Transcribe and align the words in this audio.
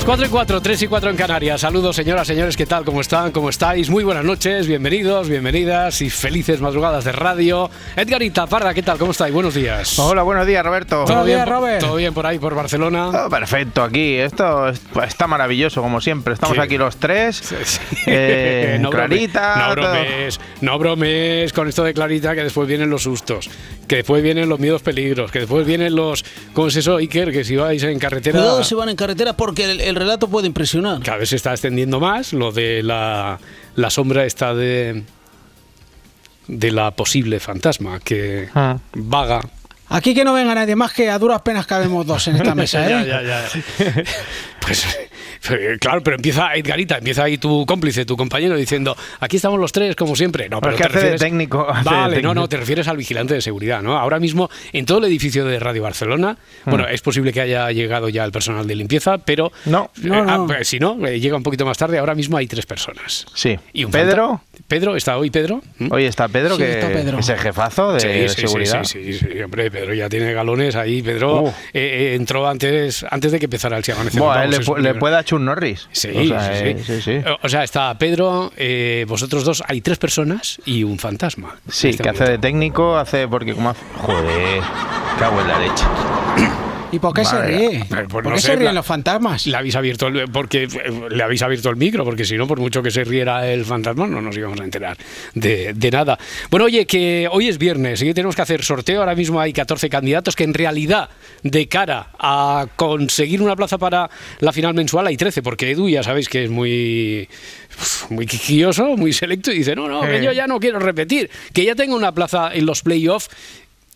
Las 0.00 0.06
4 0.06 0.26
y 0.26 0.28
4, 0.30 0.60
3 0.62 0.82
y 0.82 0.86
4 0.88 1.10
en 1.10 1.16
Canarias. 1.16 1.60
Saludos, 1.60 1.94
señoras, 1.94 2.26
señores, 2.26 2.56
¿qué 2.56 2.64
tal? 2.66 2.84
¿Cómo 2.86 3.00
están? 3.02 3.30
¿Cómo 3.32 3.50
estáis? 3.50 3.90
Muy 3.90 4.02
buenas 4.02 4.24
noches, 4.24 4.66
bienvenidos, 4.66 5.28
bienvenidas 5.28 6.00
y 6.00 6.08
felices 6.10 6.60
madrugadas 6.60 7.04
de 7.04 7.12
radio. 7.12 7.70
Edgarita 7.94 8.46
Parda, 8.46 8.72
¿qué 8.74 8.82
tal? 8.82 8.96
¿Cómo 8.98 9.12
estáis? 9.12 9.32
Buenos 9.32 9.54
días. 9.54 9.98
Hola, 9.98 10.22
buenos 10.22 10.46
días, 10.46 10.64
Roberto. 10.64 11.04
¿Todo 11.04 11.22
bien, 11.24 11.36
días, 11.38 11.48
Robert. 11.48 11.80
¿Todo 11.80 11.96
bien 11.96 12.14
por 12.14 12.26
ahí, 12.26 12.38
por 12.38 12.54
Barcelona? 12.54 13.10
Todo 13.12 13.28
perfecto 13.28 13.82
aquí. 13.84 14.14
Esto 14.16 14.70
es- 14.70 14.80
pues, 14.92 15.08
está 15.08 15.26
maravilloso, 15.26 15.82
como 15.82 16.00
siempre. 16.00 16.32
Estamos 16.34 16.56
Sí. 16.56 16.62
aquí 16.62 16.78
los 16.78 16.96
tres. 16.96 17.36
Sí. 17.36 17.54
Eh, 18.06 18.78
no 18.80 18.90
Clarita. 18.90 19.68
no 19.68 19.72
bromes, 19.74 20.40
no 20.62 20.78
bromes 20.78 21.52
con 21.52 21.68
esto 21.68 21.84
de 21.84 21.92
Clarita, 21.94 22.34
que 22.34 22.42
después 22.42 22.66
vienen 22.66 22.88
los 22.90 23.02
sustos, 23.02 23.48
que 23.90 23.96
después 23.96 24.22
vienen 24.22 24.48
los 24.48 24.60
miedos 24.60 24.82
peligros, 24.82 25.32
que 25.32 25.40
después 25.40 25.66
vienen 25.66 25.96
los. 25.96 26.24
¿Cómo 26.52 26.68
es 26.68 26.76
eso, 26.76 26.98
Iker? 26.98 27.32
Que 27.32 27.42
si 27.42 27.56
vais 27.56 27.82
en 27.82 27.98
carretera. 27.98 28.38
Cuidado 28.38 28.62
si 28.62 28.76
van 28.76 28.88
en 28.88 28.94
carretera 28.94 29.32
porque 29.32 29.64
el, 29.68 29.80
el 29.80 29.96
relato 29.96 30.28
puede 30.28 30.46
impresionar. 30.46 31.00
Cada 31.02 31.18
vez 31.18 31.30
se 31.30 31.34
está 31.34 31.50
extendiendo 31.50 31.98
más 31.98 32.32
lo 32.32 32.52
de 32.52 32.84
la, 32.84 33.40
la 33.74 33.90
sombra 33.90 34.24
esta 34.26 34.54
de 34.54 35.02
de 36.46 36.70
la 36.70 36.92
posible 36.92 37.40
fantasma 37.40 37.98
que 37.98 38.48
Ah. 38.54 38.78
vaga. 38.94 39.40
Aquí 39.88 40.14
que 40.14 40.22
no 40.24 40.34
venga 40.34 40.54
nadie 40.54 40.76
más 40.76 40.92
que 40.92 41.10
a 41.10 41.18
duras 41.18 41.42
penas 41.42 41.66
cabemos 41.66 42.06
dos 42.06 42.28
en 42.28 42.36
esta 42.36 42.54
mesa, 42.62 42.86
¿eh? 42.86 42.90
Ya, 43.08 43.22
ya, 43.22 43.22
ya. 43.22 44.04
Pues 44.60 44.86
claro, 45.80 46.02
pero 46.02 46.16
empieza 46.16 46.54
Edgarita, 46.54 46.98
empieza 46.98 47.24
ahí 47.24 47.38
tu 47.38 47.64
cómplice, 47.66 48.04
tu 48.04 48.16
compañero 48.16 48.56
diciendo, 48.56 48.96
aquí 49.20 49.36
estamos 49.36 49.58
los 49.58 49.72
tres 49.72 49.96
como 49.96 50.14
siempre. 50.16 50.48
No, 50.48 50.60
Pero 50.60 50.76
pero 50.76 50.76
es 50.76 50.76
que 50.76 50.82
te 50.82 50.98
hace 50.98 51.06
de 51.06 51.12
refieres- 51.14 51.20
técnico, 51.20 51.68
hace 51.68 51.78
de 51.78 51.84
Vale, 51.96 52.02
no, 52.02 52.10
técnico. 52.14 52.34
no, 52.34 52.48
te 52.48 52.56
refieres 52.56 52.88
al 52.88 52.96
vigilante 52.96 53.34
de 53.34 53.40
seguridad, 53.40 53.82
¿no? 53.82 53.98
Ahora 53.98 54.18
mismo 54.18 54.50
en 54.72 54.86
todo 54.86 54.98
el 54.98 55.04
edificio 55.04 55.44
de 55.44 55.58
Radio 55.58 55.82
Barcelona, 55.82 56.36
Hmm. 56.64 56.70
bueno, 56.70 56.86
es 56.88 57.00
posible 57.02 57.32
que 57.32 57.40
haya 57.40 57.70
llegado 57.72 58.08
ya 58.08 58.24
el 58.24 58.32
personal 58.32 58.66
de 58.66 58.74
limpieza, 58.74 59.18
pero 59.18 59.50
No. 59.66 59.90
eh, 59.96 60.00
No, 60.08 60.24
no. 60.24 60.30
ah, 60.32 60.44
pues, 60.46 60.68
si 60.68 60.78
no, 60.78 61.04
eh, 61.06 61.18
llega 61.20 61.36
un 61.36 61.42
poquito 61.42 61.64
más 61.64 61.78
tarde. 61.78 61.98
Ahora 61.98 62.14
mismo 62.14 62.36
hay 62.36 62.46
tres 62.46 62.66
personas. 62.66 63.26
Sí. 63.34 63.58
Y 63.72 63.84
un 63.84 63.90
Pedro. 63.90 64.28
fanta- 64.28 64.64
Pedro, 64.68 64.96
¿está 64.96 65.16
hoy 65.16 65.30
Pedro? 65.30 65.62
¿Mm? 65.78 65.88
Hoy 65.92 66.04
está 66.04 66.28
Pedro, 66.28 66.56
Sí, 66.56 66.62
que, 66.62 66.72
está 66.72 66.88
Pedro. 66.88 67.18
es 67.18 67.28
el 67.28 67.38
jefazo 67.38 67.92
de, 67.94 68.00
Sí, 68.00 68.08
de 68.08 68.28
sí, 68.28 68.40
seguridad. 68.42 68.84
Sí, 68.84 69.12
sí, 69.12 69.18
sí, 69.32 69.42
hombre, 69.42 69.70
Pedro 69.70 69.94
ya 69.94 70.08
tiene 70.08 70.32
galones 70.32 70.76
ahí. 70.76 71.02
Pedro 71.02 71.42
Uh. 71.42 71.48
eh, 71.48 71.52
eh, 71.72 72.14
entró 72.14 72.46
antes, 72.48 73.04
antes 73.10 73.32
de 73.32 73.38
que 73.38 73.46
empezara 73.46 73.76
el 73.78 73.84
Si 73.84 73.90
le, 73.92 73.96
le. 74.82 74.94
Chun 75.30 75.44
Norris. 75.44 75.88
Sí, 75.92 76.08
O 76.08 76.24
sea, 76.26 76.42
sí, 76.42 76.64
eh, 76.64 76.82
sí. 76.84 76.94
sí, 76.94 77.02
sí. 77.02 77.30
O 77.42 77.48
sea, 77.48 77.62
está 77.62 77.96
Pedro, 77.96 78.50
eh, 78.56 79.04
vosotros 79.06 79.44
dos, 79.44 79.62
hay 79.68 79.80
tres 79.80 79.96
personas 79.96 80.60
y 80.64 80.82
un 80.82 80.98
fantasma. 80.98 81.54
Sí, 81.68 81.90
este 81.90 82.02
que 82.02 82.08
hace 82.08 82.24
de 82.24 82.38
técnico, 82.38 82.96
hace 82.96 83.28
porque 83.28 83.54
como 83.54 83.70
hace... 83.70 83.80
Joder, 83.98 84.60
cago 85.20 85.40
en 85.40 85.46
la 85.46 85.58
leche. 85.60 85.84
¿Y 86.92 86.98
por 86.98 87.14
qué 87.14 87.24
se 87.24 87.40
ríe? 87.42 87.84
Pues 87.88 88.06
¿Por 88.08 88.24
no 88.24 88.34
qué 88.34 88.40
sé, 88.40 88.46
se 88.48 88.52
ríen 88.56 88.64
la- 88.66 88.72
los 88.72 88.86
fantasmas? 88.86 89.46
Le 89.46 89.56
habéis 89.56 89.76
abierto 89.76 90.08
el, 90.08 90.28
porque 90.30 90.64
eh, 90.64 90.68
le 91.10 91.22
habéis 91.22 91.40
abierto 91.42 91.70
el 91.70 91.76
micro, 91.76 92.04
porque 92.04 92.24
si 92.24 92.36
no, 92.36 92.46
por 92.46 92.58
mucho 92.58 92.82
que 92.82 92.90
se 92.90 93.04
riera 93.04 93.48
el 93.50 93.64
fantasma, 93.64 94.06
no 94.06 94.20
nos 94.20 94.36
íbamos 94.36 94.60
a 94.60 94.64
enterar 94.64 94.96
de, 95.34 95.72
de 95.72 95.90
nada. 95.90 96.18
Bueno, 96.50 96.66
oye, 96.66 96.86
que 96.86 97.28
hoy 97.30 97.48
es 97.48 97.58
viernes 97.58 98.02
y 98.02 98.06
que 98.06 98.14
tenemos 98.14 98.34
que 98.34 98.42
hacer 98.42 98.64
sorteo. 98.64 99.00
Ahora 99.00 99.14
mismo 99.14 99.40
hay 99.40 99.52
14 99.52 99.88
candidatos 99.88 100.34
que 100.34 100.44
en 100.44 100.54
realidad, 100.54 101.08
de 101.42 101.68
cara 101.68 102.08
a 102.18 102.66
conseguir 102.76 103.40
una 103.42 103.54
plaza 103.56 103.78
para 103.78 104.10
la 104.40 104.52
final 104.52 104.74
mensual, 104.74 105.06
hay 105.06 105.16
13, 105.16 105.42
porque 105.42 105.70
Edu 105.70 105.88
ya 105.88 106.02
sabéis 106.02 106.28
que 106.28 106.44
es 106.44 106.50
muy 106.50 107.28
muy 108.10 108.26
quisquilloso, 108.26 108.96
muy 108.96 109.12
selecto 109.12 109.52
y 109.52 109.58
dice, 109.58 109.76
no, 109.76 109.88
no, 109.88 110.02
que 110.02 110.16
Eh. 110.18 110.24
yo 110.24 110.32
ya 110.32 110.46
no 110.46 110.58
quiero 110.58 110.78
repetir, 110.80 111.30
que 111.52 111.64
ya 111.64 111.74
tengo 111.74 111.94
una 111.94 112.12
plaza 112.12 112.50
en 112.52 112.66
los 112.66 112.82
playoffs 112.82 113.30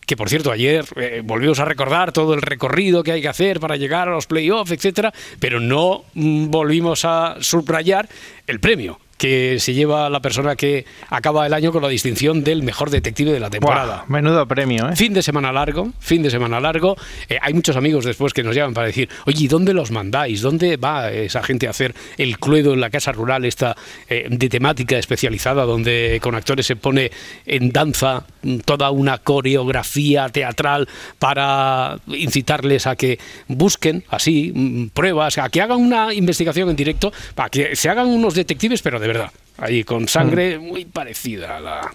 que 0.05 0.15
por 0.15 0.29
cierto 0.29 0.51
ayer 0.51 0.85
eh, 0.95 1.21
volvimos 1.23 1.59
a 1.59 1.65
recordar 1.65 2.11
todo 2.11 2.33
el 2.33 2.41
recorrido 2.41 3.03
que 3.03 3.11
hay 3.11 3.21
que 3.21 3.27
hacer 3.27 3.59
para 3.59 3.75
llegar 3.75 4.07
a 4.07 4.11
los 4.11 4.27
playoffs, 4.27 4.71
etcétera, 4.71 5.13
pero 5.39 5.59
no 5.59 6.03
mm, 6.13 6.49
volvimos 6.49 7.05
a 7.05 7.37
subrayar 7.39 8.07
el 8.47 8.59
premio 8.59 8.99
que 9.17 9.59
se 9.59 9.73
lleva 9.73 10.09
la 10.09 10.21
persona 10.21 10.55
que 10.55 10.85
acaba 11.09 11.45
el 11.45 11.53
año 11.53 11.71
con 11.71 11.81
la 11.81 11.89
distinción 11.89 12.43
del 12.43 12.63
mejor 12.63 12.89
detective 12.89 13.31
de 13.31 13.39
la 13.39 13.49
temporada. 13.49 14.05
Buah, 14.07 14.21
menudo 14.21 14.45
premio, 14.47 14.89
¿eh? 14.89 14.95
Fin 14.95 15.13
de 15.13 15.21
semana 15.21 15.51
largo, 15.51 15.91
fin 15.99 16.21
de 16.21 16.29
semana 16.29 16.59
largo. 16.59 16.95
Eh, 17.29 17.37
hay 17.41 17.53
muchos 17.53 17.75
amigos 17.75 18.05
después 18.05 18.33
que 18.33 18.43
nos 18.43 18.55
llaman 18.55 18.73
para 18.73 18.87
decir, 18.87 19.09
oye, 19.25 19.45
¿y 19.45 19.47
¿dónde 19.47 19.73
los 19.73 19.91
mandáis? 19.91 20.41
¿Dónde 20.41 20.77
va 20.77 21.11
esa 21.11 21.43
gente 21.43 21.67
a 21.67 21.69
hacer 21.69 21.95
el 22.17 22.37
cluedo 22.39 22.73
en 22.73 22.81
la 22.81 22.89
casa 22.89 23.11
rural 23.11 23.45
esta 23.45 23.75
eh, 24.09 24.27
de 24.29 24.49
temática 24.49 24.97
especializada 24.97 25.63
donde 25.63 26.19
con 26.21 26.35
actores 26.35 26.65
se 26.65 26.75
pone 26.75 27.11
en 27.45 27.71
danza 27.71 28.25
toda 28.65 28.91
una 28.91 29.17
coreografía 29.17 30.29
teatral 30.29 30.87
para 31.19 31.99
incitarles 32.07 32.87
a 32.87 32.95
que 32.95 33.19
busquen 33.47 34.03
así 34.09 34.51
mm, 34.53 34.87
pruebas, 34.87 35.37
a 35.37 35.49
que 35.49 35.61
hagan 35.61 35.79
una 35.79 36.13
investigación 36.13 36.69
en 36.69 36.75
directo, 36.75 37.11
para 37.33 37.49
que 37.49 37.75
se 37.75 37.89
hagan 37.89 38.07
unos 38.07 38.35
detectives, 38.35 38.81
pero 38.81 38.99
de 38.99 39.04
verdad, 39.07 39.31
ahí 39.57 39.83
con 39.83 40.07
sangre 40.07 40.59
muy 40.59 40.85
parecida 40.85 41.57
a 41.57 41.59
la 41.59 41.93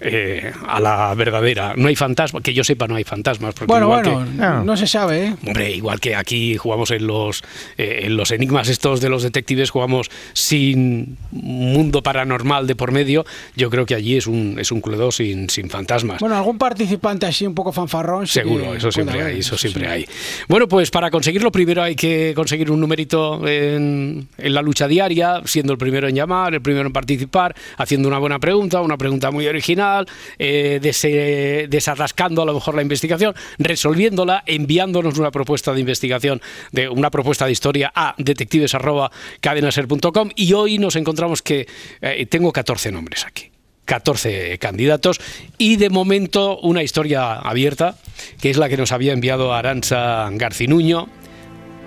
eh, 0.00 0.52
a 0.66 0.80
la 0.80 1.14
verdadera. 1.14 1.74
No 1.76 1.88
hay 1.88 1.96
fantasmas, 1.96 2.42
que 2.42 2.54
yo 2.54 2.64
sepa, 2.64 2.86
no 2.88 2.96
hay 2.96 3.04
fantasmas. 3.04 3.54
Porque 3.54 3.66
Bueno, 3.66 3.86
igual 3.86 4.02
bueno, 4.04 4.24
que- 4.24 4.36
no. 4.36 4.64
no 4.64 4.76
se 4.76 4.86
sabe, 4.86 5.26
¿eh? 5.26 5.34
Hombre, 5.46 5.70
igual 5.72 6.00
que 6.00 6.14
aquí 6.16 6.56
jugamos 6.56 6.90
en 6.90 7.06
los, 7.06 7.42
eh, 7.76 8.00
en 8.04 8.16
los 8.16 8.30
enigmas 8.30 8.68
estos 8.68 9.00
de 9.00 9.08
los 9.08 9.22
detectives, 9.22 9.70
jugamos 9.70 10.10
sin 10.32 11.16
mundo 11.30 12.02
paranormal 12.02 12.66
de 12.66 12.74
por 12.76 12.92
medio, 12.92 13.24
yo 13.56 13.70
creo 13.70 13.86
que 13.86 13.94
allí 13.94 14.16
es 14.16 14.26
un, 14.26 14.56
es 14.58 14.72
un 14.72 14.80
cluedo 14.80 15.12
sin, 15.12 15.48
sin 15.50 15.68
fantasmas. 15.70 16.20
Bueno, 16.20 16.36
algún 16.36 16.58
participante 16.58 17.26
así 17.26 17.46
un 17.46 17.54
poco 17.54 17.72
fanfarrón. 17.72 18.26
sí 18.26 18.34
Seguro, 18.40 18.74
eso 18.74 18.90
siempre 18.90 19.20
haber, 19.20 19.34
hay, 19.34 19.40
eso 19.40 19.56
sí. 19.58 19.68
siempre 19.68 19.88
hay. 19.90 20.06
Bueno, 20.48 20.66
pues 20.68 20.90
para 20.90 21.10
conseguirlo 21.10 21.52
primero 21.52 21.82
hay 21.82 21.94
que 21.96 22.32
conseguir 22.34 22.70
un 22.70 22.80
numerito 22.80 23.46
en, 23.46 24.28
en 24.38 24.54
la 24.54 24.62
lucha 24.62 24.88
diaria, 24.88 25.42
siendo 25.44 25.72
el 25.72 25.78
primero 25.78 26.08
en 26.08 26.14
llamar, 26.14 26.54
el 26.54 26.62
primero 26.62 26.86
en 26.86 26.92
participar, 26.92 27.54
haciendo 27.76 28.08
una 28.08 28.18
buena 28.18 28.38
pregunta, 28.38 28.80
una 28.80 28.96
pregunta 28.96 29.30
muy 29.30 29.46
original, 29.46 29.89
eh, 30.38 30.78
dese- 30.82 31.68
desatascando 31.68 32.42
a 32.42 32.46
lo 32.46 32.54
mejor 32.54 32.74
la 32.74 32.82
investigación, 32.82 33.34
resolviéndola, 33.58 34.42
enviándonos 34.46 35.18
una 35.18 35.30
propuesta 35.30 35.72
de 35.72 35.80
investigación, 35.80 36.40
de 36.72 36.88
una 36.88 37.10
propuesta 37.10 37.46
de 37.46 37.52
historia 37.52 37.92
a 37.94 38.14
detectives@cadenaser.com 38.18 40.30
y 40.36 40.52
hoy 40.52 40.78
nos 40.78 40.96
encontramos 40.96 41.42
que 41.42 41.66
eh, 42.00 42.26
tengo 42.26 42.52
14 42.52 42.92
nombres 42.92 43.24
aquí. 43.26 43.50
14 43.84 44.58
candidatos 44.58 45.20
y 45.58 45.76
de 45.76 45.90
momento 45.90 46.58
una 46.60 46.82
historia 46.84 47.34
abierta, 47.34 47.96
que 48.40 48.50
es 48.50 48.56
la 48.56 48.68
que 48.68 48.76
nos 48.76 48.92
había 48.92 49.12
enviado 49.12 49.52
Aranza 49.52 50.28
Garcinuño. 50.32 51.08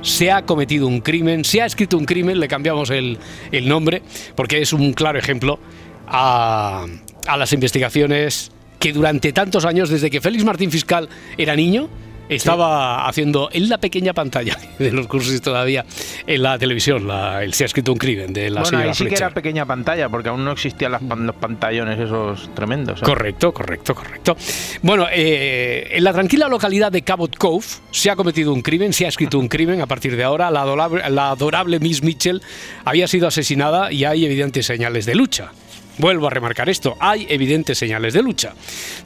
Se 0.02 0.30
ha 0.30 0.46
cometido 0.46 0.86
un 0.86 1.00
crimen, 1.00 1.46
se 1.46 1.62
ha 1.62 1.66
escrito 1.66 1.98
un 1.98 2.04
crimen, 2.04 2.42
le 2.42 2.50
cambiamos 2.50 2.90
el, 2.90 3.20
el 3.54 3.70
nombre, 3.70 4.02
porque 4.36 4.62
es 4.62 4.74
un 4.74 4.92
claro 4.92 5.18
ejemplo 5.18 5.60
a, 6.06 6.86
a 7.28 7.38
las 7.38 7.54
investigaciones 7.54 8.52
que 8.80 8.92
durante 8.94 9.32
tantos 9.34 9.66
años, 9.66 9.90
desde 9.90 10.10
que 10.10 10.20
Félix 10.22 10.44
Martín 10.44 10.70
Fiscal 10.72 11.08
era 11.38 11.56
niño, 11.56 11.90
estaba 12.30 13.06
haciendo 13.08 13.50
en 13.52 13.68
la 13.70 13.78
pequeña 13.78 14.14
pantalla 14.14 14.58
de 14.80 14.92
los 14.92 15.08
cursos 15.08 15.40
todavía 15.42 15.86
en 16.26 16.42
la 16.42 16.58
televisión, 16.58 17.08
la- 17.08 17.44
el 17.44 17.54
Se 17.54 17.64
ha 17.64 17.68
escrito 17.68 17.92
un 17.92 17.98
crimen 17.98 18.34
de 18.34 18.50
la 18.50 18.62
bueno, 18.62 18.66
señora 18.70 18.90
ahí 18.90 18.96
sí 18.96 19.06
que 19.06 19.16
era 19.16 19.30
pequeña 19.30 19.66
pantalla, 19.66 20.10
porque 20.10 20.30
aún 20.30 20.44
no 20.44 20.52
existían 20.54 20.94
las 20.94 21.02
los 21.02 21.36
pantallones 21.36 22.00
esos 22.00 22.50
tremendos. 22.56 23.02
¿eh? 23.02 23.06
Correcto, 23.06 23.54
correcto, 23.54 23.94
correcto. 23.94 24.36
Bueno, 24.82 25.08
eh, 25.12 25.90
en 25.92 26.04
la 26.04 26.14
tranquila 26.14 26.48
localidad 26.48 26.92
de 26.92 27.02
Cabot 27.04 27.36
Cove 27.38 27.66
se 27.92 28.10
ha 28.10 28.16
cometido 28.16 28.54
un 28.54 28.62
crimen, 28.62 28.94
se 28.94 29.06
ha 29.06 29.10
escrito 29.10 29.38
un 29.38 29.48
crimen 29.48 29.82
a 29.82 29.86
partir 29.86 30.16
de 30.16 30.24
ahora. 30.24 30.50
La 30.50 30.62
adorable, 30.62 31.08
la 31.10 31.30
adorable 31.32 31.80
Miss 31.80 32.02
Mitchell 32.04 32.42
había 32.86 33.08
sido 33.08 33.28
asesinada 33.28 33.92
y 33.92 34.06
hay 34.06 34.26
evidentes 34.26 34.66
señales 34.66 35.06
de 35.06 35.16
lucha. 35.16 35.52
Vuelvo 35.98 36.28
a 36.28 36.30
remarcar 36.30 36.70
esto, 36.70 36.96
hay 37.00 37.28
evidentes 37.30 37.78
señales 37.78 38.14
de 38.14 38.24
lucha. 38.24 38.54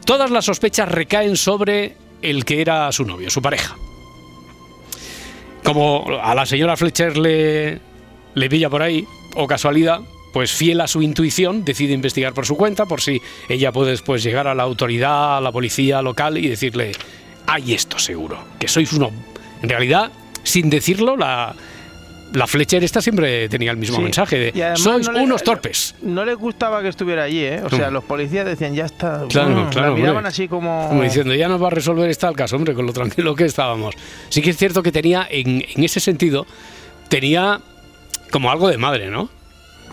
Todas 0.04 0.30
las 0.30 0.44
sospechas 0.44 0.88
recaen 0.88 1.36
sobre 1.36 1.96
el 2.22 2.44
que 2.44 2.60
era 2.60 2.90
su 2.92 3.04
novio, 3.04 3.30
su 3.30 3.42
pareja. 3.42 3.76
Como 5.62 6.06
a 6.22 6.34
la 6.34 6.46
señora 6.46 6.76
Fletcher 6.76 7.16
le 7.18 7.88
le 8.38 8.48
pilla 8.48 8.70
por 8.70 8.82
ahí, 8.82 9.06
o 9.34 9.46
casualidad, 9.46 10.00
pues 10.32 10.52
fiel 10.52 10.80
a 10.80 10.86
su 10.86 11.02
intuición, 11.02 11.64
decide 11.64 11.92
investigar 11.92 12.32
por 12.34 12.46
su 12.46 12.56
cuenta, 12.56 12.86
por 12.86 13.00
si 13.00 13.20
ella 13.48 13.72
puede 13.72 13.90
después 13.90 14.22
llegar 14.22 14.46
a 14.46 14.54
la 14.54 14.62
autoridad, 14.62 15.38
a 15.38 15.40
la 15.40 15.52
policía 15.52 16.02
local 16.02 16.38
y 16.38 16.48
decirle, 16.48 16.92
hay 17.46 17.74
esto 17.74 17.98
seguro, 17.98 18.38
que 18.58 18.68
sois 18.68 18.92
uno... 18.92 19.10
En 19.60 19.68
realidad, 19.68 20.12
sin 20.44 20.70
decirlo, 20.70 21.16
la, 21.16 21.52
la 22.34 22.46
Fletcher 22.46 22.84
esta 22.84 23.00
siempre 23.00 23.48
tenía 23.48 23.70
el 23.70 23.76
mismo 23.78 23.96
Sí. 23.96 24.02
mensaje 24.02 24.38
de 24.38 24.76
sois 24.76 25.06
no 25.06 25.12
le- 25.14 25.20
unos 25.22 25.42
torpes. 25.42 25.94
No 26.02 26.24
les 26.24 26.36
gustaba 26.36 26.82
que 26.82 26.88
estuviera 26.88 27.22
allí, 27.24 27.42
¿eh? 27.42 27.62
O 27.64 27.70
sea, 27.70 27.90
Mm. 27.90 27.94
los 27.94 28.04
policías 28.04 28.44
decían, 28.44 28.74
ya 28.74 28.84
está. 28.84 29.24
Claro, 29.28 29.68
claro, 29.70 29.88
La 29.90 29.94
miraban 29.94 30.16
hombre. 30.18 30.28
así 30.28 30.46
como. 30.48 30.88
Como 30.88 31.02
diciendo, 31.02 31.34
ya 31.34 31.48
nos 31.48 31.62
va 31.62 31.68
a 31.68 31.70
resolver 31.70 32.08
esta 32.10 32.28
el 32.28 32.36
caso, 32.36 32.56
hombre, 32.56 32.74
con 32.74 32.84
lo 32.86 32.92
tranquilo 32.92 33.34
que 33.34 33.44
estábamos. 33.44 33.94
Sí 34.28 34.42
que 34.42 34.50
es 34.50 34.56
cierto 34.56 34.82
que 34.82 34.92
tenía, 34.92 35.26
en, 35.30 35.64
en 35.74 35.84
ese 35.84 36.00
sentido, 36.00 36.46
tenía 37.08 37.60
como 38.30 38.50
algo 38.50 38.68
de 38.68 38.76
madre, 38.78 39.08
¿no? 39.10 39.30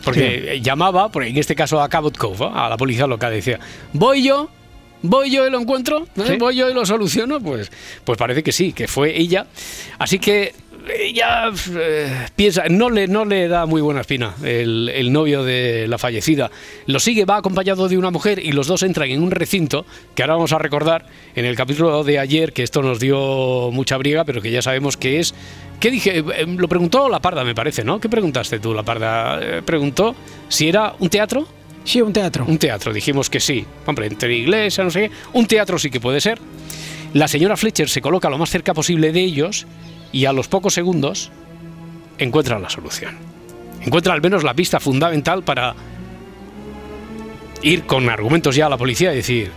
Porque 0.04 0.60
llamaba, 0.62 1.10
por 1.10 1.24
en 1.24 1.38
este 1.38 1.56
caso 1.56 1.82
a 1.82 1.90
Cabot 1.90 2.16
Cove, 2.18 2.38
¿no? 2.40 2.56
a 2.58 2.70
la 2.70 2.78
policía 2.78 3.08
local, 3.08 3.32
decía, 3.32 3.60
voy 3.94 4.24
yo, 4.24 4.50
voy 5.02 5.32
yo 5.32 5.48
y 5.48 5.50
lo 5.50 5.60
encuentro, 5.60 6.06
¿eh? 6.18 6.24
Sí. 6.28 6.36
voy 6.38 6.56
yo 6.56 6.70
y 6.70 6.74
lo 6.74 6.86
soluciono, 6.86 7.40
pues, 7.40 7.72
pues 8.04 8.18
parece 8.18 8.44
que 8.44 8.52
sí, 8.52 8.74
que 8.74 8.88
fue 8.88 9.18
ella. 9.18 9.48
Así 9.98 10.20
que 10.20 10.54
ella 10.90 11.52
eh, 11.78 12.28
piensa, 12.36 12.64
no 12.70 12.90
le, 12.90 13.08
no 13.08 13.26
le 13.26 13.48
da 13.48 13.66
muy 13.66 13.82
buena 13.82 14.02
espina 14.02 14.36
el, 14.44 14.90
el 14.94 15.12
novio 15.12 15.44
de 15.44 15.88
la 15.88 15.98
fallecida. 15.98 16.52
Lo 16.86 17.00
sigue, 17.00 17.26
va 17.26 17.38
acompañado 17.38 17.88
de 17.88 17.98
una 17.98 18.12
mujer 18.12 18.40
y 18.44 18.52
los 18.52 18.68
dos 18.68 18.84
entran 18.84 19.10
en 19.10 19.22
un 19.22 19.32
recinto 19.32 19.86
que 20.14 20.24
ahora 20.24 20.36
vamos 20.36 20.54
a 20.54 20.60
recordar 20.60 21.06
en 21.36 21.46
el 21.46 21.56
capítulo 21.56 22.04
de 22.04 22.20
ayer, 22.20 22.54
que 22.54 22.64
esto 22.64 22.82
nos 22.82 23.00
dio 23.00 23.70
mucha 23.72 23.98
briga, 23.98 24.24
pero 24.26 24.42
que 24.42 24.52
ya 24.52 24.62
sabemos 24.62 24.98
que 24.98 25.20
es. 25.20 25.34
¿Qué 25.80 25.92
dije? 25.92 26.20
Eh, 26.20 26.46
Lo 26.48 26.68
preguntó 26.68 27.10
la 27.10 27.20
parda, 27.20 27.44
me 27.44 27.54
parece, 27.56 27.84
¿no? 27.84 28.00
¿Qué 28.00 28.10
preguntaste 28.10 28.60
tú, 28.60 28.74
la 28.74 28.84
parda? 28.84 29.40
Eh, 29.42 29.62
Preguntó 29.64 30.16
si 30.48 30.70
era 30.70 30.94
un 31.00 31.10
teatro. 31.10 31.48
Sí, 31.84 32.02
un 32.02 32.14
teatro. 32.14 32.46
Un 32.48 32.58
teatro, 32.58 32.92
dijimos 32.92 33.30
que 33.30 33.40
sí. 33.40 33.64
Hombre, 33.86 34.08
entre 34.08 34.36
iglesia, 34.36 34.84
no 34.84 34.90
sé 34.90 35.02
qué. 35.02 35.12
Un 35.34 35.46
teatro 35.46 35.78
sí 35.78 35.92
que 35.92 36.00
puede 36.00 36.20
ser. 36.20 36.40
La 37.14 37.28
señora 37.28 37.56
Fletcher 37.56 37.88
se 37.88 38.02
coloca 38.02 38.30
lo 38.30 38.38
más 38.38 38.50
cerca 38.50 38.74
posible 38.74 39.12
de 39.12 39.22
ellos 39.22 39.68
y 40.15 40.25
a 40.25 40.31
los 40.31 40.47
pocos 40.47 40.73
segundos 40.73 41.29
encuentra 42.17 42.57
la 42.57 42.69
solución. 42.69 43.17
Encuentra 43.81 44.13
al 44.13 44.21
menos 44.21 44.45
la 44.45 44.53
pista 44.53 44.79
fundamental 44.79 45.44
para 45.44 45.75
ir 47.62 47.83
con 47.83 48.09
argumentos 48.09 48.56
ya 48.56 48.67
a 48.67 48.69
la 48.69 48.77
policía 48.77 49.12
y 49.12 49.17
decir, 49.17 49.51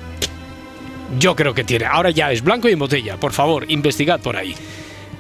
yo 1.17 1.37
creo 1.37 1.55
que 1.55 1.63
tiene. 1.63 1.87
Ahora 1.87 2.11
ya 2.11 2.33
es 2.33 2.43
blanco 2.43 2.69
y 2.69 2.73
en 2.73 2.81
botella. 2.81 3.17
Por 3.19 3.33
favor, 3.33 3.71
investigad 3.71 4.19
por 4.19 4.37
ahí. 4.37 4.53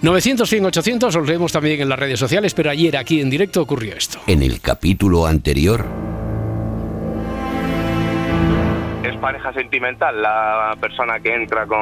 900, 0.02 0.48
100, 0.48 0.64
800, 0.66 1.14
os 1.14 1.28
leemos 1.28 1.52
también 1.52 1.80
en 1.80 1.88
las 1.88 1.98
redes 2.00 2.18
sociales, 2.18 2.52
pero 2.52 2.70
ayer 2.70 2.96
aquí 2.96 3.20
en 3.20 3.30
directo 3.30 3.62
ocurrió 3.62 3.94
esto. 3.94 4.18
En 4.26 4.42
el 4.42 4.60
capítulo 4.60 5.24
anterior, 5.24 5.86
Es 9.08 9.16
pareja 9.16 9.52
sentimental 9.52 10.20
la 10.22 10.76
persona 10.80 11.18
que 11.20 11.34
entra 11.34 11.66
con 11.66 11.78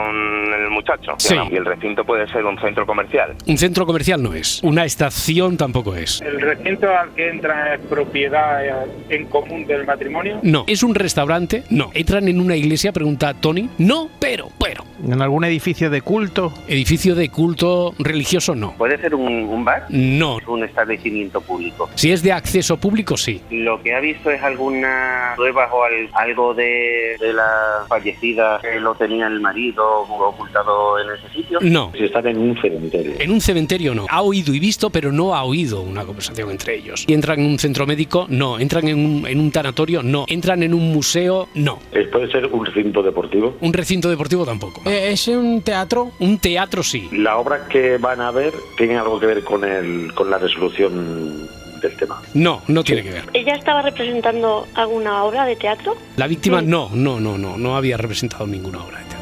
el 0.53 0.71
muchacho. 0.71 1.15
Sí. 1.19 1.35
Y 1.51 1.57
el 1.57 1.65
recinto 1.65 2.05
puede 2.05 2.27
ser 2.29 2.45
un 2.45 2.59
centro 2.61 2.87
comercial. 2.87 3.35
Un 3.47 3.59
centro 3.59 3.87
comercial 3.87 4.23
no 4.23 4.35
es, 4.35 4.61
una 4.63 4.85
estación 4.85 5.57
tampoco 5.57 5.95
es. 5.97 6.21
¿El 6.21 6.41
recinto 6.41 6.89
al 6.97 7.11
que 7.15 7.29
entra 7.29 7.75
es 7.75 7.81
propiedad 7.87 8.65
eh, 8.65 8.73
en 9.11 9.27
común 9.27 9.67
del 9.67 9.85
matrimonio? 9.87 10.39
No. 10.43 10.65
¿Es 10.67 10.83
un 10.83 10.95
restaurante? 10.95 11.65
No. 11.71 11.91
¿Entran 11.95 12.29
en 12.29 12.41
una 12.41 12.57
iglesia? 12.57 12.93
Pregunta 12.93 13.35
Tony. 13.35 13.69
No, 13.79 14.09
pero, 14.21 14.49
pero. 14.63 14.85
En 15.05 15.21
algún 15.21 15.45
edificio 15.45 15.91
de 15.91 16.01
culto. 16.03 16.53
¿Edificio 16.69 17.15
de 17.15 17.29
culto 17.29 17.95
religioso? 17.99 18.55
No. 18.55 18.73
¿Puede 18.77 18.99
ser 18.99 19.15
un, 19.15 19.27
un 19.45 19.65
bar? 19.65 19.87
No. 19.91 20.39
Un 20.47 20.65
establecimiento 20.65 21.41
público. 21.41 21.91
Si 21.95 22.13
es 22.13 22.23
de 22.23 22.33
acceso 22.33 22.77
público, 22.79 23.17
sí. 23.17 23.43
Lo 23.51 23.83
que 23.83 23.95
ha 23.95 24.01
visto 24.01 24.31
es 24.31 24.43
alguna 24.43 25.33
prueba 25.37 25.69
o 25.73 25.85
al- 25.85 26.09
algo 26.15 26.55
de, 26.55 27.16
de 27.19 27.33
la 27.33 27.85
fallecida 27.89 28.59
que 28.61 28.81
lo 28.81 28.95
tenía 28.95 29.27
el 29.27 29.41
marido 29.41 29.85
ocultado 30.01 30.99
en 30.99 31.11
ese 31.11 31.29
sitio. 31.35 31.59
No. 31.63 31.93
Si 31.97 32.05
están 32.05 32.27
en 32.27 32.39
un 32.39 32.61
cementerio. 32.61 33.13
En 33.19 33.31
un 33.31 33.41
cementerio 33.41 33.95
no. 33.95 34.07
Ha 34.09 34.23
oído 34.23 34.55
y 34.55 34.61
visto, 34.61 34.91
pero 34.91 35.13
no 35.13 35.35
ha 35.35 35.45
oído 35.45 35.81
una 35.83 36.05
conversación 36.05 36.51
entre 36.51 36.77
ellos. 36.77 37.05
¿Y 37.07 37.15
entran 37.15 37.41
en 37.41 37.47
un 37.47 37.59
centro 37.59 37.87
médico? 37.87 38.27
No. 38.29 38.59
¿Entran 38.59 38.89
en 38.89 38.99
un, 38.99 39.27
en 39.27 39.41
un 39.41 39.51
tanatorio? 39.51 40.03
No. 40.03 40.25
¿Entran 40.29 40.63
en 40.63 40.75
un 40.75 40.93
museo? 40.93 41.49
No. 41.55 41.79
¿Puede 42.13 42.31
ser 42.31 42.47
un 42.47 42.65
recinto 42.65 43.03
deportivo? 43.03 43.57
¿Un 43.61 43.73
recinto 43.73 44.09
deportivo 44.09 44.45
tampoco? 44.45 44.83
Eh, 44.89 45.13
¿Es 45.13 45.29
un 45.29 45.63
teatro? 45.63 46.13
Un 46.21 46.39
teatro 46.39 46.83
sí. 46.83 47.09
¿La 47.13 47.37
obra 47.37 47.69
que 47.69 47.99
van 47.99 48.21
a 48.21 48.31
ver 48.31 48.55
tiene 48.77 48.97
algo 48.97 49.21
que 49.21 49.27
ver 49.27 49.45
con, 49.45 49.65
el, 49.65 50.13
con 50.15 50.31
la 50.31 50.39
resolución 50.39 51.49
del 51.81 51.97
tema? 51.97 52.21
No, 52.35 52.63
no 52.69 52.83
tiene 52.85 53.03
que 53.03 53.11
ver. 53.11 53.25
¿Ella 53.33 53.55
estaba 53.55 53.83
representando 53.83 54.67
alguna 54.75 55.25
obra 55.25 55.45
de 55.45 55.57
teatro? 55.57 55.97
La 56.17 56.27
víctima 56.27 56.61
Sí. 56.61 56.67
no, 56.67 56.91
no, 56.93 57.21
no, 57.21 57.37
no. 57.39 57.57
No 57.57 57.77
había 57.77 57.97
representado 57.97 58.47
ninguna 58.47 58.83
obra 58.85 58.99
de 58.99 59.05
teatro. 59.05 59.17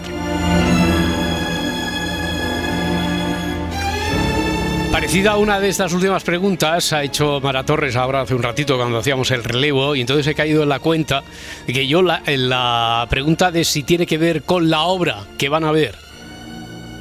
Parecida 4.92 5.32
a 5.32 5.36
una 5.38 5.58
de 5.58 5.68
estas 5.68 5.92
últimas 5.92 6.22
preguntas 6.22 6.92
ha 6.92 7.02
hecho 7.02 7.40
Mara 7.40 7.64
Torres 7.64 7.96
ahora 7.96 8.20
hace 8.20 8.34
un 8.34 8.42
ratito 8.44 8.76
cuando 8.76 8.98
hacíamos 8.98 9.28
el 9.32 9.42
relevo 9.42 9.96
y 9.96 10.00
entonces 10.00 10.24
he 10.28 10.34
caído 10.36 10.62
en 10.62 10.68
la 10.68 10.78
cuenta 10.78 11.24
de 11.66 11.72
que 11.72 11.88
yo 11.88 12.00
la, 12.00 12.22
en 12.26 12.48
la 12.48 13.04
pregunta 13.10 13.50
de 13.50 13.64
si 13.64 13.82
tiene 13.82 14.06
que 14.06 14.18
ver 14.18 14.44
con 14.44 14.70
la 14.70 14.82
obra 14.82 15.24
que 15.36 15.48
van 15.48 15.64
a 15.64 15.72
ver, 15.72 15.96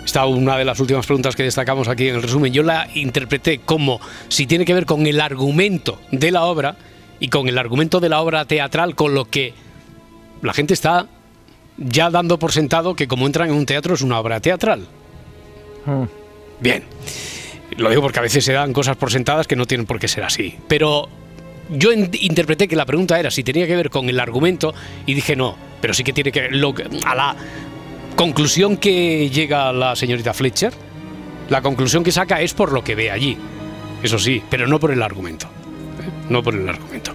esta 0.06 0.26
una 0.26 0.58
de 0.58 0.66
las 0.66 0.80
últimas 0.80 1.06
preguntas 1.06 1.36
que 1.36 1.44
destacamos 1.44 1.88
aquí 1.88 2.10
en 2.10 2.16
el 2.16 2.22
resumen, 2.24 2.52
yo 2.54 2.64
la 2.64 2.88
interpreté 2.94 3.60
como 3.60 4.00
si 4.28 4.46
tiene 4.48 4.66
que 4.66 4.74
ver 4.74 4.86
con 4.86 5.06
el 5.08 5.20
argumento 5.22 6.00
de 6.12 6.32
la 6.32 6.44
obra 6.46 6.76
y 7.20 7.30
con 7.30 7.48
el 7.48 7.58
argumento 7.58 8.00
de 8.00 8.10
la 8.10 8.22
obra 8.22 8.46
teatral 8.46 8.96
con 8.96 9.14
lo 9.14 9.26
que 9.26 9.54
la 10.42 10.54
gente 10.54 10.74
está 10.74 11.08
ya 11.78 12.10
dando 12.10 12.38
por 12.38 12.52
sentado 12.52 12.96
que 12.96 13.08
como 13.08 13.26
entran 13.26 13.50
en 13.50 13.56
un 13.56 13.66
teatro 13.66 13.94
es 13.96 14.02
una 14.02 14.20
obra 14.20 14.40
teatral. 14.40 14.86
Bien. 16.60 16.84
Lo 17.78 17.90
digo 17.90 18.02
porque 18.02 18.20
a 18.20 18.22
veces 18.22 18.46
se 18.46 18.54
dan 18.54 18.74
cosas 18.74 18.98
por 18.98 19.12
sentadas 19.12 19.48
que 19.48 19.56
no 19.56 19.66
tienen 19.66 19.86
por 19.88 20.00
qué 20.00 20.08
ser 20.08 20.24
así. 20.24 20.56
Pero 20.68 21.10
yo 21.70 21.92
interpreté 21.94 22.68
que 22.68 22.76
la 22.76 22.86
pregunta 22.86 23.20
era 23.20 23.32
si 23.32 23.44
tenía 23.44 23.66
que 23.66 23.76
ver 23.76 23.90
con 23.90 24.10
el 24.10 24.20
argumento 24.20 24.74
y 25.06 25.14
dije 25.14 25.36
no, 25.36 25.56
pero 25.82 25.94
sí 25.94 26.04
que 26.04 26.14
tiene 26.14 26.32
que 26.32 26.42
ver 26.42 26.56
lo 26.56 26.74
que- 26.76 26.84
a 27.06 27.16
la 27.16 27.36
conclusión 28.16 28.78
que 28.78 29.30
llega 29.30 29.72
la 29.72 29.96
señorita 29.96 30.34
Fletcher. 30.34 30.74
La 31.50 31.62
conclusión 31.62 32.04
que 32.04 32.12
saca 32.12 32.42
es 32.42 32.54
por 32.54 32.72
lo 32.72 32.84
que 32.84 32.96
ve 32.96 33.12
allí. 33.12 33.38
Eso 34.02 34.20
sí, 34.20 34.42
pero 34.50 34.68
no 34.68 34.80
por 34.80 34.92
el 34.92 35.02
argumento. 35.02 35.48
¿eh? 35.48 36.10
No 36.30 36.42
por 36.44 36.56
el 36.56 36.68
argumento. 36.68 37.14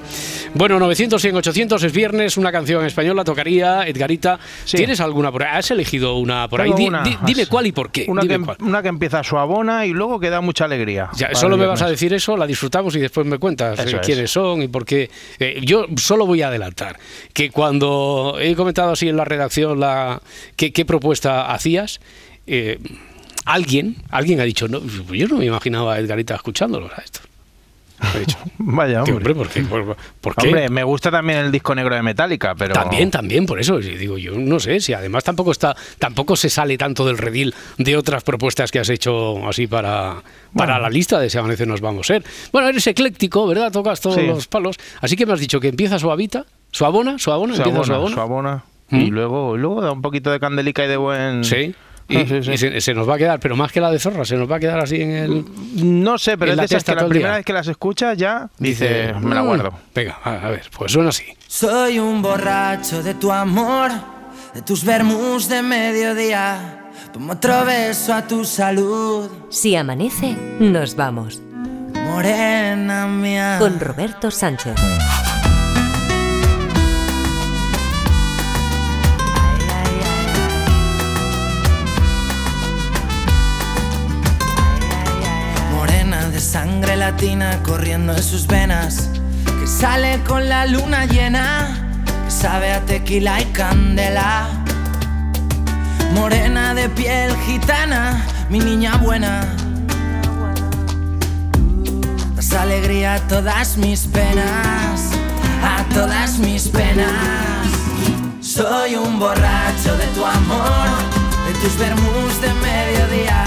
Bueno, 0.55 0.79
900, 0.81 1.21
100, 1.23 1.37
800 1.37 1.83
es 1.85 1.93
viernes, 1.93 2.37
una 2.37 2.51
canción 2.51 2.85
española 2.85 3.23
tocaría. 3.23 3.87
Edgarita, 3.87 4.41
Sí. 4.65 4.77
¿tienes 4.79 4.99
alguna 5.01 5.31
por 5.31 5.43
ahí? 5.45 5.57
¿Has 5.59 5.71
elegido 5.71 6.17
una 6.17 6.49
por 6.49 6.61
ahí? 6.61 6.69
Tengo 6.71 6.79
Di- 6.79 6.89
una. 6.89 7.03
di- 7.03 7.17
dime 7.27 7.47
cuál 7.47 7.67
y 7.67 7.73
por 7.73 7.93
qué. 7.93 8.07
Una 8.09 8.23
que, 8.23 8.39
cuál. 8.41 8.57
una 8.61 8.83
que 8.83 8.89
empieza 8.89 9.23
suavona 9.23 9.87
y 9.87 9.91
luego 9.93 10.19
que 10.19 10.31
da 10.31 10.41
mucha 10.41 10.65
alegría. 10.65 11.11
Ya, 11.15 11.33
solo 11.35 11.57
me 11.57 11.67
vas 11.67 11.83
a 11.83 11.89
decir 11.89 12.13
eso, 12.15 12.37
la 12.37 12.47
disfrutamos 12.47 12.97
y 12.97 13.01
después 13.01 13.27
me 13.27 13.39
cuentas 13.39 13.79
Eso 13.79 13.97
eh, 13.97 14.01
es. 14.01 14.07
quiénes 14.07 14.31
son 14.33 14.63
y 14.63 14.69
por 14.69 14.85
qué. 14.85 15.11
Eh, 15.39 15.61
yo 15.65 15.87
solo 15.97 16.27
voy 16.27 16.43
a 16.43 16.49
adelantar 16.49 16.99
que 17.33 17.51
cuando 17.51 18.37
he 18.41 18.57
comentado 18.57 18.93
así 18.93 19.09
en 19.09 19.17
la 19.17 19.25
redacción 19.25 19.79
la 19.79 20.21
qué, 20.57 20.73
qué 20.73 20.85
propuesta 20.85 21.53
hacías, 21.53 22.01
eh, 22.47 22.79
alguien, 23.45 23.97
alguien 24.11 24.41
ha 24.41 24.45
dicho, 24.45 24.67
no, 24.67 24.81
yo 25.13 25.29
no 25.29 25.37
me 25.37 25.45
imaginaba 25.45 25.95
a 25.95 25.99
Edgarita 26.01 26.35
escuchándolo 26.35 26.87
a 26.87 27.01
esto. 27.03 27.21
He 28.15 28.21
dicho, 28.21 28.39
Vaya, 28.59 29.03
"Tío, 29.05 29.17
hombre. 29.17 29.33
hombre, 29.33 29.35
¿por 29.35 29.49
qué? 29.49 29.63
¿Por, 29.63 29.97
por 30.21 30.35
qué? 30.37 30.47
Hombre, 30.49 30.69
me 30.69 30.85
gusta 30.85 31.11
también 31.11 31.41
el 31.41 31.51
disco 31.53 31.75
negro 31.75 31.95
de 31.95 32.03
Metallica, 32.03 32.55
pero. 32.55 32.75
También, 32.75 33.11
también, 33.11 33.45
por 33.47 33.59
eso 33.61 33.79
digo 33.79 34.19
yo, 34.19 34.33
no 34.37 34.61
sé, 34.61 34.81
si 34.81 34.93
además 34.93 35.25
tampoco 35.25 35.51
está, 35.53 35.75
tampoco 35.99 36.37
se 36.37 36.49
sale 36.51 36.79
tanto 36.79 37.05
del 37.07 37.19
redil 37.19 37.55
de 37.77 37.97
otras 37.97 38.23
propuestas 38.25 38.71
que 38.71 38.79
has 38.79 38.89
hecho 38.89 39.47
así 39.49 39.67
para, 39.67 40.17
para 40.55 40.75
Bueno. 40.75 40.79
la 40.81 40.91
lista 40.91 41.19
de 41.19 41.29
Si 41.31 41.39
amanece 41.39 41.67
nos 41.67 41.81
vamos 41.81 42.07
a 42.11 42.15
ser. 42.15 42.25
Bueno, 42.53 42.69
eres 42.69 42.87
ecléctico, 42.87 43.47
¿verdad? 43.47 43.73
Tocas 43.73 44.01
todos 44.01 44.17
Sí. 44.17 44.27
los 44.27 44.47
palos. 44.47 44.77
Así 45.01 45.17
que 45.17 45.27
me 45.27 45.33
has 45.33 45.41
dicho 45.41 45.59
que 45.61 45.69
empieza 45.69 45.99
suavita, 45.99 46.45
suavona, 46.71 47.19
suavona, 47.19 47.55
empieza 47.57 47.85
Suavona, 47.85 47.87
suavona. 48.15 48.15
suavona. 48.15 48.65
Y 48.91 49.11
¿Mm? 49.11 49.15
luego, 49.15 49.57
y 49.57 49.59
luego 49.59 49.83
da 49.83 49.93
un 49.93 50.01
poquito 50.01 50.31
de 50.31 50.41
candelica 50.41 50.85
y 50.85 50.89
de 50.89 50.97
buen. 50.97 51.45
Sí. 51.45 51.75
Y, 52.09 52.17
Ah, 52.17 52.25
sí, 52.27 52.43
sí. 52.43 52.53
y 52.53 52.59
se, 52.59 52.81
se 52.81 52.95
nos 52.95 53.07
va 53.09 53.17
a 53.17 53.19
quedar, 53.19 53.39
pero 53.39 53.55
más 53.55 53.71
que 53.71 53.81
la 53.83 53.91
de 53.91 53.99
zorra, 53.99 54.25
se 54.25 54.37
nos 54.37 54.51
va 54.51 54.57
a 54.57 54.61
quedar 54.61 54.79
así 54.81 55.01
en 55.03 55.11
el. 55.11 55.45
No 56.03 56.17
sé, 56.17 56.39
pero 56.39 56.53
es 56.53 56.57
la 56.57 56.63
de 56.63 56.67
esas 56.67 56.79
testa 56.85 56.95
que 56.97 57.03
la 57.03 57.09
primera 57.09 57.31
día. 57.31 57.37
vez 57.39 57.45
que 57.47 57.53
las 57.53 57.69
escuchas 57.69 58.17
ya 58.17 58.49
dice, 58.59 59.13
me 59.21 59.35
la 59.35 59.43
"Mm". 59.43 59.47
guardo. 59.47 59.73
Venga, 59.95 60.19
a, 60.25 60.47
a 60.47 60.51
ver, 60.51 60.63
pues 60.77 60.91
suena 60.93 61.11
así. 61.11 61.25
Soy 61.47 61.99
un 61.99 62.23
borracho 62.23 63.03
de 63.03 63.13
tu 63.15 63.31
amor, 63.31 63.91
de 64.55 64.63
tus 64.63 64.85
vermus 64.85 65.49
de 65.51 65.63
mediodía. 65.63 66.85
Pongo 67.13 67.33
otro 67.33 67.65
beso 67.65 68.15
a 68.15 68.23
tu 68.27 68.45
salud, 68.45 69.29
Si 69.51 69.75
amanece, 69.77 70.35
nos 70.61 70.95
vamos. 70.97 71.41
morena 71.95 73.07
mía. 73.07 73.57
Con 73.59 73.79
Roberto 73.81 74.31
Sánchez. 74.31 74.75
Sangre 86.49 86.97
latina 86.97 87.61
corriendo 87.63 88.17
en 88.17 88.23
sus 88.23 88.47
venas, 88.47 89.11
que 89.45 89.67
sale 89.67 90.19
con 90.27 90.49
la 90.49 90.65
luna 90.65 91.05
llena, 91.05 92.01
que 92.25 92.31
sabe 92.31 92.73
a 92.73 92.81
tequila 92.81 93.39
y 93.43 93.45
candela. 93.53 94.49
Morena 96.15 96.73
de 96.73 96.89
piel 96.89 97.37
gitana, 97.45 98.25
mi 98.49 98.61
niña 98.61 98.97
buena. 98.97 99.47
Das 102.35 102.55
alegría 102.55 103.17
a 103.17 103.21
todas 103.29 103.77
mis 103.77 104.07
penas, 104.07 105.11
a 105.63 105.85
todas 105.93 106.39
mis 106.39 106.69
penas. 106.69 107.69
Soy 108.41 108.95
un 108.95 109.19
borracho 109.19 109.99
de 109.99 110.07
tu 110.15 110.25
amor, 110.25 110.89
de 111.47 111.53
tus 111.61 111.77
vermus 111.77 112.41
de 112.41 112.55
mediodía, 112.55 113.45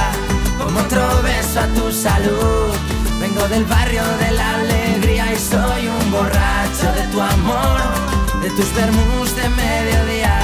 como 0.59 0.81
otro 0.81 1.01
beso 1.23 1.61
a 1.61 1.67
tu 1.73 1.91
salud. 1.91 2.90
Vengo 3.33 3.47
del 3.47 3.63
barrio 3.63 4.03
de 4.19 4.31
la 4.31 4.55
alegría 4.55 5.31
y 5.31 5.37
soy 5.37 5.87
un 5.87 6.11
borracho 6.11 6.91
de 6.97 7.03
tu 7.13 7.21
amor, 7.21 7.79
de 8.43 8.49
tus 8.49 8.75
vermus 8.75 9.33
de 9.37 9.47
mediodía, 9.47 10.37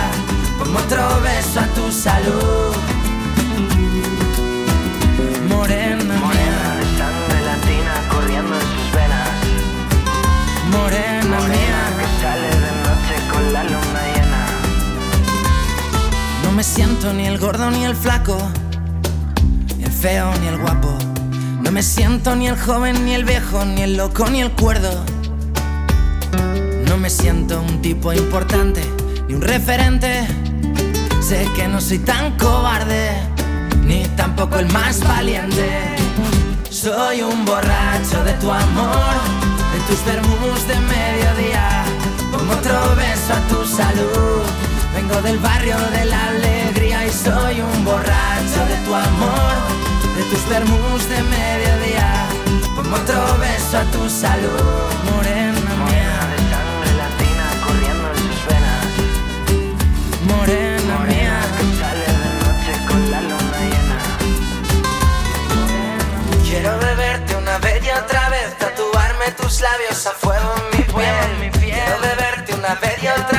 como 0.58 0.80
otro 0.80 1.06
beso 1.22 1.60
a 1.60 1.66
tu 1.76 1.92
salud. 1.92 2.74
Morena, 5.50 6.14
morena 6.16 6.80
sangre 6.98 7.42
latina 7.46 7.94
corriendo 8.10 8.56
en 8.56 8.62
sus 8.62 8.92
venas. 8.96 9.38
Morena, 10.72 11.40
mía, 11.42 11.82
que 11.98 12.08
sale 12.22 12.48
de 12.48 12.72
noche 12.86 13.16
con 13.34 13.52
la 13.52 13.64
luna 13.64 14.02
llena. 14.14 14.46
No 16.44 16.52
me 16.54 16.64
siento 16.64 17.12
ni 17.12 17.28
el 17.28 17.38
gordo 17.38 17.70
ni 17.70 17.84
el 17.84 17.98
flaco, 17.98 18.38
ni 19.78 19.84
el 19.84 19.92
feo 19.92 20.32
ni 20.40 20.48
el 20.48 20.58
guapo. 20.58 21.07
No 21.68 21.74
me 21.74 21.84
siento 21.84 22.34
ni 22.38 22.48
el 22.48 22.58
joven 22.58 23.04
ni 23.04 23.14
el 23.14 23.26
viejo, 23.26 23.66
ni 23.66 23.82
el 23.82 23.98
loco 23.98 24.26
ni 24.30 24.40
el 24.40 24.52
cuerdo. 24.52 25.04
No 26.88 26.96
me 26.96 27.10
siento 27.10 27.60
un 27.62 27.82
tipo 27.82 28.14
importante 28.14 28.82
ni 29.28 29.36
un 29.36 29.42
referente. 29.42 30.26
Sé 31.20 31.46
que 31.58 31.68
no 31.68 31.82
soy 31.82 32.00
tan 32.00 32.38
cobarde, 32.38 33.12
ni 33.84 34.06
tampoco 34.16 34.60
el 34.60 34.72
más 34.72 35.02
valiente. 35.02 35.98
Soy 36.70 37.22
un 37.22 37.44
borracho 37.44 38.24
de 38.24 38.32
tu 38.36 38.50
amor, 38.50 39.16
de 39.74 39.80
tus 39.90 40.06
vermus 40.06 40.68
de 40.70 40.80
mediodía, 40.80 41.84
como 42.32 42.54
otro 42.54 42.96
beso 42.96 43.34
a 43.34 43.42
tu 43.50 43.68
salud. 43.68 44.42
Vengo 44.96 45.22
del 45.22 45.38
barrio 45.40 45.76
de 45.92 46.06
la 46.06 46.30
alegría 46.30 47.06
y 47.06 47.12
soy 47.12 47.60
un 47.60 47.84
borracho 47.84 48.66
de 48.70 48.78
tu 48.86 48.96
amor, 48.96 49.54
de 50.18 50.24
tus 50.24 50.50
vermus 50.50 51.08
de 51.10 51.22
mediodía, 51.22 52.26
como 52.76 52.96
otro 52.96 53.38
beso 53.38 53.78
a 53.78 53.84
tu 53.92 54.10
salud. 54.10 54.90
Morena 55.12 55.74
mía, 55.86 56.18
de 56.32 56.38
sangre 56.52 56.92
latina 57.04 57.46
corriendo 57.64 58.06
en 58.12 58.18
sus 58.26 58.40
venas. 58.50 58.86
Morena 60.30 60.98
mía, 61.10 61.38
que 61.56 61.66
sale 61.80 62.08
de 62.24 62.30
noche 62.42 62.74
con 62.88 63.02
la 63.12 63.22
luna 63.22 63.60
llena. 63.72 64.00
Quiero 66.44 66.72
beberte 66.80 67.36
una 67.36 67.58
vez 67.60 67.86
y 67.86 67.90
otra 67.92 68.30
vez, 68.30 68.58
tatuarme 68.58 69.32
tus 69.40 69.62
labios 69.62 70.08
a 70.08 70.12
fuego 70.12 70.56
en 70.58 70.78
mi 70.78 70.84
piel. 70.84 71.52
Quiero 71.62 71.96
beberte 72.02 72.56
una 72.56 72.74
vez 72.76 73.04
y 73.04 73.08
otra 73.08 73.32
vez, 73.32 73.37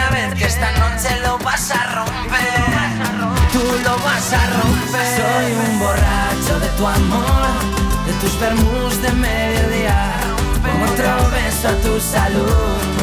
tu 6.79 6.87
amor, 6.87 7.49
de 8.07 8.13
tus 8.21 8.39
vermus 8.39 9.03
de 9.03 9.11
mediodía. 9.13 10.21
Como 10.63 10.85
otro 10.85 11.09
a 11.65 11.81
tu 11.83 12.01
salud. 12.01 12.98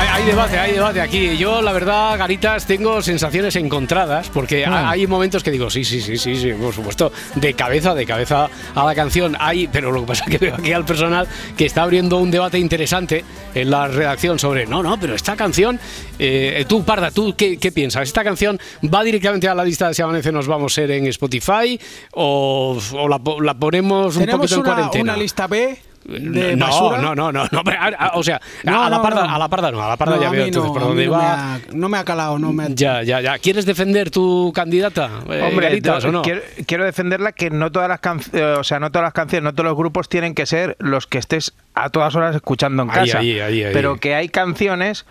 Hay, 0.00 0.08
hay 0.08 0.24
debate, 0.24 0.58
hay 0.58 0.72
debate 0.72 1.00
aquí. 1.02 1.36
Yo, 1.36 1.60
la 1.60 1.72
verdad, 1.72 2.16
Garitas, 2.16 2.64
tengo 2.66 3.02
sensaciones 3.02 3.54
encontradas 3.56 4.30
porque 4.30 4.64
ha- 4.64 4.88
hay 4.88 5.06
momentos 5.06 5.42
que 5.42 5.50
digo, 5.50 5.68
sí, 5.68 5.84
sí, 5.84 6.00
sí, 6.00 6.16
sí, 6.16 6.36
sí, 6.36 6.52
por 6.54 6.72
supuesto, 6.72 7.12
de 7.34 7.52
cabeza, 7.52 7.94
de 7.94 8.06
cabeza 8.06 8.48
a 8.74 8.84
la 8.86 8.94
canción. 8.94 9.36
Hay, 9.38 9.68
pero 9.68 9.92
lo 9.92 10.00
que 10.00 10.06
pasa 10.06 10.24
es 10.24 10.30
que 10.30 10.38
veo 10.38 10.54
aquí 10.54 10.72
al 10.72 10.86
personal 10.86 11.28
que 11.54 11.66
está 11.66 11.82
abriendo 11.82 12.16
un 12.16 12.30
debate 12.30 12.58
interesante 12.58 13.24
en 13.54 13.70
la 13.70 13.88
redacción 13.88 14.38
sobre, 14.38 14.64
no, 14.66 14.82
no, 14.82 14.98
pero 14.98 15.14
esta 15.14 15.36
canción, 15.36 15.78
eh, 16.18 16.64
tú, 16.66 16.82
Parda, 16.82 17.10
¿tú 17.10 17.34
qué, 17.36 17.58
qué 17.58 17.70
piensas? 17.70 18.04
¿Esta 18.04 18.24
canción 18.24 18.58
va 18.82 19.04
directamente 19.04 19.48
a 19.48 19.54
la 19.54 19.64
lista 19.64 19.88
de 19.88 19.94
Si 19.94 20.00
Amanece 20.00 20.32
Nos 20.32 20.46
Vamos 20.46 20.72
a 20.72 20.74
ser 20.76 20.92
en 20.92 21.08
Spotify 21.08 21.78
o, 22.12 22.78
o 22.94 23.08
la, 23.08 23.20
la 23.42 23.52
ponemos 23.54 24.16
un 24.16 24.24
poquito 24.26 24.54
en 24.56 24.62
cuarentena? 24.62 25.12
una 25.12 25.16
lista 25.22 25.46
B 25.46 25.76
de 26.10 26.56
no, 26.56 26.66
basura. 26.66 26.98
no, 26.98 27.14
no, 27.14 27.32
no, 27.32 27.44
no, 27.50 27.64
pero, 27.64 27.78
a- 27.80 27.86
a- 28.06 28.12
o 28.16 28.22
sea, 28.22 28.40
No, 28.64 28.82
a, 28.84 28.90
la 28.90 28.96
no, 28.96 29.02
parda, 29.02 29.26
no. 29.26 29.34
a 29.34 29.38
la 29.38 29.48
parda 29.48 29.70
no, 29.70 29.82
a 29.82 29.88
la 29.88 29.96
parda 29.96 30.16
No, 30.16 30.22
ya 30.22 30.30
veo 30.30 30.44
entonces 30.44 30.68
no, 30.68 30.72
por 30.74 30.82
dónde 30.82 31.06
no 31.06 31.12
va. 31.12 31.18
Me 31.18 31.24
ha, 31.26 31.60
no 31.72 31.88
me 31.88 31.98
ha 31.98 32.04
calado, 32.04 32.38
no 32.38 32.52
me 32.52 32.64
ha... 32.64 32.68
Ya, 32.70 33.02
ya, 33.02 33.20
ya. 33.20 33.38
¿Quieres 33.38 33.66
defender 33.66 34.10
tu 34.10 34.52
candidata? 34.54 35.10
eh, 35.30 35.42
Hombre, 35.48 35.68
Garitas, 35.68 36.04
o 36.04 36.12
no? 36.12 36.22
quiero, 36.22 36.40
quiero 36.66 36.84
defenderla 36.84 37.32
que 37.32 37.50
no 37.50 37.70
todas 37.72 37.88
las 37.88 38.00
canciones, 38.00 38.58
o 38.58 38.64
sea, 38.64 38.80
no 38.80 38.90
todas 38.90 39.04
las 39.06 39.12
canciones, 39.14 39.44
no 39.44 39.52
todos 39.54 39.66
los 39.66 39.76
grupos 39.76 40.08
tienen 40.08 40.34
que 40.34 40.46
ser 40.46 40.76
los 40.78 41.06
que 41.06 41.18
estés 41.18 41.52
a 41.74 41.90
todas 41.90 42.14
horas 42.16 42.34
escuchando 42.34 42.82
en 42.82 42.90
Ahí, 42.90 42.96
casa. 43.06 43.18
ahí, 43.18 43.40
ahí, 43.40 43.64
ahí. 43.64 43.72
Pero 43.72 43.96
que 43.96 44.14
hay 44.14 44.28
canciones 44.28 45.06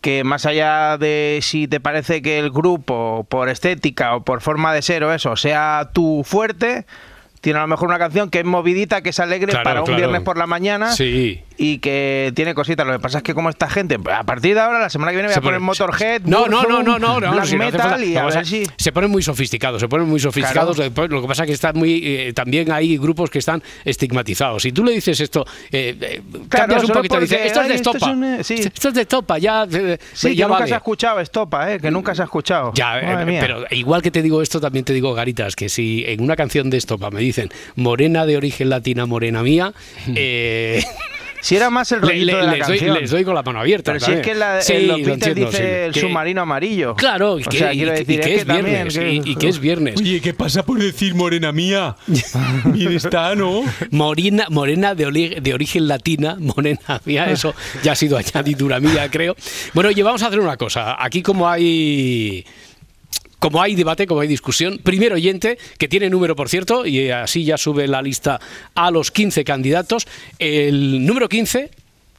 que 0.00 0.24
más 0.24 0.46
allá 0.46 0.98
de 0.98 1.38
si 1.42 1.68
te 1.68 1.78
parece 1.78 2.22
que 2.22 2.38
el 2.40 2.50
grupo 2.50 3.24
por 3.28 3.48
estética 3.48 4.16
o 4.16 4.24
por 4.24 4.40
forma 4.40 4.74
de 4.74 4.82
ser 4.82 5.04
o 5.04 5.14
eso 5.14 5.36
sea 5.36 5.90
tu 5.92 6.22
fuerte, 6.24 6.86
tiene 7.42 7.58
a 7.58 7.62
lo 7.62 7.68
mejor 7.68 7.88
una 7.88 7.98
canción 7.98 8.30
que 8.30 8.38
es 8.38 8.44
movidita, 8.46 9.02
que 9.02 9.10
es 9.10 9.20
alegre 9.20 9.50
Claro, 9.50 9.64
para 9.64 9.80
un 9.80 9.86
claro. 9.86 9.98
viernes 9.98 10.22
por 10.22 10.38
la 10.38 10.46
mañana 10.46 10.92
Sí. 10.92 11.42
y 11.58 11.78
que 11.78 12.32
tiene 12.34 12.54
cositas. 12.54 12.86
Lo 12.86 12.94
que 12.94 12.98
pasa 13.00 13.18
es 13.18 13.24
que 13.24 13.34
como 13.34 13.50
esta 13.50 13.68
gente, 13.68 13.98
a 14.10 14.22
partir 14.24 14.54
de 14.54 14.60
ahora, 14.60 14.78
la 14.78 14.88
semana 14.88 15.10
que 15.10 15.16
viene 15.16 15.26
voy 15.28 15.34
Se 15.34 15.40
a 15.40 15.42
poner 15.42 15.58
pone- 15.58 15.66
Motorhead, 15.66 16.22
No, 16.22 16.46
no, 16.46 16.62
no, 16.62 16.82
no, 16.82 16.98
no, 16.98 17.20
no, 17.20 17.32
Black 17.32 17.44
si 17.44 17.56
no 17.56 17.64
Metal 17.64 18.02
y 18.04 18.16
a 18.16 18.24
ver 18.24 18.46
si... 18.46 18.64
Se 18.78 18.92
ponen 18.92 19.10
muy 19.10 19.22
sofisticados, 19.22 19.80
se 19.80 19.88
ponen 19.88 20.08
muy 20.08 20.18
sofisticados. 20.20 20.78
Lo 20.78 21.20
que 21.20 21.26
pasa 21.28 21.42
es 21.42 21.46
que 21.48 21.52
están 21.52 21.76
muy. 21.76 22.00
eh, 22.04 22.32
también 22.32 22.72
hay 22.72 22.96
grupos 22.96 23.28
que 23.28 23.40
están 23.40 23.62
estigmatizados. 23.84 24.62
Si 24.62 24.72
tú 24.72 24.84
le 24.84 24.92
dices 24.92 25.20
esto, 25.20 25.44
eh, 25.70 25.96
eh, 26.00 26.22
cambias 26.48 26.84
un 26.84 26.90
poquito, 26.90 27.18
dices, 27.20 27.40
esto 27.44 27.60
es 27.62 27.68
de 27.68 27.74
esto 27.74 27.90
estopa. 27.90 28.10
es 28.12 28.16
un, 28.16 28.24
eh, 28.24 28.44
sí. 28.44 28.54
Esto 28.54 28.88
es 28.88 28.94
de 28.94 29.00
estopa, 29.02 29.38
ya. 29.38 29.66
eh, 29.70 29.98
Sí, 30.12 30.34
ya 30.36 30.46
que 30.46 30.52
nunca 30.52 30.66
se 30.66 30.74
ha 30.74 30.76
escuchado 30.78 31.20
Estopa, 31.20 31.78
que 31.78 31.90
nunca 31.90 32.14
se 32.14 32.22
ha 32.22 32.24
escuchado. 32.24 32.72
Ya, 32.74 33.00
pero 33.40 33.64
igual 33.70 34.00
que 34.00 34.10
te 34.10 34.22
digo 34.22 34.42
esto, 34.42 34.60
también 34.60 34.84
te 34.84 34.92
digo, 34.92 35.12
Garitas, 35.14 35.56
que 35.56 35.68
si 35.68 36.04
en 36.06 36.22
una 36.22 36.36
canción 36.36 36.70
de 36.70 36.76
estopa 36.78 37.10
me 37.10 37.20
dicen 37.32 37.50
morena 37.76 38.26
de 38.26 38.36
origen 38.36 38.68
latina, 38.70 39.06
morena 39.06 39.42
mía, 39.42 39.72
eh, 40.14 40.82
Si 41.40 41.56
era 41.56 41.70
más 41.70 41.90
el 41.90 42.02
rollito 42.02 42.24
le- 42.26 42.36
de 42.36 42.42
la 42.46 42.52
les, 42.52 42.66
doy, 42.68 42.78
canción. 42.78 43.00
les 43.00 43.10
doy 43.10 43.24
con 43.24 43.34
la 43.34 43.42
mano 43.42 43.58
abierta. 43.58 43.92
Pero 43.92 43.98
si 44.04 44.12
es 44.12 44.16
también. 44.18 44.22
que 44.34 44.38
la, 44.38 44.60
Sí, 44.62 44.72
en 44.74 44.86
los 44.86 45.00
lo 45.00 45.04
Beatles 45.06 45.26
entiendo, 45.26 45.50
dice 45.50 45.58
sí, 45.58 45.64
el 45.86 45.92
que- 45.92 46.00
submarino 46.00 46.40
amarillo. 46.42 46.94
Claro, 46.94 47.38
y 47.40 47.42
O 47.42 47.46
que, 47.46 47.58
sea, 47.58 47.74
y 47.74 47.78
quiero 47.78 47.90
decir, 47.92 48.10
y 48.10 48.14
que 48.18 48.20
es 48.20 48.26
es, 48.26 48.38
que 48.38 48.44
también, 48.44 48.66
viernes. 48.66 48.98
que- 48.98 49.12
y, 49.12 49.22
y 49.32 49.34
que 49.36 49.48
es 49.48 49.58
viernes. 49.58 50.00
Oye, 50.00 50.20
¿qué 50.20 50.34
pasa 50.34 50.64
por 50.64 50.78
decir 50.78 51.16
morena 51.16 51.50
mía? 51.50 51.96
Bien 52.66 52.92
está, 52.92 53.34
¿no? 53.34 53.62
Morena, 53.90 54.46
morena 54.50 54.94
de, 54.94 55.04
oli- 55.08 55.40
de 55.40 55.52
origen 55.54 55.88
latina, 55.88 56.36
morena 56.38 57.00
mía, 57.04 57.28
eso 57.28 57.54
ya 57.82 57.90
ha 57.92 57.96
sido 57.96 58.16
añadidura 58.18 58.78
mía, 58.78 59.08
creo. 59.10 59.34
Bueno, 59.74 59.88
oye, 59.90 60.02
vamos 60.04 60.22
a 60.22 60.28
hacer 60.28 60.38
una 60.38 60.56
cosa. 60.56 60.94
Aquí 61.04 61.22
como 61.22 61.48
hay... 61.48 62.44
Como 63.42 63.60
hay 63.60 63.74
debate, 63.74 64.06
como 64.06 64.20
hay 64.20 64.28
discusión, 64.28 64.78
primer 64.78 65.12
oyente, 65.12 65.58
que 65.76 65.88
tiene 65.88 66.08
número, 66.08 66.36
por 66.36 66.48
cierto, 66.48 66.86
y 66.86 67.10
así 67.10 67.42
ya 67.42 67.58
sube 67.58 67.88
la 67.88 68.00
lista 68.00 68.38
a 68.76 68.92
los 68.92 69.10
15 69.10 69.42
candidatos. 69.42 70.06
El 70.38 71.04
número 71.04 71.28
15, 71.28 71.68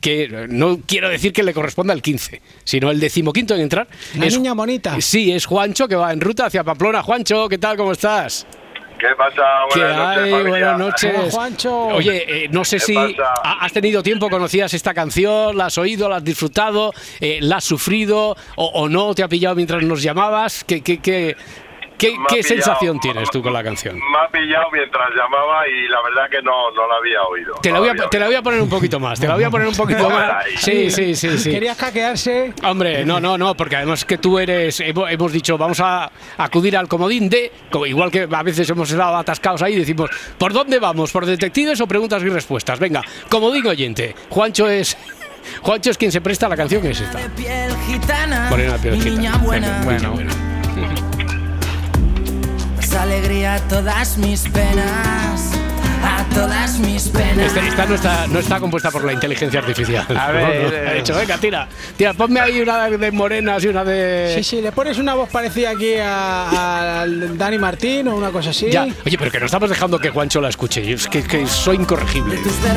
que 0.01 0.47
no 0.49 0.81
quiero 0.85 1.07
decir 1.07 1.31
que 1.31 1.43
le 1.43 1.53
corresponda 1.53 1.93
al 1.93 2.01
15, 2.01 2.41
sino 2.65 2.91
el 2.91 2.99
decimoquinto 2.99 3.55
en 3.55 3.61
entrar. 3.61 3.87
La 4.19 4.25
es- 4.25 4.35
niña 4.37 4.51
bonita. 4.53 4.99
Sí, 4.99 5.31
es 5.31 5.45
Juancho, 5.45 5.87
que 5.87 5.95
va 5.95 6.11
en 6.11 6.19
ruta 6.19 6.47
hacia 6.47 6.61
Pamplona. 6.65 7.01
Juancho, 7.01 7.47
¿qué 7.47 7.57
tal? 7.57 7.77
¿Cómo 7.77 7.93
estás? 7.93 8.45
¿Qué 9.03 9.15
pasa? 9.17 9.41
¿Qué 9.73 9.79
Buenas 9.81 9.97
noches, 9.97 10.23
hay? 10.23 10.31
familia. 10.31 10.49
Buenas 10.49 10.77
noches. 10.79 11.13
Hola, 11.17 11.31
Juancho. 11.31 11.77
Oye, 11.87 12.45
eh, 12.45 12.47
no 12.49 12.63
sé 12.63 12.77
¿Qué 12.77 12.85
si 12.85 12.93
pasa? 12.95 13.33
has 13.59 13.73
tenido 13.73 14.01
tiempo, 14.01 14.29
conocías 14.29 14.73
esta 14.73 14.93
canción, 14.93 15.57
la 15.57 15.65
has 15.65 15.77
oído, 15.77 16.07
la 16.07 16.17
has 16.17 16.23
disfrutado, 16.23 16.93
eh, 17.19 17.39
la 17.41 17.57
has 17.57 17.65
sufrido 17.65 18.37
o, 18.55 18.65
o 18.65 18.87
no, 18.87 19.13
te 19.13 19.21
ha 19.21 19.27
pillado 19.27 19.55
mientras 19.55 19.83
nos 19.83 20.01
llamabas. 20.01 20.63
¿Qué, 20.63 20.81
qué, 20.81 20.99
qué, 20.99 21.35
qué- 22.07 22.15
pillado. 22.27 22.43
sensación 22.47 22.99
tienes 22.99 23.29
tú 23.29 23.41
con 23.41 23.53
la 23.53 23.63
canción? 23.63 23.95
Me 23.97 24.17
ha 24.17 24.27
pillado 24.29 24.65
mientras 24.71 25.09
llamaba 25.15 25.67
y 25.67 25.87
la 25.89 26.01
verdad 26.03 26.29
que 26.29 26.41
no, 26.41 26.71
no 26.71 26.87
la 26.87 26.95
había 26.97 27.21
oído. 27.23 27.55
Te 27.61 27.71
la, 27.71 27.79
voy 27.79 27.87
a, 27.89 27.91
había 27.91 28.09
te 28.09 28.19
la 28.19 28.25
voy 28.27 28.35
a 28.35 28.41
poner 28.41 28.61
un 28.61 28.69
poquito 28.69 28.99
más, 28.99 29.19
te 29.19 29.27
la 29.27 29.35
voy 29.35 29.43
a 29.43 29.49
poner 29.49 29.67
un 29.67 29.75
poquito 29.75 30.09
más. 30.09 30.43
Sí, 30.57 30.89
sí, 30.91 31.15
sí, 31.15 31.37
sí. 31.37 31.51
Querías 31.51 31.77
caquearse. 31.77 32.53
Hombre, 32.63 33.05
no, 33.05 33.19
no, 33.19 33.37
no, 33.37 33.55
porque 33.55 33.75
además 33.77 34.05
que 34.05 34.17
tú 34.17 34.39
eres, 34.39 34.79
hemos, 34.79 35.09
hemos 35.11 35.31
dicho, 35.31 35.57
vamos 35.57 35.79
a 35.79 36.11
acudir 36.37 36.75
al 36.77 36.87
comodín 36.87 37.29
de, 37.29 37.51
igual 37.85 38.11
que 38.11 38.27
a 38.31 38.43
veces 38.43 38.69
hemos 38.69 38.89
estado 38.91 39.15
atascados 39.17 39.61
ahí, 39.61 39.75
decimos, 39.75 40.09
¿por 40.37 40.53
dónde 40.53 40.79
vamos? 40.79 41.11
¿Por 41.11 41.25
detectives 41.25 41.79
o 41.81 41.87
preguntas 41.87 42.21
y 42.23 42.29
respuestas? 42.29 42.79
Venga, 42.79 43.01
comodín 43.29 43.65
oyente, 43.67 44.15
Juancho 44.29 44.67
es, 44.69 44.97
Juancho 45.61 45.91
es 45.91 45.97
quien 45.97 46.11
se 46.11 46.21
presta 46.21 46.45
a 46.45 46.49
la 46.49 46.57
canción 46.57 46.81
que 46.81 46.91
es 46.91 47.01
esta. 47.01 47.17
de 47.19 47.29
piel 47.29 47.75
gitana, 47.87 48.47
Morena 48.49 48.73
de 48.73 48.79
piel 48.79 48.93
mi 48.95 48.99
gitana. 49.01 49.17
niña 49.17 49.37
buena. 49.37 49.81
Bueno, 49.83 50.11
bueno. 50.11 50.52
Alegría 53.03 53.55
a 53.55 53.59
todas 53.67 54.17
mis 54.17 54.43
penas, 54.43 55.51
todas 56.33 56.79
mis 56.79 57.09
penas. 57.09 57.47
Esta, 57.47 57.59
esta 57.67 57.85
no, 57.85 57.95
está, 57.95 58.27
no 58.27 58.39
está 58.39 58.59
compuesta 58.61 58.89
por 58.91 59.03
la 59.03 59.11
inteligencia 59.11 59.59
artificial. 59.59 60.05
A 60.17 60.31
ver, 60.31 60.63
No, 60.63 60.69
no. 60.69 60.75
eh. 60.75 60.87
Ha 60.89 60.93
dicho, 60.93 61.13
venga, 61.13 61.37
tira. 61.37 61.67
Tira, 61.97 62.13
ponme 62.13 62.39
ahí 62.39 62.61
una 62.61 62.89
de 62.89 63.11
morenas 63.11 63.61
y 63.65 63.67
una 63.67 63.83
de. 63.83 64.31
Sí, 64.37 64.43
sí, 64.43 64.61
le 64.61 64.71
pones 64.71 64.97
una 64.99 65.15
voz 65.15 65.27
parecida 65.29 65.71
aquí 65.71 65.95
a, 65.95 67.01
a 67.01 67.05
Dani 67.07 67.57
Martín 67.57 68.07
o 68.07 68.15
una 68.15 68.29
cosa 68.31 68.51
así. 68.51 68.71
Ya. 68.71 68.83
Oye, 69.05 69.17
pero 69.17 69.29
que 69.29 69.39
no 69.41 69.47
estamos 69.47 69.69
dejando 69.69 69.99
que 69.99 70.09
Juancho 70.09 70.39
la 70.39 70.47
escuche. 70.49 70.93
Es 70.93 71.07
que, 71.07 71.23
que 71.23 71.45
soy 71.45 71.75
incorregible. 71.75 72.37
Tus 72.37 72.63
de 72.63 72.69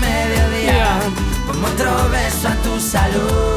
mediodía, 0.00 1.00
ponme 1.46 1.66
otro 1.68 2.08
beso 2.10 2.48
a 2.48 2.54
tu 2.62 2.80
salud. 2.80 3.49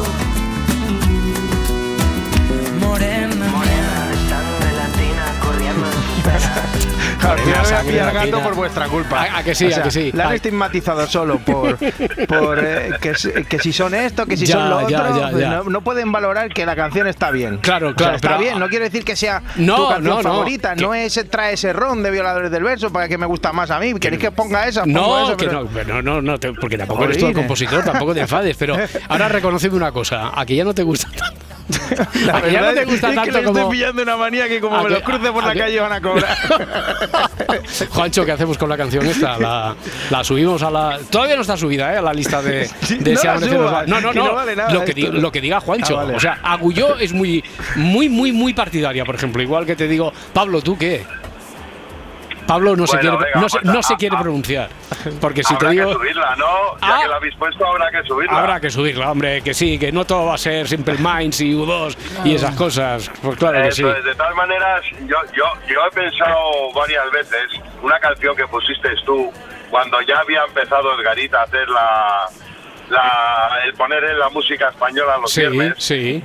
Al 7.23 7.39
final 7.39 7.61
voy 7.85 7.97
a 7.99 8.05
latina. 8.05 8.11
gato 8.25 8.39
por 8.43 8.55
vuestra 8.55 8.87
culpa. 8.89 9.21
¿A- 9.23 9.37
a 9.39 9.43
que 9.43 9.55
sí, 9.55 9.67
O 9.67 9.69
sea, 9.69 9.79
a 9.79 9.83
que 9.83 9.91
sí? 9.91 10.11
La 10.13 10.27
han 10.27 10.33
estigmatizado 10.33 11.07
solo 11.07 11.39
por, 11.39 11.77
por 12.27 12.59
eh, 12.61 12.91
que, 12.99 13.15
si- 13.15 13.31
que 13.31 13.59
si 13.59 13.71
son 13.71 13.93
esto, 13.95 14.25
que 14.25 14.35
si 14.35 14.45
Ya, 14.45 14.55
son 14.55 14.69
lo 14.69 14.89
ya, 14.89 15.01
otro. 15.03 15.31
ya, 15.31 15.39
ya. 15.39 15.49
No, 15.49 15.63
no 15.63 15.81
pueden 15.81 16.11
valorar 16.11 16.49
que 16.53 16.65
la 16.65 16.75
canción 16.75 17.07
está 17.07 17.31
bien. 17.31 17.59
Claro, 17.59 17.87
O 17.87 17.89
sea, 17.91 17.95
claro, 17.95 18.15
está 18.17 18.27
pero- 18.29 18.39
bien, 18.41 18.59
no 18.59 18.67
quiere 18.67 18.85
decir 18.85 19.05
que 19.05 19.15
sea 19.15 19.41
No, 19.55 19.75
tu 19.77 19.89
canción 19.89 20.15
no, 20.17 20.21
favorita. 20.21 20.75
No 20.75 20.93
es 20.93 21.17
trae 21.29 21.53
ese 21.53 21.71
ron 21.71 22.03
de 22.03 22.11
violadores 22.11 22.51
del 22.51 22.63
verso 22.63 22.91
para 22.91 23.07
que 23.07 23.17
me 23.17 23.25
gusta 23.25 23.53
más 23.53 23.71
a 23.71 23.79
mí. 23.79 23.93
¿Queréis 23.93 24.21
que 24.21 24.31
ponga 24.31 24.67
esa? 24.67 24.83
Pongo 24.83 24.99
No, 24.99 25.23
esa, 25.25 25.37
que 25.37 25.45
pero- 25.45 25.63
no, 25.85 26.01
no, 26.01 26.21
no, 26.21 26.37
porque 26.59 26.77
tampoco 26.77 27.05
eres 27.05 27.17
tú 27.17 27.27
el 27.27 27.33
compositor, 27.33 27.85
tampoco 27.85 28.13
te 28.13 28.19
enfades, 28.21 28.57
pero 28.57 28.75
ahora 29.07 29.29
reconoceme 29.29 29.77
una 29.77 29.93
cosa, 29.93 30.31
a 30.37 30.45
que 30.45 30.55
ya 30.57 30.65
no 30.65 30.73
te 30.73 30.83
gusta 30.83 31.07
tanto. 31.17 31.42
La 32.25 32.41
que 32.41 32.51
ya 32.51 32.61
no 32.61 32.73
te 32.73 32.85
gusta 32.85 33.07
es 33.07 33.13
que 33.13 33.15
tanto 33.31 33.39
le 33.39 33.43
como. 33.45 33.59
estoy 33.59 33.71
pillando 33.77 34.01
una 34.03 34.17
manía 34.17 34.47
que 34.47 34.59
como 34.59 34.75
¿A 34.75 34.81
me 34.83 34.87
que- 34.89 34.93
los 34.95 35.03
cruce 35.03 35.31
por 35.31 35.43
la 35.45 35.53
que- 35.53 35.59
calle 35.59 35.79
van 35.79 35.91
a 35.93 36.01
cobrar. 36.01 36.37
Juancho, 37.89 38.25
¿qué 38.25 38.31
hacemos 38.33 38.57
con 38.57 38.69
la 38.69 38.77
canción 38.77 39.05
esta? 39.05 39.37
La, 39.37 39.75
la 40.09 40.23
subimos 40.23 40.61
a 40.63 40.69
la. 40.71 40.99
Todavía 41.09 41.35
no 41.35 41.41
está 41.41 41.55
subida, 41.57 41.93
¿eh? 41.93 41.97
A 41.97 42.01
la 42.01 42.13
lista 42.13 42.41
de. 42.41 42.69
De 42.99 43.13
no 43.13 43.19
Si 43.19 43.27
va. 43.27 43.85
No, 43.85 44.01
no, 44.01 44.11
que 44.11 44.19
no. 44.19 44.25
no 44.27 44.35
vale 44.35 44.55
nada 44.55 44.73
lo, 44.73 44.83
que 44.85 44.93
diga, 44.93 45.09
lo 45.09 45.31
que 45.31 45.41
diga 45.41 45.59
Juancho. 45.61 45.99
Ah, 45.99 46.03
vale. 46.03 46.15
O 46.15 46.19
sea, 46.19 46.39
Agulló 46.43 46.97
es 46.97 47.13
muy, 47.13 47.43
muy, 47.75 48.09
muy, 48.09 48.31
muy 48.31 48.53
partidaria, 48.53 49.05
por 49.05 49.15
ejemplo. 49.15 49.41
Igual 49.41 49.65
que 49.65 49.75
te 49.75 49.87
digo, 49.87 50.11
Pablo, 50.33 50.61
¿tú 50.61 50.77
qué? 50.77 51.05
Pablo 52.47 52.75
no 52.75 52.85
se 52.87 52.97
Bueno, 52.97 53.17
quiere, 53.17 53.25
venga, 53.31 53.41
no 53.41 53.49
se, 53.49 53.59
pues, 53.59 53.73
no 53.73 53.83
se 53.83 53.93
a- 53.93 53.97
quiere 53.97 54.17
pronunciar. 54.17 54.69
Porque 55.21 55.43
si 55.43 55.53
habrá 55.53 55.69
te 55.69 55.75
digo. 55.75 55.87
que 55.89 55.93
subirla, 55.95 56.35
¿no? 56.35 56.45
Ya 56.45 56.95
Ah. 56.95 56.99
que 57.01 57.07
la 57.07 57.15
habéis 57.15 57.35
puesto, 57.35 57.65
habrá 57.65 57.91
que 57.91 58.03
subirla. 58.07 58.39
Habrá 58.39 58.59
que 58.59 58.69
subirla, 58.69 59.11
hombre, 59.11 59.41
que 59.41 59.53
sí, 59.53 59.77
que 59.79 59.91
no 59.91 60.05
todo 60.05 60.25
va 60.27 60.35
a 60.35 60.37
ser 60.37 60.67
Simple 60.67 60.95
Minds 60.99 61.41
y 61.41 61.53
U2 61.53 61.97
y 62.25 62.35
esas 62.35 62.55
cosas. 62.55 63.09
Pues 63.21 63.37
claro 63.37 63.61
que 63.63 63.71
sí. 63.71 63.83
De 63.83 64.15
todas 64.15 64.35
maneras, 64.35 64.81
yo, 65.07 65.17
yo, 65.35 65.43
yo 65.67 65.79
he 65.87 65.91
pensado 65.91 66.73
varias 66.75 67.09
veces 67.11 67.61
una 67.81 67.99
canción 67.99 68.35
que 68.35 68.45
pusiste 68.47 68.89
tú 69.05 69.31
cuando 69.69 69.99
ya 70.01 70.19
había 70.19 70.43
empezado 70.47 70.99
Edgarita 70.99 71.39
a 71.39 71.43
hacer 71.43 71.67
la, 71.69 72.25
la 72.89 73.59
el 73.65 73.73
poner 73.73 74.03
en 74.03 74.19
la 74.19 74.29
música 74.29 74.69
española 74.69 75.17
los 75.17 75.31
Sí, 75.31 75.41
viernes. 75.41 75.73
sí. 75.77 76.23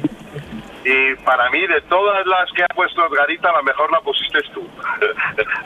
Y 0.84 1.14
para 1.24 1.50
mí, 1.50 1.66
de 1.66 1.80
todas 1.82 2.24
las 2.26 2.50
que 2.52 2.62
ha 2.62 2.68
puesto 2.68 3.02
Edgarita, 3.06 3.52
la 3.52 3.62
mejor 3.62 3.90
la 3.92 4.00
pusiste 4.00 4.38
tú. 4.54 4.66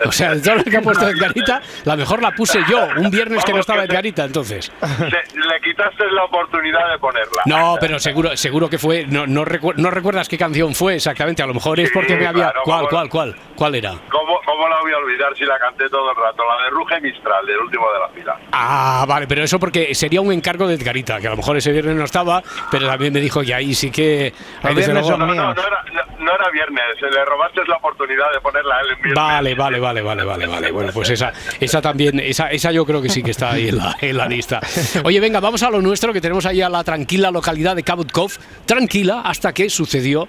O 0.07 0.13
sea, 0.13 0.35
de 0.35 0.41
todo 0.41 0.57
lo 0.57 0.65
que 0.65 0.77
ha 0.77 0.81
puesto 0.83 1.09
Edgarita, 1.09 1.61
la 1.85 1.97
mejor 1.97 2.23
la 2.23 2.31
puse 2.33 2.61
yo, 2.69 2.89
un 2.97 3.11
viernes 3.11 3.45
que 3.45 3.53
no 3.53 3.61
estaba 3.61 3.85
Edgarita, 3.85 4.25
entonces. 4.25 4.73
Se- 4.81 5.39
le 5.39 5.61
quitaste 5.63 6.05
la 6.13 6.25
oportunidad 6.25 6.91
de 6.93 6.99
ponerla. 6.99 7.43
No, 7.47 7.77
pero 7.81 7.99
seguro, 7.99 8.37
seguro 8.37 8.69
que 8.69 8.79
fue. 8.79 9.07
No, 9.07 9.27
no, 9.27 9.45
recu- 9.45 9.75
no 9.77 9.91
recuerdas 9.91 10.29
qué 10.29 10.39
canción 10.39 10.75
fue 10.75 10.97
exactamente. 10.97 11.43
A 11.43 11.47
lo 11.47 11.55
mejor 11.55 11.79
es 11.81 11.89
Sí, 11.89 11.95
porque 11.95 12.17
me 12.17 12.27
había. 12.27 12.45
claro, 12.51 12.61
¿Cuál, 12.65 12.89
cuál, 12.89 13.09
cuál? 13.09 13.37
¿Cuál 13.57 13.75
era? 13.75 13.91
¿Cómo, 14.11 14.41
¿Cómo 14.45 14.69
la 14.69 14.81
voy 14.81 14.93
a 14.93 14.97
olvidar 14.99 15.37
si 15.37 15.45
la 15.45 15.59
canté 15.59 15.89
todo 15.89 16.11
el 16.11 16.17
rato? 16.17 16.43
La 16.49 16.65
de 16.65 16.71
Ruge 16.71 17.01
Mistral, 17.01 17.47
del 17.47 17.59
último 17.59 17.85
de 17.93 17.99
la 18.01 18.09
fila. 18.09 18.37
Ah, 18.53 19.05
vale, 19.07 19.27
pero 19.27 19.43
eso 19.45 19.59
porque 19.61 19.95
sería 19.95 20.21
un 20.21 20.33
encargo 20.33 20.67
de 20.67 20.75
Edgarita, 20.75 21.21
que 21.21 21.27
a 21.27 21.31
lo 21.31 21.37
mejor 21.37 21.57
ese 21.57 21.71
viernes 21.73 21.97
no 21.97 22.05
estaba, 22.05 22.43
pero 22.71 22.87
también 22.87 23.13
me 23.13 23.21
dijo 23.21 23.43
que 23.43 23.55
ahí 23.55 23.75
sí 23.75 23.91
que. 23.91 24.33
ahí 24.63 24.75
No, 25.19 25.27
no, 25.27 25.33
míos. 25.33 25.55
no 25.57 25.67
era, 25.67 25.85
no, 26.19 26.35
era 26.35 26.51
viernes, 26.51 26.85
le 27.01 27.25
robaste 27.25 27.61
la 27.67 27.77
oportunidad 27.77 28.33
de 28.33 28.41
ponerla 28.41 28.81
en 28.81 29.03
viernes. 29.03 29.15
Vale, 29.15 29.55
vale, 29.55 29.81
vale, 29.81 30.03
vale, 30.03 30.25
vale, 30.25 30.47
vale. 30.47 30.71
Bueno, 30.71 30.93
pues 30.93 31.11
esa, 31.11 31.33
esa 31.61 31.81
también, 31.81 32.21
esa, 32.21 32.51
esa 32.51 32.73
yo 32.73 32.85
creo 32.85 33.03
que 33.03 33.09
sí 33.09 33.23
que 33.23 33.31
está 33.33 33.53
ahí 33.53 33.69
en 33.69 33.79
la, 33.79 33.97
en 34.01 34.17
la 34.17 34.27
lista. 34.27 34.61
Oye, 35.05 35.21
venga, 35.21 35.41
vamos 35.41 35.63
a 35.63 35.71
lo 35.71 35.81
nuestro, 35.81 36.13
que 36.13 36.21
tenemos 36.21 36.47
ahí 36.47 36.63
a 36.63 36.69
la 36.69 36.85
tranquila 36.85 37.31
localidad 37.31 37.77
de 37.77 37.83
Cabot 37.83 38.11
Cove. 38.11 38.35
Tranquila 38.67 39.23
hasta 39.25 39.53
que 39.53 39.69
sucedió 39.71 40.29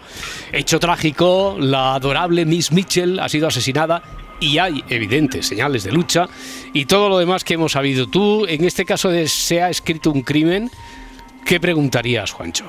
hecho 0.51 0.79
trágico, 0.79 1.55
la 1.59 1.95
adorable 1.95 2.45
Miss 2.45 2.71
Mitchell 2.71 3.19
ha 3.19 3.29
sido 3.29 3.47
asesinada 3.47 4.01
y 4.39 4.57
hay 4.57 4.83
evidentes 4.89 5.47
señales 5.47 5.83
de 5.83 5.91
lucha 5.91 6.27
y 6.73 6.85
todo 6.85 7.09
lo 7.09 7.17
demás 7.17 7.43
que 7.43 7.53
hemos 7.53 7.73
sabido. 7.73 8.07
Tú, 8.07 8.45
en 8.47 8.65
este 8.65 8.85
caso 8.85 9.09
de 9.09 9.27
se 9.27 9.61
ha 9.61 9.69
escrito 9.69 10.11
un 10.11 10.21
crimen, 10.21 10.69
¿qué 11.45 11.59
preguntarías, 11.59 12.31
Juancho? 12.31 12.65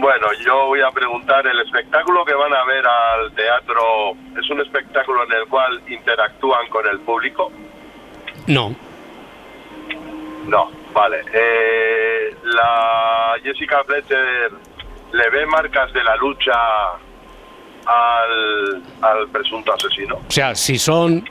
Bueno, 0.00 0.26
yo 0.44 0.66
voy 0.66 0.80
a 0.80 0.90
preguntar, 0.90 1.46
¿el 1.46 1.60
espectáculo 1.60 2.24
que 2.24 2.34
van 2.34 2.52
a 2.54 2.64
ver 2.64 2.84
al 2.86 3.32
teatro 3.32 4.12
es 4.38 4.48
un 4.50 4.60
espectáculo 4.60 5.24
en 5.24 5.32
el 5.32 5.46
cual 5.48 5.82
interactúan 5.88 6.68
con 6.68 6.86
el 6.88 7.00
público? 7.00 7.50
No. 8.46 8.74
No, 10.46 10.70
vale. 10.92 11.24
Eh, 11.32 12.34
la 12.44 13.34
Jessica 13.42 13.82
Fletcher 13.84 14.50
le 15.12 15.30
ve 15.30 15.46
marcas 15.46 15.92
de 15.92 16.02
la 16.04 16.16
lucha 16.16 16.52
al, 17.86 18.82
al 19.02 19.28
presunto 19.28 19.72
asesino. 19.72 20.16
O 20.16 20.30
sea, 20.30 20.54
si 20.54 20.78
son 20.78 21.24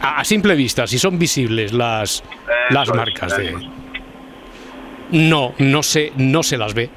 a 0.00 0.24
simple 0.24 0.54
vista, 0.54 0.86
si 0.86 0.98
son 0.98 1.18
visibles 1.18 1.72
las, 1.72 2.22
las 2.70 2.88
es, 2.88 2.94
marcas 2.94 3.36
de 3.36 3.56
no, 5.10 5.54
no 5.58 5.82
se, 5.82 6.12
no 6.16 6.42
se 6.42 6.58
las 6.58 6.74
ve. 6.74 6.90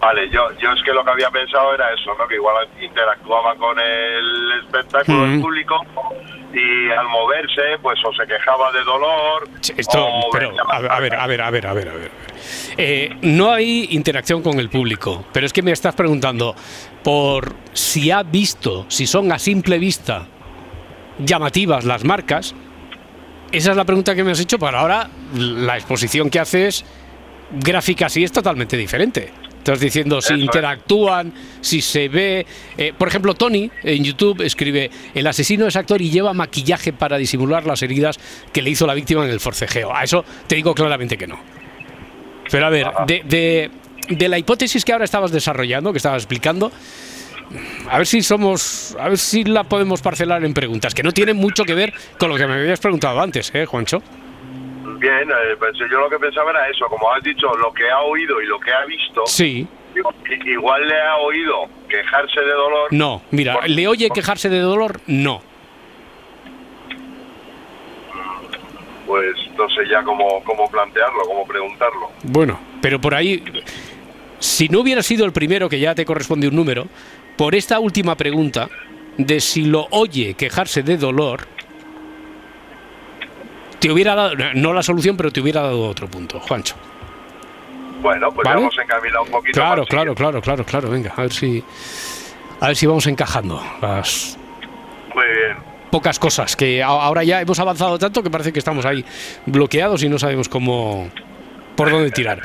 Vale, 0.00 0.30
yo, 0.30 0.48
yo 0.58 0.72
es 0.72 0.82
que 0.82 0.92
lo 0.92 1.04
que 1.04 1.10
había 1.10 1.30
pensado 1.30 1.74
era 1.74 1.92
eso, 1.92 2.14
¿no? 2.18 2.26
Que 2.26 2.36
igual 2.36 2.66
interactuaba 2.80 3.54
con 3.56 3.78
el 3.78 4.52
espectáculo 4.64 5.26
Mm. 5.26 5.34
el 5.34 5.40
público 5.42 5.76
y 6.54 6.90
al 6.90 7.06
moverse, 7.08 7.78
pues 7.82 7.98
o 8.04 8.12
se 8.14 8.26
quejaba 8.26 8.72
de 8.72 8.82
dolor. 8.82 9.48
Esto, 9.76 10.04
o 10.06 10.30
pero 10.32 10.52
a 10.70 10.80
ver, 10.80 10.90
a 11.14 11.26
ver, 11.26 11.42
a 11.42 11.50
ver, 11.50 11.66
a 11.66 11.72
ver, 11.74 11.88
a 11.88 11.92
ver. 11.94 12.10
Eh, 12.78 13.14
no 13.20 13.52
hay 13.52 13.88
interacción 13.90 14.42
con 14.42 14.58
el 14.58 14.70
público, 14.70 15.26
pero 15.32 15.44
es 15.44 15.52
que 15.52 15.62
me 15.62 15.70
estás 15.70 15.94
preguntando 15.94 16.54
por 17.04 17.54
si 17.74 18.10
ha 18.10 18.22
visto, 18.22 18.86
si 18.88 19.06
son 19.06 19.30
a 19.32 19.38
simple 19.38 19.78
vista 19.78 20.26
llamativas 21.18 21.84
las 21.84 22.04
marcas. 22.04 22.54
Esa 23.52 23.72
es 23.72 23.76
la 23.76 23.84
pregunta 23.84 24.14
que 24.14 24.24
me 24.24 24.30
has 24.30 24.40
hecho, 24.40 24.58
pero 24.58 24.78
ahora 24.78 25.10
la 25.34 25.76
exposición 25.76 26.30
que 26.30 26.40
haces 26.40 26.84
gráfica 27.50 28.08
sí 28.08 28.24
es 28.24 28.32
totalmente 28.32 28.76
diferente. 28.78 29.30
Estás 29.60 29.78
diciendo 29.80 30.20
si 30.22 30.32
interactúan, 30.34 31.32
si 31.60 31.82
se 31.82 32.08
ve. 32.08 32.46
eh, 32.78 32.92
por 32.96 33.08
ejemplo, 33.08 33.34
Tony 33.34 33.70
en 33.82 34.02
YouTube 34.02 34.40
escribe: 34.40 34.90
El 35.14 35.26
asesino 35.26 35.66
es 35.66 35.76
actor 35.76 36.00
y 36.00 36.08
lleva 36.10 36.32
maquillaje 36.32 36.92
para 36.94 37.18
disimular 37.18 37.66
las 37.66 37.82
heridas 37.82 38.18
que 38.52 38.62
le 38.62 38.70
hizo 38.70 38.86
la 38.86 38.94
víctima 38.94 39.24
en 39.24 39.30
el 39.30 39.38
forcejeo. 39.38 39.94
A 39.94 40.02
eso 40.02 40.24
te 40.46 40.54
digo 40.56 40.74
claramente 40.74 41.18
que 41.18 41.26
no. 41.26 41.38
Pero 42.50 42.66
a 42.66 42.70
ver, 42.70 42.86
de, 43.06 43.22
de- 43.26 43.70
de 44.08 44.28
la 44.28 44.38
hipótesis 44.38 44.84
que 44.84 44.92
ahora 44.92 45.04
estabas 45.04 45.30
desarrollando, 45.30 45.92
que 45.92 45.98
estabas 45.98 46.22
explicando, 46.22 46.72
a 47.88 47.98
ver 47.98 48.06
si 48.06 48.22
somos. 48.22 48.96
A 48.98 49.10
ver 49.10 49.18
si 49.18 49.44
la 49.44 49.64
podemos 49.64 50.00
parcelar 50.00 50.42
en 50.44 50.54
preguntas, 50.54 50.94
que 50.94 51.02
no 51.02 51.12
tienen 51.12 51.36
mucho 51.36 51.64
que 51.64 51.74
ver 51.74 51.92
con 52.18 52.30
lo 52.30 52.36
que 52.36 52.46
me 52.46 52.54
habías 52.54 52.80
preguntado 52.80 53.20
antes, 53.20 53.50
¿eh, 53.54 53.66
Juancho? 53.66 54.02
Bien, 55.00 55.30
eh, 55.30 55.56
pues 55.58 55.72
yo 55.78 55.98
lo 55.98 56.10
que 56.10 56.18
pensaba 56.18 56.50
era 56.50 56.68
eso, 56.68 56.84
como 56.86 57.10
has 57.10 57.22
dicho, 57.22 57.46
lo 57.56 57.72
que 57.72 57.90
ha 57.90 58.00
oído 58.00 58.40
y 58.42 58.46
lo 58.46 58.60
que 58.60 58.70
ha 58.70 58.84
visto. 58.84 59.22
Sí. 59.26 59.66
digo, 59.94 60.12
igual 60.44 60.86
le 60.86 61.00
ha 61.00 61.16
oído 61.16 61.68
quejarse 61.88 62.40
de 62.40 62.52
dolor. 62.52 62.88
No, 62.90 63.22
mira, 63.30 63.60
¿le 63.66 63.88
oye 63.88 64.10
quejarse 64.10 64.50
de 64.50 64.58
dolor? 64.58 65.00
No. 65.06 65.40
Pues 69.06 69.34
no 69.56 69.68
sé 69.70 69.88
ya 69.90 70.02
cómo, 70.02 70.44
cómo 70.44 70.70
plantearlo, 70.70 71.22
cómo 71.26 71.46
preguntarlo. 71.46 72.10
Bueno, 72.22 72.60
pero 72.82 73.00
por 73.00 73.14
ahí, 73.14 73.42
si 74.38 74.68
no 74.68 74.80
hubiera 74.80 75.02
sido 75.02 75.24
el 75.24 75.32
primero 75.32 75.70
que 75.70 75.80
ya 75.80 75.94
te 75.94 76.04
corresponde 76.04 76.46
un 76.46 76.56
número, 76.56 76.86
por 77.38 77.54
esta 77.54 77.80
última 77.80 78.16
pregunta 78.16 78.68
de 79.16 79.40
si 79.40 79.64
lo 79.64 79.86
oye 79.92 80.34
quejarse 80.34 80.82
de 80.82 80.98
dolor, 80.98 81.46
te 83.80 83.90
hubiera 83.90 84.14
dado, 84.14 84.34
no 84.54 84.72
la 84.72 84.82
solución, 84.82 85.16
pero 85.16 85.30
te 85.30 85.40
hubiera 85.40 85.62
dado 85.62 85.88
otro 85.88 86.06
punto, 86.06 86.38
Juancho. 86.40 86.76
Bueno, 88.02 88.30
pues 88.32 88.44
¿Vale? 88.44 88.60
ya 88.60 88.62
hemos 88.62 88.78
encaminado 88.78 89.22
un 89.24 89.30
poquito 89.30 89.60
Claro, 89.60 89.84
claro, 89.84 90.14
claro, 90.14 90.40
claro, 90.40 90.64
claro, 90.64 90.88
venga, 90.90 91.12
a 91.16 91.22
ver 91.22 91.32
si, 91.32 91.62
a 92.60 92.68
ver 92.68 92.76
si 92.76 92.86
vamos 92.86 93.06
encajando 93.06 93.62
las 93.82 94.38
Muy 95.14 95.24
bien. 95.26 95.56
pocas 95.90 96.18
cosas 96.18 96.56
que 96.56 96.82
ahora 96.82 97.24
ya 97.24 97.40
hemos 97.42 97.58
avanzado 97.58 97.98
tanto 97.98 98.22
que 98.22 98.30
parece 98.30 98.52
que 98.52 98.58
estamos 98.58 98.86
ahí 98.86 99.04
bloqueados 99.46 100.02
y 100.02 100.08
no 100.08 100.18
sabemos 100.18 100.48
cómo, 100.48 101.10
por 101.76 101.90
dónde 101.90 102.10
tirar. 102.10 102.40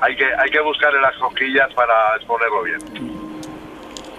Hay 0.00 0.16
que, 0.16 0.24
hay 0.24 0.50
que 0.50 0.60
buscar 0.60 0.94
en 0.94 1.02
las 1.02 1.16
cosquillas 1.16 1.68
para 1.74 2.16
exponerlo 2.16 2.62
bien. 2.62 3.37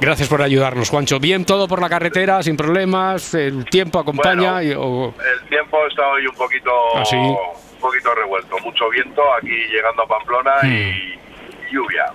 Gracias 0.02 0.30
por 0.30 0.42
ayudarnos, 0.42 0.90
Juancho. 0.90 1.20
Bien, 1.20 1.44
todo 1.46 1.68
por 1.68 1.82
la 1.82 1.90
carretera, 1.90 2.42
sin 2.42 2.56
problemas, 2.56 3.34
el 3.34 3.66
tiempo 3.66 4.00
acompaña. 4.00 4.54
Bueno, 4.54 4.62
y- 4.64 4.74
o- 4.76 5.14
El 5.44 5.50
tiempo 5.50 5.78
está 5.88 6.08
hoy 6.08 6.26
un 6.26 6.36
poquito, 6.36 6.72
¿Ah, 6.96 7.04
un 7.12 7.80
poquito 7.82 8.16
revuelto. 8.16 8.58
Mucho 8.64 8.90
viento 8.90 9.22
aquí 9.38 9.50
llegando 9.72 10.04
a 10.04 10.08
Pamplona 10.08 10.52
Hmm. 10.64 10.72
y 10.72 11.74
lluvia. 11.74 12.06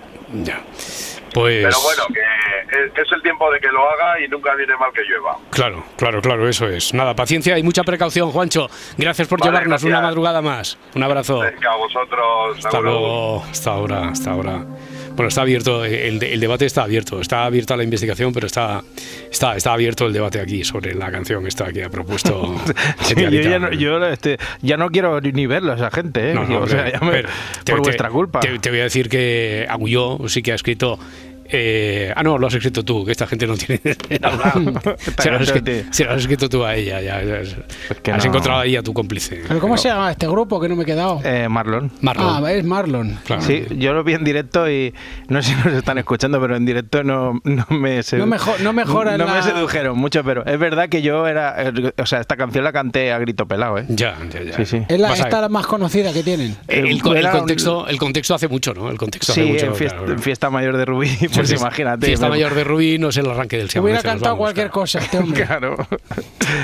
ya. 0.43 0.59
Pues. 1.33 1.63
Pero 1.65 1.81
bueno, 1.83 2.03
que 2.13 3.01
es, 3.01 3.11
el 3.11 3.21
tiempo 3.21 3.51
de 3.51 3.59
que 3.59 3.67
lo 3.67 3.87
haga 3.89 4.19
y 4.21 4.27
nunca 4.29 4.55
viene 4.55 4.73
mal 4.77 4.89
que 4.93 5.01
llueva. 5.03 5.37
Claro, 5.51 5.83
claro, 5.97 6.21
claro, 6.21 6.47
eso 6.47 6.67
es. 6.69 6.93
Nada, 6.93 7.13
paciencia 7.13 7.57
y 7.57 7.63
mucha 7.63 7.83
precaución, 7.83 8.31
Juancho. 8.31 8.69
Gracias 8.97 9.27
por 9.27 9.39
Vale, 9.39 9.51
llevarnos 9.51 9.69
gracias. 9.83 9.89
una 9.89 10.01
madrugada 10.01 10.41
más. 10.41 10.77
Un 10.95 11.03
abrazo. 11.03 11.39
Venga, 11.41 11.73
a 11.73 11.75
vosotros. 11.75 12.65
Hasta 12.65 12.79
luego, 12.79 13.43
hasta 13.43 13.71
ahora, 13.71 14.07
hasta 14.09 14.31
ahora. 14.31 14.65
Bueno, 15.15 15.29
está 15.29 15.41
abierto, 15.41 15.85
el, 15.85 16.21
el 16.21 16.39
debate 16.39 16.65
está 16.65 16.83
abierto, 16.83 17.21
está 17.21 17.45
abierta 17.45 17.77
la 17.77 17.83
investigación, 17.83 18.33
pero 18.33 18.47
está, 18.47 18.83
está, 19.31 19.55
está 19.55 19.73
abierto 19.73 20.05
el 20.07 20.13
debate 20.13 20.39
aquí 20.41 20.63
sobre 20.63 20.93
la 20.93 21.09
canción 21.11 21.47
esta 21.47 21.71
que 21.71 21.83
ha 21.83 21.89
propuesto. 21.89 22.55
Sí, 23.01 23.13
yo 23.15 23.29
ya 23.29 23.59
no, 23.59 23.71
yo, 23.71 24.05
este, 24.07 24.37
ya 24.61 24.77
no 24.77 24.89
quiero 24.89 25.21
ni 25.21 25.45
verlo 25.47 25.71
a 25.73 25.75
esa 25.75 25.91
gente, 25.91 26.31
¿eh? 26.31 26.33
No, 26.33 26.43
no, 26.45 26.59
o 26.61 26.67
sea, 26.67 26.79
hombre, 26.81 26.93
ya 26.93 26.99
me- 26.99 27.11
pero 27.11 27.29
por 27.65 27.75
te- 27.75 27.81
vuestra 27.81 28.09
culpa. 28.09 28.39
Te, 28.41 28.59
te 28.59 28.69
voy 28.69 28.79
a 28.79 28.83
decir 28.83 29.07
que 29.09 29.65
Agulló 29.69 30.19
sí 30.27 30.41
que 30.41 30.51
ha 30.51 30.55
escrito. 30.55 30.99
Eh, 31.49 32.11
ah, 32.15 32.23
no, 32.23 32.37
lo 32.37 32.47
has 32.47 32.53
escrito 32.53 32.83
tú, 32.83 33.05
que 33.05 33.11
esta 33.11 33.27
gente 33.27 33.47
no 33.47 33.55
tiene. 33.55 33.81
se, 33.83 34.19
lo 35.31 35.37
has 35.37 35.41
escrito, 35.43 35.71
se 35.91 36.03
lo 36.05 36.11
has 36.11 36.21
escrito 36.21 36.49
tú 36.49 36.63
a 36.63 36.75
ella. 36.75 37.01
Ya, 37.01 37.21
ya. 37.23 37.41
que 38.01 38.11
has 38.11 38.23
no. 38.23 38.29
encontrado 38.29 38.59
ahí 38.61 38.75
a 38.75 38.83
tu 38.83 38.93
cómplice. 38.93 39.41
¿Pero 39.47 39.59
cómo 39.59 39.77
se 39.77 39.89
llama 39.89 40.11
este 40.11 40.27
grupo 40.27 40.59
que 40.59 40.69
no 40.69 40.75
me 40.75 40.83
he 40.83 40.85
quedado? 40.85 41.19
Eh, 41.23 41.47
Marlon. 41.49 41.91
Marlon. 42.01 42.45
Ah, 42.45 42.51
es 42.51 42.63
Marlon. 42.63 43.17
Sí, 43.39 43.65
yo 43.77 43.93
lo 43.93 44.03
vi 44.03 44.13
en 44.13 44.23
directo 44.23 44.69
y 44.69 44.93
no 45.27 45.41
sé 45.41 45.49
si 45.51 45.55
nos 45.63 45.73
están 45.73 45.97
escuchando, 45.97 46.39
pero 46.41 46.55
en 46.55 46.65
directo 46.65 47.03
no, 47.03 47.39
no 47.43 47.65
me 47.69 48.01
No 48.13 48.25
mejo- 48.27 48.55
no 48.61 48.73
mejora 48.73 49.17
no 49.17 49.25
la- 49.25 49.35
me 49.35 49.43
sedujeron 49.43 49.97
mucho, 49.97 50.23
pero 50.23 50.45
es 50.45 50.57
verdad 50.59 50.89
que 50.89 51.01
yo 51.01 51.27
era, 51.27 51.55
o 51.97 52.05
sea, 52.05 52.19
esta 52.21 52.35
canción 52.37 52.63
la 52.63 52.71
canté 52.73 53.11
a 53.11 53.19
grito 53.19 53.47
pelado, 53.47 53.77
¿eh? 53.79 53.85
Ya, 53.89 54.15
ya, 54.31 54.41
ya. 54.43 54.55
Sí, 54.57 54.65
sí. 54.65 54.81
Es 54.87 54.99
la, 54.99 55.13
esta 55.13 55.41
la 55.41 55.49
más 55.49 55.65
conocida 55.67 56.11
que 56.13 56.23
tienen. 56.23 56.55
El, 56.67 56.87
el 56.87 57.01
co- 57.01 57.11
el 57.13 57.19
Era 57.19 57.33
un- 57.33 57.39
contexto, 57.39 57.87
el 57.87 57.97
contexto 57.97 58.35
hace 58.35 58.47
mucho, 58.47 58.73
¿no? 58.73 58.89
El 58.89 58.97
contexto 58.97 59.31
hace 59.31 59.43
Sí, 59.43 59.51
mucho. 59.51 59.65
en 59.67 59.75
fiesta, 59.75 59.97
claro, 59.97 60.13
en 60.13 60.19
fiesta 60.19 60.49
mayor 60.49 60.77
de 60.77 60.85
Rubí, 60.85 61.09
pues 61.35 61.51
imagínate. 61.61 62.05
Fiesta 62.07 62.25
me- 62.25 62.31
mayor 62.31 62.53
de 62.55 62.63
Rubí 62.63 62.97
no 62.97 63.09
es 63.09 63.17
el 63.17 63.29
arranque 63.29 63.57
del 63.57 63.69
Se 63.69 63.79
hubiera 63.79 64.01
cantado 64.01 64.31
vamos, 64.35 64.39
cualquier 64.39 64.67
claro. 64.67 64.73
cosa 64.81 64.99
este 64.99 65.17
hombre. 65.17 65.45
Claro. 65.45 65.75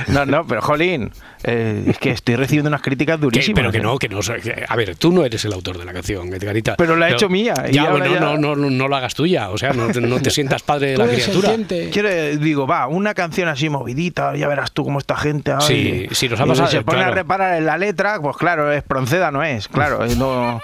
No, 0.07 0.25
no, 0.25 0.45
pero 0.45 0.61
Jolín, 0.61 1.11
eh, 1.43 1.83
es 1.87 1.97
que 1.97 2.11
estoy 2.11 2.35
recibiendo 2.35 2.67
unas 2.69 2.81
críticas 2.81 3.19
durísimas. 3.19 3.55
pero 3.59 3.71
que 3.71 3.79
¿eh? 3.79 3.81
no, 3.81 3.97
que 3.97 4.09
no. 4.09 4.19
A 4.67 4.75
ver, 4.75 4.95
tú 4.95 5.11
no 5.11 5.25
eres 5.25 5.43
el 5.45 5.53
autor 5.53 5.77
de 5.77 5.85
la 5.85 5.93
canción, 5.93 6.31
Edgarita. 6.33 6.75
Pero 6.77 6.95
la 6.95 7.09
he 7.09 7.13
hecho 7.13 7.29
mía, 7.29 7.53
y 7.69 7.73
Ya, 7.73 7.89
bueno, 7.89 8.05
ya- 8.05 8.19
No, 8.19 8.37
no, 8.37 8.55
no, 8.55 8.69
no 8.69 8.87
la 8.87 8.97
hagas 8.97 9.15
tuya. 9.15 9.49
O 9.49 9.57
sea, 9.57 9.73
no, 9.73 9.87
te- 9.87 10.01
no 10.01 10.21
te 10.21 10.29
sientas 10.29 10.61
padre 10.61 10.91
de 10.91 10.97
la 10.97 11.07
criatura. 11.11 11.51
Quiero, 11.91 12.09
digo, 12.37 12.67
va, 12.67 12.87
una 12.87 13.13
canción 13.13 13.47
así 13.49 13.69
movidita, 13.69 14.35
ya 14.35 14.47
verás 14.47 14.71
tú 14.71 14.83
cómo 14.83 14.99
esta 14.99 15.15
gente. 15.15 15.51
ay. 15.51 15.61
Sí, 15.67 16.07
sí, 16.11 16.29
nos 16.29 16.39
ha 16.39 16.45
pasado, 16.45 16.67
Se 16.69 16.81
pone 16.83 16.99
claro. 16.99 17.11
a 17.11 17.15
reparar 17.15 17.57
en 17.57 17.65
la 17.65 17.77
letra, 17.77 18.19
pues 18.21 18.37
claro, 18.37 18.71
es 18.71 18.83
Pronceda, 18.83 19.31
no 19.31 19.43
es, 19.43 19.67
claro. 19.67 20.05
No, 20.17 20.61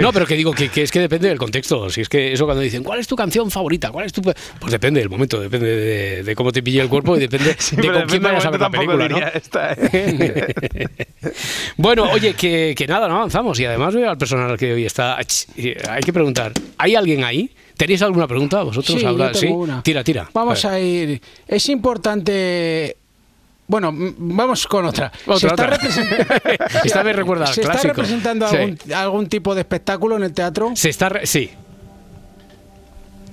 No, 0.00 0.12
pero 0.12 0.26
que 0.26 0.36
digo 0.36 0.52
que, 0.52 0.68
que 0.68 0.82
es 0.82 0.90
que 0.90 1.00
depende 1.00 1.28
del 1.28 1.38
contexto. 1.38 1.90
Si 1.90 2.02
es 2.02 2.08
que 2.08 2.32
eso 2.32 2.44
cuando 2.44 2.62
dicen, 2.62 2.82
¿cuál 2.82 3.00
es 3.00 3.06
tu 3.06 3.16
canción 3.16 3.50
favorita? 3.50 3.90
¿Cuál 3.90 4.06
es 4.06 4.12
tu.? 4.12 4.22
pe-?" 4.22 4.34
Pues 4.60 4.70
depende 4.72 5.00
del 5.00 5.10
momento, 5.10 5.40
depende 5.40 5.68
de, 5.68 6.22
de 6.22 6.34
cómo 6.36 6.52
te 6.52 6.62
pille 6.62 6.80
el 6.80 6.88
cuerpo 6.88 7.16
y 7.16 7.20
depende 7.20 7.56
Sí, 7.58 7.76
de 7.76 7.92
con 7.92 8.02
quién 8.02 8.22
vayas 8.22 8.44
a 8.46 8.50
ver 8.50 8.60
la 8.60 8.70
película, 8.70 9.28
esta, 9.34 9.72
¿eh? 9.72 10.48
Bueno, 11.76 12.10
oye, 12.10 12.34
que, 12.34 12.74
que 12.76 12.86
nada, 12.86 13.08
no 13.08 13.16
avanzamos. 13.16 13.58
Y 13.60 13.64
además 13.64 13.94
veo 13.94 14.10
al 14.10 14.18
personal 14.18 14.56
que 14.56 14.72
hoy 14.72 14.84
está. 14.84 15.16
Hay 15.16 16.02
que 16.04 16.12
preguntar, 16.12 16.52
¿hay 16.78 16.94
alguien 16.94 17.24
ahí? 17.24 17.50
¿Tenéis 17.76 18.02
alguna 18.02 18.28
pregunta 18.28 18.62
vosotros? 18.62 19.00
Sí, 19.00 19.04
ahora? 19.04 19.32
yo 19.32 19.40
tengo 19.40 19.56
una. 19.58 19.82
Tira, 19.82 20.04
tira. 20.04 20.30
Vamos 20.32 20.64
a 20.64 20.78
ir. 20.78 21.20
Es 21.48 21.68
importante. 21.68 22.96
Bueno, 23.66 23.90
vamos 23.94 24.66
con 24.66 24.84
otra. 24.86 25.10
Otra, 25.26 25.38
se 25.38 25.46
está, 25.46 25.52
otra. 25.64 25.78
represent- 25.78 26.80
Esta 26.84 27.02
vez 27.02 27.16
recuerda 27.16 27.46
al 27.46 27.54
¿Se 27.54 27.60
está 27.60 27.72
clásico. 27.72 27.94
representando 27.94 28.48
Sí. 28.48 28.56
algún, 28.56 28.78
algún 28.94 29.26
tipo 29.28 29.54
de 29.54 29.60
espectáculo 29.62 30.16
en 30.16 30.24
el 30.24 30.32
teatro? 30.32 30.72
Se 30.74 30.90
está. 30.90 31.08
re- 31.08 31.26
Sí. 31.26 31.50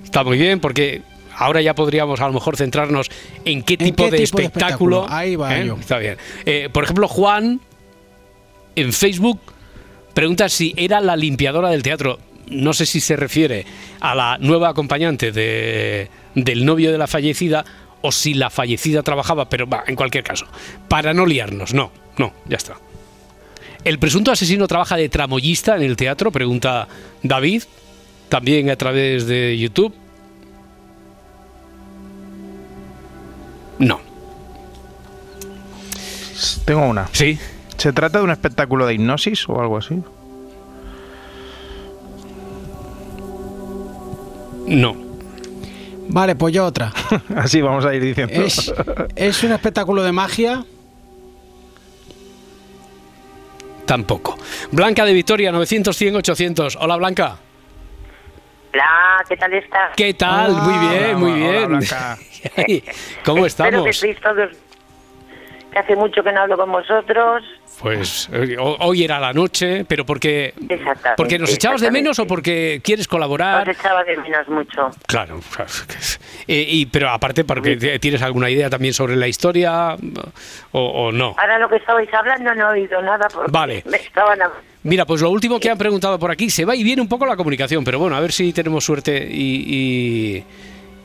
Está 0.03 0.23
muy 0.23 0.37
bien 0.37 0.59
porque. 0.59 1.01
Ahora 1.41 1.61
ya 1.61 1.73
podríamos 1.73 2.19
a 2.19 2.27
lo 2.27 2.33
mejor 2.33 2.57
centrarnos 2.57 3.07
en 3.45 3.63
qué 3.63 3.77
tipo, 3.77 4.03
qué 4.05 4.11
de, 4.11 4.17
tipo 4.25 4.37
de 4.39 4.43
espectáculo. 4.43 4.97
espectáculo? 5.03 5.07
Ahí 5.09 5.37
va 5.37 5.57
¿eh? 5.57 5.65
yo. 5.67 5.77
Está 5.79 5.97
bien. 5.97 6.17
Eh, 6.45 6.67
por 6.69 6.83
ejemplo, 6.83 7.07
Juan 7.07 7.61
en 8.75 8.91
Facebook 8.91 9.39
pregunta 10.13 10.49
si 10.49 10.73
era 10.75 10.99
la 10.99 11.15
limpiadora 11.15 11.69
del 11.69 11.81
teatro. 11.81 12.19
No 12.49 12.73
sé 12.73 12.85
si 12.85 12.99
se 12.99 13.15
refiere 13.15 13.65
a 14.01 14.15
la 14.15 14.37
nueva 14.41 14.67
acompañante 14.67 15.31
de- 15.31 16.09
del 16.35 16.65
novio 16.65 16.91
de 16.91 16.97
la 16.97 17.07
fallecida 17.07 17.63
o 18.01 18.11
si 18.11 18.33
la 18.33 18.49
fallecida 18.49 19.03
trabajaba, 19.03 19.49
pero 19.49 19.67
va, 19.67 19.83
en 19.87 19.95
cualquier 19.95 20.23
caso, 20.23 20.45
para 20.87 21.13
no 21.13 21.25
liarnos, 21.25 21.73
no, 21.73 21.91
no, 22.17 22.33
ya 22.47 22.57
está. 22.57 22.75
¿El 23.83 23.97
presunto 23.99 24.31
asesino 24.31 24.67
trabaja 24.67 24.97
de 24.97 25.09
tramoyista 25.09 25.75
en 25.75 25.83
el 25.83 25.95
teatro? 25.95 26.31
Pregunta 26.31 26.87
David, 27.23 27.63
también 28.27 28.69
a 28.69 28.75
través 28.75 29.25
de 29.25 29.57
YouTube. 29.57 29.93
No. 33.79 34.01
Tengo 36.65 36.85
una. 36.85 37.07
¿Sí? 37.13 37.39
¿Se 37.77 37.93
trata 37.93 38.17
de 38.19 38.25
un 38.25 38.31
espectáculo 38.31 38.85
de 38.85 38.95
hipnosis 38.95 39.47
o 39.47 39.59
algo 39.59 39.77
así? 39.77 40.01
No. 44.67 45.08
Vale, 46.09 46.35
pues 46.35 46.53
yo 46.53 46.65
otra. 46.65 46.91
Así 47.35 47.61
vamos 47.61 47.85
a 47.85 47.93
ir 47.93 48.01
diciendo. 48.01 48.33
Es, 48.33 48.73
es 49.15 49.43
un 49.43 49.51
espectáculo 49.51 50.03
de 50.03 50.11
magia. 50.11 50.65
Tampoco. 53.85 54.37
Blanca 54.71 55.05
de 55.05 55.13
Victoria, 55.13 55.51
900, 55.51 55.95
100, 55.95 56.15
800. 56.17 56.75
Hola, 56.79 56.95
Blanca. 56.97 57.37
Hola, 58.73 59.23
¿qué 59.27 59.37
tal 59.37 59.53
estás? 59.53 59.91
¿Qué 59.95 60.13
tal? 60.13 60.51
Hola, 60.51 60.61
muy 60.63 60.87
bien, 60.89 61.05
hola, 61.05 61.17
muy 61.17 61.31
hola, 61.31 61.51
bien. 61.51 61.67
Blanca. 61.69 62.17
¿Cómo 63.25 63.45
Espero 63.45 63.83
que 63.83 63.89
estamos? 63.89 63.89
estéis 63.89 64.19
todos... 64.21 64.49
Que 65.71 65.79
hace 65.79 65.95
mucho 65.95 66.23
que 66.23 66.31
no 66.31 66.41
hablo 66.41 66.57
con 66.57 66.71
vosotros. 66.71 67.43
Pues 67.79 68.27
eh, 68.33 68.57
ho- 68.59 68.75
hoy 68.81 69.03
era 69.03 69.19
la 69.19 69.31
noche, 69.31 69.85
pero 69.85 70.05
porque, 70.05 70.53
porque 71.15 71.39
nos 71.39 71.53
echabas 71.53 71.79
de 71.81 71.91
menos 71.91 72.17
o 72.19 72.27
porque 72.27 72.81
quieres 72.83 73.07
colaborar. 73.07 73.69
echaba 73.69 74.03
de 74.03 74.17
menos 74.17 74.47
mucho. 74.49 74.89
Claro, 75.07 75.39
Eh, 76.47 76.65
y, 76.67 76.85
pero 76.87 77.09
aparte 77.09 77.43
porque 77.45 77.99
tienes 77.99 78.21
alguna 78.23 78.49
idea 78.49 78.69
también 78.69 78.93
sobre 78.93 79.15
la 79.15 79.27
historia 79.27 79.95
o, 80.71 80.79
o 80.81 81.11
no. 81.11 81.35
Ahora 81.37 81.59
lo 81.59 81.69
que 81.69 81.75
estabais 81.77 82.11
hablando 82.13 82.53
no 82.55 82.69
he 82.73 82.81
oído 82.81 83.01
nada 83.01 83.27
porque 83.31 83.51
Vale. 83.51 83.83
me 83.85 83.97
estaban... 83.97 84.39
Mira, 84.83 85.05
pues 85.05 85.21
lo 85.21 85.29
último 85.29 85.59
que 85.59 85.69
han 85.69 85.77
preguntado 85.77 86.17
por 86.17 86.31
aquí, 86.31 86.49
se 86.49 86.65
va 86.65 86.75
y 86.75 86.83
viene 86.83 87.01
un 87.01 87.07
poco 87.09 87.25
la 87.25 87.35
comunicación, 87.35 87.83
pero 87.83 87.99
bueno, 87.99 88.15
a 88.15 88.19
ver 88.19 88.31
si 88.31 88.51
tenemos 88.53 88.83
suerte 88.83 89.27
y, 89.29 89.63
y- 90.37 90.43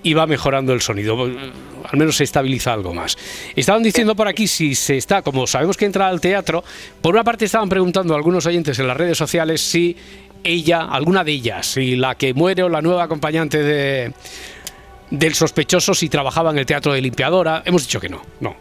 y 0.05 0.15
va 0.15 0.27
mejorando 0.27 0.73
el 0.73 0.81
sonido. 0.81 1.21
Al 1.25 1.99
menos 1.99 2.17
se 2.17 2.25
estabiliza 2.25 2.73
algo 2.73 2.95
más. 2.95 3.19
Estaban 3.57 3.83
diciendo 3.83 4.15
por 4.15 4.29
aquí 4.29 4.47
si 4.47 4.77
se 4.77 4.97
está, 4.97 5.23
como 5.23 5.49
sabemos 5.49 5.77
que 5.77 5.87
entra 5.87 6.07
al 6.07 6.21
teatro, 6.21 6.63
por 7.01 7.15
una 7.15 7.25
parte 7.25 7.47
estaban 7.47 7.69
preguntando 7.69 8.15
algunos 8.15 8.47
oyentes 8.47 8.79
en 8.79 8.87
las 8.87 8.97
redes 8.97 9.19
sociales 9.19 9.61
si 9.61 9.97
ella, 10.45 10.83
alguna 10.83 11.25
de 11.25 11.33
ellas, 11.33 11.67
si 11.67 11.97
la 11.97 12.15
que 12.15 12.35
muere 12.35 12.63
o 12.63 12.69
la 12.69 12.83
nueva 12.83 13.05
acompañante 13.05 13.63
de, 13.63 14.13
del 15.11 15.35
sospechoso 15.35 15.95
si 15.95 16.09
trabajaba 16.09 16.51
en 16.51 16.59
el 16.59 16.67
teatro 16.67 16.93
de 16.93 17.01
limpiadora. 17.01 17.63
Hemos 17.65 17.83
dicho 17.83 18.01
que 18.01 18.09
no, 18.09 18.23
no. 18.41 18.57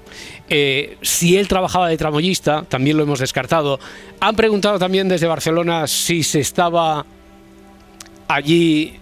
Eh, 0.49 0.97
si 1.01 1.37
él 1.37 1.47
trabajaba 1.47 1.87
de 1.89 1.97
tramoyista, 1.97 2.63
también 2.63 2.97
lo 2.97 3.03
hemos 3.03 3.19
descartado. 3.19 3.79
Han 4.19 4.35
preguntado 4.35 4.79
también 4.79 5.07
desde 5.07 5.27
Barcelona 5.27 5.87
si 5.87 6.23
se 6.23 6.39
estaba 6.39 7.05
allí, 8.27 8.99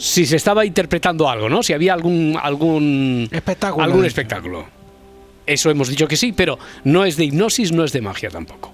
si 0.00 0.24
se 0.24 0.36
estaba 0.36 0.64
interpretando 0.64 1.28
algo, 1.28 1.48
¿no? 1.50 1.62
Si 1.62 1.72
había 1.74 1.92
algún 1.92 2.38
algún 2.42 3.28
Espectáculo. 3.30 3.84
algún 3.84 4.04
espectáculo. 4.06 4.64
Eso 5.46 5.70
hemos 5.70 5.88
dicho 5.88 6.08
que 6.08 6.16
sí, 6.16 6.32
pero 6.32 6.58
no 6.84 7.04
es 7.04 7.16
de 7.16 7.24
hipnosis, 7.24 7.70
no 7.72 7.84
es 7.84 7.92
de 7.92 8.00
magia 8.00 8.30
tampoco. 8.30 8.72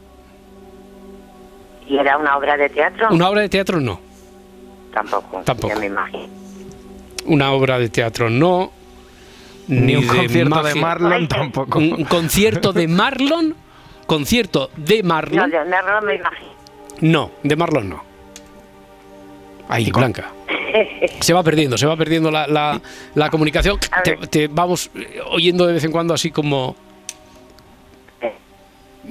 ¿Y 1.88 1.96
era 1.98 2.16
una 2.16 2.36
obra 2.36 2.56
de 2.56 2.68
teatro? 2.68 3.08
Una 3.10 3.28
obra 3.28 3.40
de 3.42 3.48
teatro 3.48 3.80
no. 3.80 4.00
Tampoco. 4.92 5.42
Tampoco. 5.44 5.74
Ya 5.74 5.80
me 5.80 5.86
imagino. 5.86 6.28
Una 7.26 7.50
obra 7.52 7.78
de 7.78 7.88
teatro 7.88 8.30
no. 8.30 8.70
Ni 9.68 9.96
un 9.96 10.02
de 10.06 10.16
concierto 10.16 10.62
de. 10.62 10.74
Marlon 10.76 11.28
tampoco. 11.28 11.78
Un 11.78 12.04
concierto 12.04 12.72
de 12.72 12.86
Marlon. 12.88 13.54
Concierto 14.06 14.70
de 14.76 15.02
No, 15.02 15.08
Marlon. 15.08 15.50
de 15.50 15.58
no 15.64 16.02
me 16.02 16.14
imagino. 16.14 16.50
No, 17.00 17.30
de 17.42 17.56
Marlon 17.56 17.88
no. 17.88 18.04
Ahí, 19.68 19.90
Blanca. 19.90 20.30
Se 21.20 21.32
va 21.32 21.42
perdiendo, 21.42 21.76
se 21.78 21.86
va 21.86 21.96
perdiendo 21.96 22.30
la, 22.30 22.46
la- 22.46 22.80
la 23.14 23.30
comunicación. 23.30 23.78
Te, 24.30 24.48
vamos 24.48 24.90
eh, 24.94 25.20
oyendo 25.30 25.66
de 25.66 25.72
vez 25.74 25.84
en 25.84 25.92
cuando 25.92 26.14
así 26.14 26.30
como... 26.30 26.76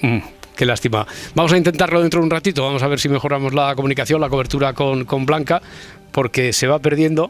Mm, 0.01 0.19
Qué 0.55 0.65
lástima. 0.65 1.05
Vamos 1.33 1.51
a 1.51 1.57
intentarlo 1.57 2.01
dentro 2.01 2.21
de 2.21 2.25
un 2.25 2.31
ratito. 2.31 2.63
Vamos 2.63 2.81
a 2.81 2.87
ver 2.87 2.97
si 2.99 3.09
mejoramos 3.09 3.53
la 3.53 3.75
comunicación, 3.75 4.21
la 4.21 4.29
cobertura 4.29 4.71
con, 4.73 5.03
con 5.03 5.25
Blanca, 5.25 5.61
porque 6.13 6.53
se 6.53 6.65
va 6.67 6.79
perdiendo. 6.79 7.29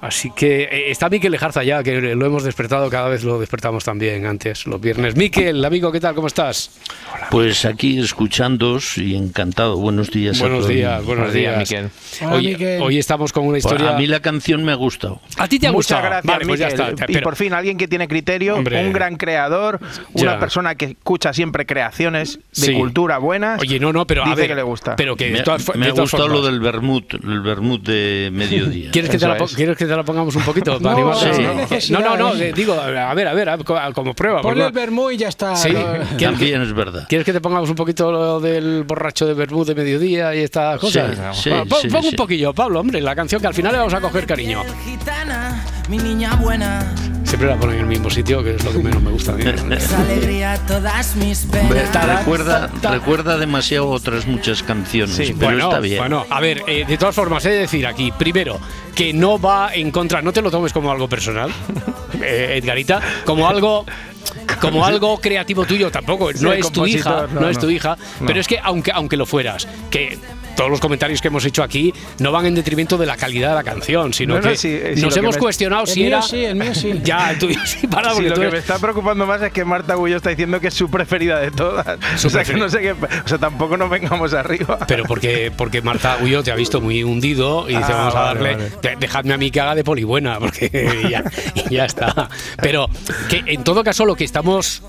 Así 0.00 0.30
que 0.30 0.62
eh, 0.70 0.90
está 0.92 1.08
Miquel 1.10 1.32
Lejarza 1.32 1.64
ya, 1.64 1.82
que 1.82 2.00
lo 2.00 2.24
hemos 2.26 2.44
despertado, 2.44 2.88
cada 2.88 3.08
vez 3.08 3.24
lo 3.24 3.40
despertamos 3.40 3.82
también 3.84 4.26
antes, 4.26 4.64
los 4.66 4.80
viernes. 4.80 5.16
Miquel, 5.16 5.64
amigo, 5.64 5.90
¿qué 5.90 5.98
tal? 5.98 6.14
¿Cómo 6.14 6.28
estás? 6.28 6.70
Pues 7.32 7.64
aquí 7.64 7.98
escuchándos 7.98 8.96
y 8.96 9.16
encantado. 9.16 9.76
Buenos 9.76 10.10
días. 10.12 10.38
a 10.40 10.44
Buenos 10.46 10.68
el 10.68 10.76
días, 10.76 11.04
buenos 11.04 11.32
días. 11.32 11.58
Miquel. 11.58 11.90
Hola, 12.22 12.32
Hoy, 12.36 12.46
Miquel. 12.46 12.82
hoy 12.82 12.98
estamos 12.98 13.32
con 13.32 13.42
una 13.44 13.54
Pues 13.54 13.64
historia... 13.64 13.96
a 13.96 13.98
mí 13.98 14.06
la 14.06 14.20
canción 14.20 14.64
me 14.64 14.70
ha 14.70 14.76
gustado. 14.76 15.20
¿A 15.36 15.48
ti 15.48 15.58
te 15.58 15.66
ha 15.66 15.72
Muchas 15.72 15.98
gustado? 15.98 16.02
gracias, 16.02 16.32
Vale, 16.32 16.46
pues 16.46 16.60
ya 16.60 16.68
está. 16.68 16.92
Y 17.08 17.16
por 17.18 17.34
fin 17.34 17.52
alguien 17.52 17.76
que 17.76 17.88
tiene 17.88 18.06
criterio, 18.06 18.54
Hombre. 18.54 18.86
un 18.86 18.92
gran 18.92 19.16
creador, 19.16 19.80
una 20.12 20.34
Ya. 20.34 20.38
persona 20.38 20.74
que 20.76 20.84
escucha 20.86 21.32
siempre 21.32 21.66
creaciones 21.66 22.38
de 22.54 22.66
Sí. 22.66 22.72
cultura 22.72 23.18
buenas. 23.18 23.60
Oye, 23.60 23.80
no, 23.80 23.92
no, 23.92 24.06
pero 24.06 24.22
a 24.22 24.26
dice 24.26 24.42
ver, 24.42 24.50
que 24.50 24.54
le 24.54 24.62
gusta. 24.62 24.94
Pero 24.94 25.16
que 25.16 25.28
Me, 25.30 25.38
de 25.38 25.42
todas, 25.44 25.66
fo- 25.66 25.74
me 25.74 25.86
de 25.86 25.90
ha 25.90 25.94
gustado 26.02 26.28
lo 26.28 26.34
formas- 26.36 26.50
del 26.52 26.60
vermut, 26.60 27.14
el 27.14 27.40
vermut 27.40 27.82
de 27.84 28.30
mediodía. 28.32 28.90
¿Quieres 28.92 29.10
que, 29.10 29.18
te 29.18 29.26
la. 29.26 29.36
¿Quieres 29.38 29.76
que 29.76 29.87
te 29.88 29.96
la 29.96 30.04
pongamos 30.04 30.34
un 30.36 30.42
poquito? 30.42 30.78
para 30.78 30.94
No, 30.94 31.10
animarnos? 31.12 31.84
sí, 31.84 31.92
no, 31.92 32.00
no 32.00 32.16
no, 32.16 32.34
¿eh? 32.34 32.52
digo, 32.54 32.74
a 32.74 32.86
ver, 33.14 33.26
a 33.28 33.34
ver, 33.34 33.48
como 33.94 34.14
prueba. 34.14 34.40
Ponle 34.42 34.64
el 34.64 34.66
porque- 34.72 34.80
vermú 34.80 35.10
y 35.10 35.16
ya 35.16 35.28
está. 35.28 35.56
Sí. 35.56 35.70
Lo- 35.70 35.80
¿Quieres 36.16 36.18
También 36.38 36.62
es 36.62 36.72
verdad. 36.74 37.06
¿Quieres 37.08 37.24
que 37.24 37.32
te 37.32 37.40
pongamos 37.40 37.68
un 37.70 37.76
poquito 37.76 38.10
lo 38.12 38.40
del 38.40 38.84
borracho 38.84 39.26
de 39.26 39.34
Bermud 39.34 39.66
de 39.66 39.74
mediodía 39.74 40.34
y 40.34 40.40
estas 40.40 40.78
cosas? 40.78 41.16
sí, 41.36 41.50
Bueno, 41.50 41.66
pon, 41.66 41.78
sí, 41.82 41.88
pon 41.88 42.04
un 42.04 42.10
sí. 42.10 42.16
poquillo, 42.16 42.52
Pablo, 42.52 42.80
hombre, 42.80 43.00
la 43.00 43.14
canción 43.16 43.40
que 43.40 43.46
al 43.46 43.54
final 43.54 43.72
le 43.72 43.78
vamos 43.78 43.94
a 43.94 44.00
coger 44.00 44.26
cariño. 44.26 44.62
Gitana, 44.84 45.64
mi 45.88 45.98
niña 45.98 46.34
buena, 46.36 46.94
Siempre 47.38 47.54
la 47.54 47.60
ponen 47.60 47.76
en 47.76 47.82
el 47.82 47.86
mismo 47.86 48.10
sitio, 48.10 48.42
que 48.42 48.56
es 48.56 48.64
lo 48.64 48.72
que 48.72 48.78
menos 48.78 49.00
me 49.00 49.12
gusta 49.12 49.30
a 49.30 49.34
mí. 49.36 49.44
es 49.70 49.92
alegría 49.92 50.54
a 50.54 50.58
todas 50.66 51.14
mis 51.14 51.44
Hombre, 51.44 51.82
penas. 51.84 52.18
recuerda, 52.18 52.68
recuerda 52.82 53.38
demasiado 53.38 53.88
otras 53.90 54.26
muchas 54.26 54.64
canciones, 54.64 55.14
Sí, 55.14 55.36
pero 55.38 55.52
bueno, 55.52 55.68
está 55.68 55.78
bien. 55.78 55.98
bueno, 55.98 56.26
a 56.28 56.40
ver, 56.40 56.64
eh, 56.66 56.84
de 56.84 56.98
todas 56.98 57.14
formas, 57.14 57.44
he 57.44 57.50
de 57.50 57.58
decir 57.58 57.86
aquí, 57.86 58.10
primero, 58.10 58.58
que 58.92 59.12
no 59.12 59.38
va 59.40 59.72
en 59.72 59.92
contra, 59.92 60.20
no 60.20 60.32
te 60.32 60.42
lo 60.42 60.50
tomes 60.50 60.72
como 60.72 60.90
algo 60.90 61.08
personal, 61.08 61.52
eh, 62.20 62.58
Edgarita, 62.60 63.00
como 63.24 63.48
algo 63.48 63.86
como 64.60 64.84
algo 64.84 65.20
creativo 65.20 65.64
tuyo 65.64 65.92
tampoco, 65.92 66.32
no 66.32 66.52
Sí, 66.52 66.58
es 66.58 66.72
tu 66.72 66.86
hija, 66.88 67.28
no, 67.32 67.42
no, 67.42 67.48
es 67.48 67.56
no. 67.58 67.62
tu 67.62 67.70
hija, 67.70 67.96
No. 68.18 68.26
pero 68.26 68.40
es 68.40 68.48
que 68.48 68.58
aunque 68.60 68.90
aunque 68.92 69.16
lo 69.16 69.26
fueras, 69.26 69.68
que 69.92 70.18
todos 70.58 70.70
los 70.70 70.80
comentarios 70.80 71.22
que 71.22 71.28
hemos 71.28 71.44
hecho 71.44 71.62
aquí 71.62 71.94
no 72.18 72.32
van 72.32 72.44
en 72.46 72.54
detrimento 72.56 72.98
de 72.98 73.06
la 73.06 73.16
calidad 73.16 73.50
de 73.50 73.54
la 73.54 73.62
canción, 73.64 74.12
sino 74.12 74.34
No, 74.34 74.40
no, 74.42 74.50
que 74.50 74.56
sí, 74.56 74.68
eh, 74.68 74.92
sí, 74.96 75.02
nos 75.02 75.14
que 75.14 75.20
hemos 75.20 75.36
me- 75.36 75.40
cuestionado 75.40 75.82
El 75.84 75.88
si 75.88 76.00
mío 76.00 76.08
era 76.08 76.22
sí, 76.22 76.44
el 76.44 76.56
mío 76.56 76.74
sí. 76.74 77.00
ya 77.04 77.30
el 77.30 77.38
tuyo 77.38 77.58
sí 77.64 77.86
para 77.86 78.12
Sí, 78.14 78.22
lo 78.22 78.34
que 78.34 78.40
eres- 78.40 78.52
me 78.52 78.58
está 78.58 78.78
preocupando 78.78 79.24
más 79.24 79.40
es 79.40 79.52
que 79.52 79.64
Marta 79.64 79.94
Gullo 79.94 80.16
está 80.16 80.30
diciendo 80.30 80.60
que 80.60 80.68
es 80.68 80.74
su 80.74 80.90
preferida 80.90 81.38
de 81.38 81.50
todas. 81.52 81.86
Su 82.16 82.26
o 82.26 82.30
sea, 82.30 82.42
que 82.44 82.54
no 82.54 82.68
sé 82.68 82.80
qué. 82.80 82.90
O 82.92 83.28
sea, 83.28 83.38
tampoco 83.38 83.76
nos 83.76 83.88
vengamos 83.88 84.34
arriba. 84.34 84.78
Pero 84.88 85.04
porque, 85.04 85.52
porque 85.56 85.80
Marta 85.80 86.16
Gullo 86.20 86.42
te 86.42 86.50
ha 86.50 86.56
visto 86.56 86.80
muy 86.80 87.04
hundido 87.04 87.66
y 87.70 87.76
dice, 87.76 87.92
Ah, 87.92 87.96
vamos 87.96 88.14
a 88.16 88.20
darle, 88.20 88.52
vale. 88.56 88.70
de- 88.82 88.96
dejadme 88.96 89.34
a 89.34 89.38
mí 89.38 89.50
que 89.52 89.60
haga 89.60 89.74
de 89.76 89.84
polibuena, 89.84 90.38
porque 90.40 91.22
ya, 91.70 91.84
está. 91.84 92.28
Pero 92.60 92.88
que 93.30 93.42
en 93.46 93.62
todo 93.62 93.84
caso 93.84 94.04
lo 94.04 94.16
que 94.16 94.24
estamos 94.24 94.82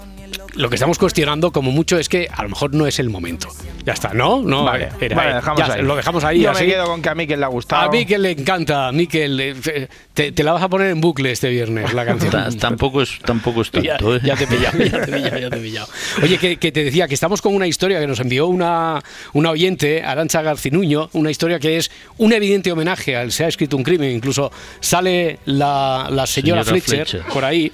lo 0.56 0.70
que 0.70 0.76
estamos 0.76 0.98
cuestionando 0.98 1.52
como 1.52 1.72
mucho 1.72 1.98
es 1.98 2.10
que 2.10 2.28
a 2.32 2.44
lo 2.44 2.50
mejor 2.50 2.74
no 2.74 2.88
es 2.88 3.00
el 3.00 3.10
momento. 3.10 3.50
Ya 3.86 3.94
está, 3.94 4.14
¿no? 4.14 4.42
No, 4.42 4.64
Vale, 4.66 4.90
era- 5.00 5.16
vale, 5.16 5.34
dejamos 5.36 5.60
ya, 5.68 5.74
ahí. 5.74 5.82
Lo 5.82 5.96
dejamos 5.96 6.24
ahí. 6.24 6.42
Yo 6.42 6.52
así. 6.52 6.64
me 6.66 6.70
quedo 6.72 6.86
con 6.86 7.02
que 7.02 7.10
a 7.10 7.16
mí 7.16 7.28
que 7.28 7.38
le 7.38 7.46
ha 7.46 7.48
gustado. 7.48 7.82
A 7.88 7.92
mí 7.92 8.06
que 8.06 8.18
le 8.18 8.32
encanta, 8.32 8.92
Miquel, 8.92 9.40
eh, 9.40 9.88
te, 10.14 10.32
te 10.32 10.44
la 10.44 10.52
vas 10.54 10.64
a 10.64 10.70
poner 10.70 10.90
en 10.92 11.02
bucle 11.02 11.32
este 11.32 11.50
viernes 11.50 11.94
la 11.94 12.06
canción. 12.06 12.32
Ta- 12.32 12.50
tampoco 12.60 13.02
es 13.02 13.20
tampoco 13.26 13.62
es 13.62 13.72
tanto, 13.72 14.16
¿eh? 14.16 14.22
ya 14.24 14.36
te 14.36 14.44
he 14.44 14.48
pillado, 14.48 14.78
ya 14.78 15.02
te 15.06 15.12
he 15.12 15.14
pillado, 15.16 15.38
ya 15.40 15.50
te 15.50 15.58
he 15.58 15.62
pillado. 15.62 15.88
Oye, 16.24 16.38
que, 16.38 16.58
que 16.58 16.72
te 16.72 16.84
decía 16.84 17.08
que 17.08 17.14
estamos 17.14 17.42
con 17.42 17.56
una 17.56 17.68
historia 17.68 18.00
que 18.00 18.08
nos 18.08 18.20
envió 18.20 18.48
una, 18.48 19.02
una 19.34 19.52
oyente, 19.52 20.04
Arancha 20.04 20.42
Garcinuño, 20.42 21.10
una 21.14 21.32
historia 21.32 21.60
que 21.60 21.78
es 21.78 21.90
un 22.18 22.34
evidente 22.34 22.72
homenaje 22.72 23.16
al 23.16 23.32
Se 23.32 23.46
ha 23.46 23.48
escrito 23.48 23.78
un 23.78 23.84
crimen, 23.84 24.12
incluso 24.12 24.52
sale 24.80 25.40
la, 25.46 26.08
la 26.12 26.28
señora, 26.28 26.64
Señora 26.64 26.64
Fletcher, 26.64 27.08
Fletcher. 27.08 27.34
por 27.34 27.46
ahí. 27.46 27.72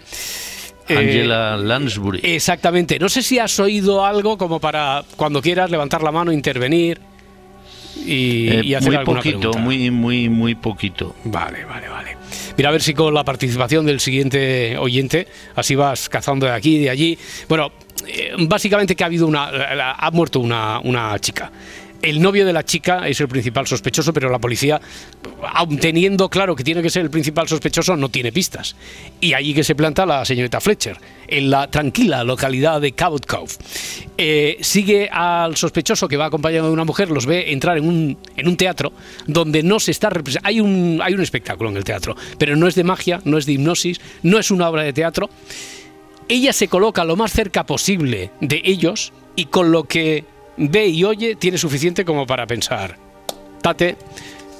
Eh, 0.88 0.98
Angela 0.98 1.58
Lansbury. 1.58 2.20
Exactamente. 2.24 3.00
No 3.00 3.10
sé 3.10 3.22
si 3.24 3.40
has 3.40 3.60
oído 3.60 4.06
algo 4.06 4.38
como 4.38 4.60
para 4.60 5.04
cuando 5.16 5.42
quieras 5.42 5.70
levantar 5.72 6.04
la 6.04 6.12
mano, 6.12 6.32
intervenir 6.32 7.00
y, 8.06 8.50
Eh, 8.50 8.62
y 8.64 8.74
hacer 8.76 8.90
muy 8.90 8.96
alguna 8.98 9.20
poquito, 9.20 9.40
pregunta. 9.40 9.60
muy 9.60 9.90
muy 9.92 10.30
muy 10.30 10.56
poquito. 10.56 11.16
Vale, 11.24 11.66
vale, 11.66 11.88
vale. 11.88 12.18
Mira 12.58 12.70
a 12.70 12.72
ver 12.72 12.82
si 12.82 12.94
con 12.94 13.14
la 13.14 13.24
participación 13.24 13.86
del 13.86 14.00
siguiente 14.00 14.78
oyente, 14.78 15.28
así 15.56 15.76
vas 15.76 16.08
cazando 16.10 16.46
de 16.46 16.52
aquí 16.52 16.76
y 16.76 16.80
de 16.80 16.90
allí. 16.90 17.18
Bueno, 17.50 17.72
eh, 18.08 18.34
básicamente 18.40 18.96
que 18.96 19.04
ha 19.04 19.08
habido 19.08 19.26
una. 19.28 19.50
ha 19.98 20.12
muerto 20.12 20.40
una, 20.40 20.80
una 20.84 21.18
chica. 21.20 21.52
El 22.02 22.22
novio 22.22 22.46
de 22.46 22.54
la 22.54 22.64
chica 22.64 23.08
es 23.08 23.20
el 23.20 23.28
principal 23.28 23.66
sospechoso, 23.66 24.14
pero 24.14 24.30
la 24.30 24.40
policía, 24.40 24.80
aun 25.54 25.78
teniendo 25.78 26.30
claro 26.30 26.56
que 26.56 26.64
tiene 26.64 26.82
que 26.82 26.90
ser 26.90 27.04
el 27.04 27.10
principal 27.10 27.48
sospechoso, 27.48 27.96
no 27.96 28.10
tiene 28.10 28.32
pistas. 28.32 28.76
Y 29.20 29.34
allí 29.34 29.54
que 29.54 29.64
se 29.64 29.76
planta 29.76 30.06
la 30.06 30.24
señorita 30.24 30.62
Fletcher, 30.62 30.98
en 31.28 31.50
la 31.50 31.70
tranquila 31.72 32.24
localidad 32.24 32.82
de 32.82 32.92
Cabot 32.92 33.26
Cove. 33.26 33.52
Eh, 34.18 34.58
sigue 34.62 35.10
al 35.10 35.58
sospechoso 35.58 36.08
que 36.08 36.18
va 36.18 36.26
acompañado 36.26 36.68
de 36.68 36.74
una 36.74 36.86
mujer, 36.86 37.10
los 37.10 37.26
ve 37.26 37.52
entrar 37.52 37.78
en 37.78 37.88
un, 37.88 38.58
teatro 38.58 38.94
donde 39.26 39.64
no 39.64 39.80
se 39.80 39.92
está 39.92 40.10
representando. 40.10 40.48
Hay 40.48 40.60
un, 40.60 41.00
hay 41.04 41.14
un 41.14 41.22
espectáculo 41.22 41.70
en 41.70 41.78
el 41.78 41.84
teatro, 41.84 42.16
pero 42.38 42.56
no 42.56 42.68
es 42.68 42.76
de 42.76 42.84
magia, 42.84 43.22
no 43.26 43.38
es 43.38 43.46
de 43.46 43.54
hipnosis, 43.54 44.00
no 44.24 44.38
es 44.38 44.52
una 44.52 44.70
obra 44.70 44.84
de 44.84 44.94
teatro. 44.94 45.30
Ella 46.28 46.54
se 46.54 46.68
coloca 46.68 47.04
lo 47.04 47.16
más 47.16 47.32
cerca 47.32 47.66
posible 47.66 48.32
de 48.42 48.62
ellos 48.64 49.14
y 49.36 49.46
con 49.46 49.72
lo 49.72 49.84
que 49.84 50.24
ve 50.58 50.88
y 50.88 51.04
oye 51.04 51.36
tiene 51.36 51.58
suficiente 51.58 52.06
como 52.06 52.26
para 52.26 52.48
pensar, 52.48 52.96
tate, 53.62 53.98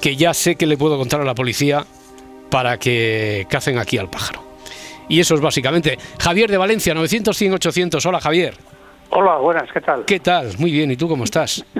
que 0.00 0.16
ya 0.16 0.34
sé 0.34 0.56
que 0.56 0.66
le 0.66 0.76
puedo 0.76 0.98
contar 0.98 1.20
a 1.20 1.24
la 1.24 1.34
policía 1.34 1.84
para 2.50 2.78
que 2.78 3.46
cacen 3.48 3.78
aquí 3.78 3.98
al 3.98 4.10
pájaro. 4.10 4.42
Y 5.08 5.20
eso 5.20 5.34
es 5.34 5.40
básicamente. 5.40 5.98
Javier 6.18 6.50
de 6.50 6.56
Valencia, 6.56 6.94
900, 6.94 7.36
100, 7.36 7.52
800. 7.54 8.06
Hola 8.06 8.20
Javier. 8.20 8.54
Hola, 9.10 9.36
buenas, 9.36 9.70
¿qué 9.72 9.80
tal? 9.80 10.04
¿Qué 10.04 10.20
tal? 10.20 10.52
Muy 10.58 10.72
bien, 10.72 10.90
¿y 10.90 10.96
tú 10.96 11.08
cómo 11.08 11.24
estás? 11.24 11.64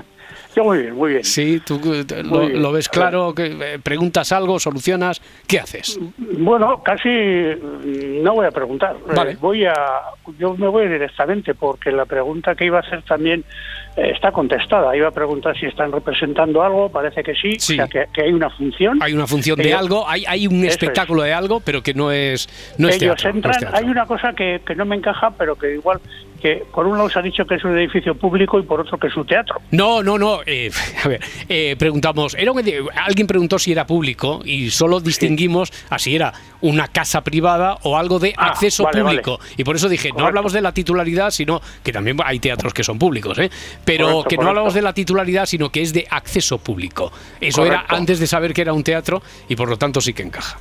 Yo 0.56 0.64
muy 0.64 0.78
bien, 0.78 0.94
muy 0.94 1.10
bien. 1.10 1.24
Sí, 1.24 1.60
tú 1.60 1.78
eh, 1.84 2.22
lo, 2.22 2.48
lo 2.48 2.72
ves 2.72 2.88
claro, 2.88 3.34
que 3.34 3.44
eh, 3.46 3.78
preguntas 3.78 4.32
algo, 4.32 4.58
solucionas, 4.58 5.20
¿qué 5.46 5.60
haces? 5.60 6.00
Bueno, 6.16 6.82
casi 6.82 7.10
mm, 7.10 8.22
no 8.22 8.36
voy 8.36 8.46
a 8.46 8.50
preguntar. 8.50 8.96
Eh, 8.96 9.12
Vale. 9.14 9.36
voy 9.38 9.66
a, 9.66 9.74
yo 10.38 10.56
me 10.56 10.68
voy 10.68 10.88
directamente 10.88 11.54
porque 11.54 11.92
la 11.92 12.06
pregunta 12.06 12.54
que 12.54 12.64
iba 12.64 12.78
a 12.78 12.80
hacer 12.80 13.02
también 13.02 13.40
eh, 13.40 13.44
está 13.96 14.30
contestada. 14.30 14.94
Iba 14.96 15.08
a 15.08 15.10
preguntar 15.10 15.56
si 15.58 15.66
están 15.66 15.90
representando 15.90 16.62
algo, 16.62 16.88
parece 16.90 17.22
que 17.22 17.34
sí, 17.34 17.54
Sí. 17.58 17.72
o 17.74 17.76
sea 17.76 17.88
que, 17.88 18.04
que 18.12 18.22
hay 18.22 18.32
una 18.32 18.50
función. 18.50 18.98
Hay 19.02 19.14
una 19.14 19.26
función 19.26 19.56
de 19.56 19.68
Ellos- 19.68 19.80
algo, 19.80 20.08
hay, 20.08 20.24
hay 20.26 20.46
un 20.46 20.64
es. 20.64 20.72
espectáculo 20.74 21.22
de 21.22 21.32
algo, 21.32 21.60
pero 21.60 21.82
que 21.82 21.94
no 21.94 22.10
es, 22.12 22.46
no 22.78 22.88
es 22.88 22.96
Ellos 22.96 23.16
teatro. 23.16 23.40
no 23.40 23.50
es 23.50 23.56
entran, 23.56 23.74
hay 23.74 23.84
una 23.90 24.04
cosa 24.06 24.32
que, 24.34 24.60
que 24.66 24.74
no 24.74 24.84
me 24.84 24.96
encaja, 24.96 25.30
pero 25.38 25.56
que 25.56 25.74
igual, 25.74 25.98
que 26.36 26.64
por 26.72 26.86
un 26.86 26.96
lado 26.96 27.08
se 27.10 27.18
ha 27.18 27.22
dicho 27.22 27.44
que 27.46 27.56
es 27.56 27.64
un 27.64 27.76
edificio 27.76 28.14
público 28.14 28.58
y 28.58 28.62
por 28.62 28.80
otro 28.80 28.98
que 28.98 29.08
es 29.08 29.16
un 29.16 29.26
teatro. 29.26 29.60
No, 29.70 30.02
no, 30.02 30.18
no. 30.18 30.40
eh, 30.46 30.70
a 31.04 31.08
ver, 31.08 31.20
eh, 31.48 31.76
preguntamos. 31.78 32.34
Era 32.34 32.52
un 32.52 32.62
alguien 32.96 33.26
preguntó 33.26 33.58
si 33.58 33.72
era 33.72 33.86
público 33.86 34.40
y 34.44 34.70
solo 34.70 35.00
distinguimos 35.00 35.72
a 35.90 35.98
si 35.98 36.14
era 36.16 36.32
una 36.60 36.88
casa 36.88 37.22
privada 37.22 37.78
o 37.82 37.96
algo 37.96 38.18
de 38.18 38.34
Ah, 38.36 38.48
acceso 38.48 38.84
vale, 38.84 39.02
público. 39.02 39.38
Y 39.56 39.64
por 39.64 39.76
eso 39.76 39.88
dije, 39.88 40.10
no 40.16 40.26
hablamos 40.26 40.52
de 40.52 40.60
la 40.60 40.72
titularidad, 40.72 41.30
sino 41.30 41.60
que 41.82 41.92
también 41.92 42.16
hay 42.24 42.38
teatros 42.40 42.72
que 42.74 42.82
son 42.84 42.98
públicos, 42.98 43.38
¿eh? 43.38 43.50
pero 43.84 44.06
Correcto, 44.06 44.28
que 44.28 44.36
no 44.36 44.38
correcto. 44.40 44.48
hablamos 44.48 44.74
de 44.74 44.82
la 44.82 44.92
titularidad, 44.92 45.46
sino 45.46 45.70
que 45.70 45.82
es 45.82 45.92
de 45.92 46.06
acceso 46.10 46.58
público. 46.58 47.12
Eso 47.40 47.64
era 47.64 47.84
antes 47.88 48.18
de 48.18 48.26
saber 48.26 48.52
que 48.52 48.62
era 48.62 48.72
un 48.72 48.82
teatro 48.82 49.22
y 49.48 49.56
por 49.56 49.68
lo 49.68 49.76
tanto 49.76 50.00
sí 50.00 50.12
que 50.12 50.22
encaja. 50.22 50.58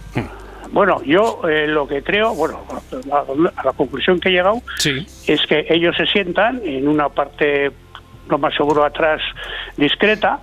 Bueno, 0.75 1.01
yo 1.05 1.39
eh, 1.47 1.67
lo 1.67 1.87
que 1.87 2.03
creo, 2.03 2.33
bueno, 2.35 2.59
a, 3.09 3.19
a 3.61 3.63
la 3.63 3.71
conclusión 3.71 4.19
que 4.19 4.27
he 4.27 4.31
llegado 4.33 4.61
Sí. 4.77 5.07
es 5.25 5.39
que 5.47 5.65
ellos 5.69 5.95
se 5.95 6.05
sientan 6.05 6.59
en 6.65 6.89
una 6.89 7.07
parte, 7.07 7.71
lo 8.27 8.37
más 8.37 8.53
seguro 8.55 8.83
atrás, 8.83 9.21
discreta. 9.77 10.41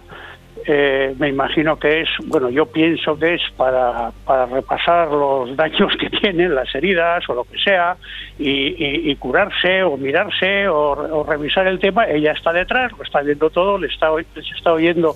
Eh, 0.64 1.14
me 1.18 1.28
imagino 1.28 1.78
que 1.78 2.00
es, 2.00 2.08
bueno, 2.28 2.48
yo 2.48 2.64
pienso 2.64 3.18
que 3.18 3.34
es 3.34 3.42
para, 3.58 4.10
para 4.24 4.46
repasar 4.46 5.08
los 5.08 5.54
daños 5.54 5.92
que 6.00 6.08
tienen, 6.08 6.54
las 6.54 6.74
heridas 6.74 7.28
o 7.28 7.34
lo 7.34 7.44
que 7.44 7.58
sea, 7.58 7.96
y, 8.38 8.48
y- 8.50 9.10
y 9.10 9.16
curarse 9.16 9.82
o 9.82 9.98
mirarse 9.98 10.66
o, 10.66 10.92
o 10.92 11.24
revisar 11.24 11.66
el 11.66 11.78
tema. 11.78 12.06
Ella 12.06 12.32
está 12.32 12.54
detrás, 12.54 12.90
lo 12.96 13.04
está 13.04 13.20
viendo 13.20 13.50
todo, 13.50 13.76
le 13.76 13.88
está, 13.88 14.08
les 14.34 14.50
está 14.56 14.72
oyendo 14.72 15.14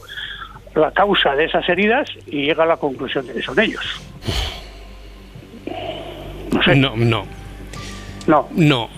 la 0.74 0.90
causa 0.90 1.34
de 1.34 1.44
esas 1.46 1.66
heridas 1.70 2.06
y 2.26 2.44
llega 2.44 2.64
a 2.64 2.66
la 2.66 2.76
conclusión 2.76 3.26
de 3.26 3.32
que 3.32 3.40
son 3.40 3.58
ellos. 3.58 4.02
No, 6.76 6.96
no. 6.96 7.26
No. 8.26 8.48
No. 8.52 8.90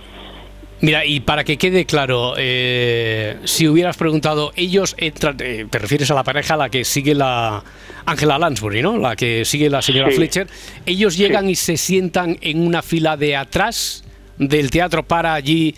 Mira, 0.80 1.04
y 1.04 1.20
para 1.20 1.42
que 1.42 1.56
quede 1.58 1.86
claro, 1.86 2.34
eh, 2.38 3.36
si 3.44 3.66
hubieras 3.66 3.96
preguntado, 3.96 4.52
ellos 4.54 4.94
entran, 4.98 5.36
eh, 5.40 5.66
te 5.68 5.78
refieres 5.78 6.08
a 6.10 6.14
la 6.14 6.22
pareja 6.22 6.54
a 6.54 6.56
la 6.56 6.68
que 6.70 6.84
sigue 6.84 7.14
la 7.16 7.64
Angela 8.06 8.38
Lansbury, 8.38 8.80
¿no? 8.80 8.96
La 8.96 9.16
que 9.16 9.44
sigue 9.44 9.68
la 9.68 9.82
señora 9.82 10.08
Sí. 10.10 10.16
Fletcher. 10.16 10.46
Ellos 10.86 11.16
llegan 11.16 11.50
y 11.50 11.56
se 11.56 11.76
sientan 11.76 12.38
en 12.40 12.64
una 12.64 12.82
fila 12.82 13.16
de 13.16 13.34
atrás 13.36 14.04
del 14.38 14.70
teatro 14.70 15.02
para 15.02 15.34
allí 15.34 15.74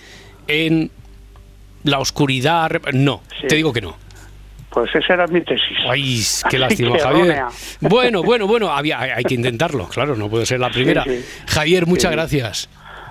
en 0.47 0.91
la 1.85 1.99
oscuridad. 1.99 2.71
No, 2.93 3.23
Sí. 3.41 3.47
te 3.49 3.55
digo 3.57 3.73
que 3.73 3.81
no. 3.81 3.97
Pues 4.71 4.89
esa 4.95 5.15
era 5.15 5.27
mi 5.27 5.41
tesis. 5.41 5.77
Ay, 5.89 6.23
qué 6.49 6.57
Así 6.57 6.59
lástima, 6.59 6.93
que 6.93 6.99
Javier. 7.01 7.25
errónea. 7.27 7.49
Bueno, 7.81 8.23
bueno, 8.23 8.47
bueno, 8.47 8.71
había, 8.71 9.01
hay, 9.01 9.25
que 9.25 9.35
intentarlo, 9.35 9.89
claro, 9.89 10.15
no 10.17 10.29
puede 10.31 10.47
ser 10.47 10.61
la 10.61 10.71
primera. 10.71 11.03
sí. 11.05 11.25
Javier, 11.49 11.87
muchas 11.87 12.11
Sí. 12.11 12.17
gracias. 12.17 12.69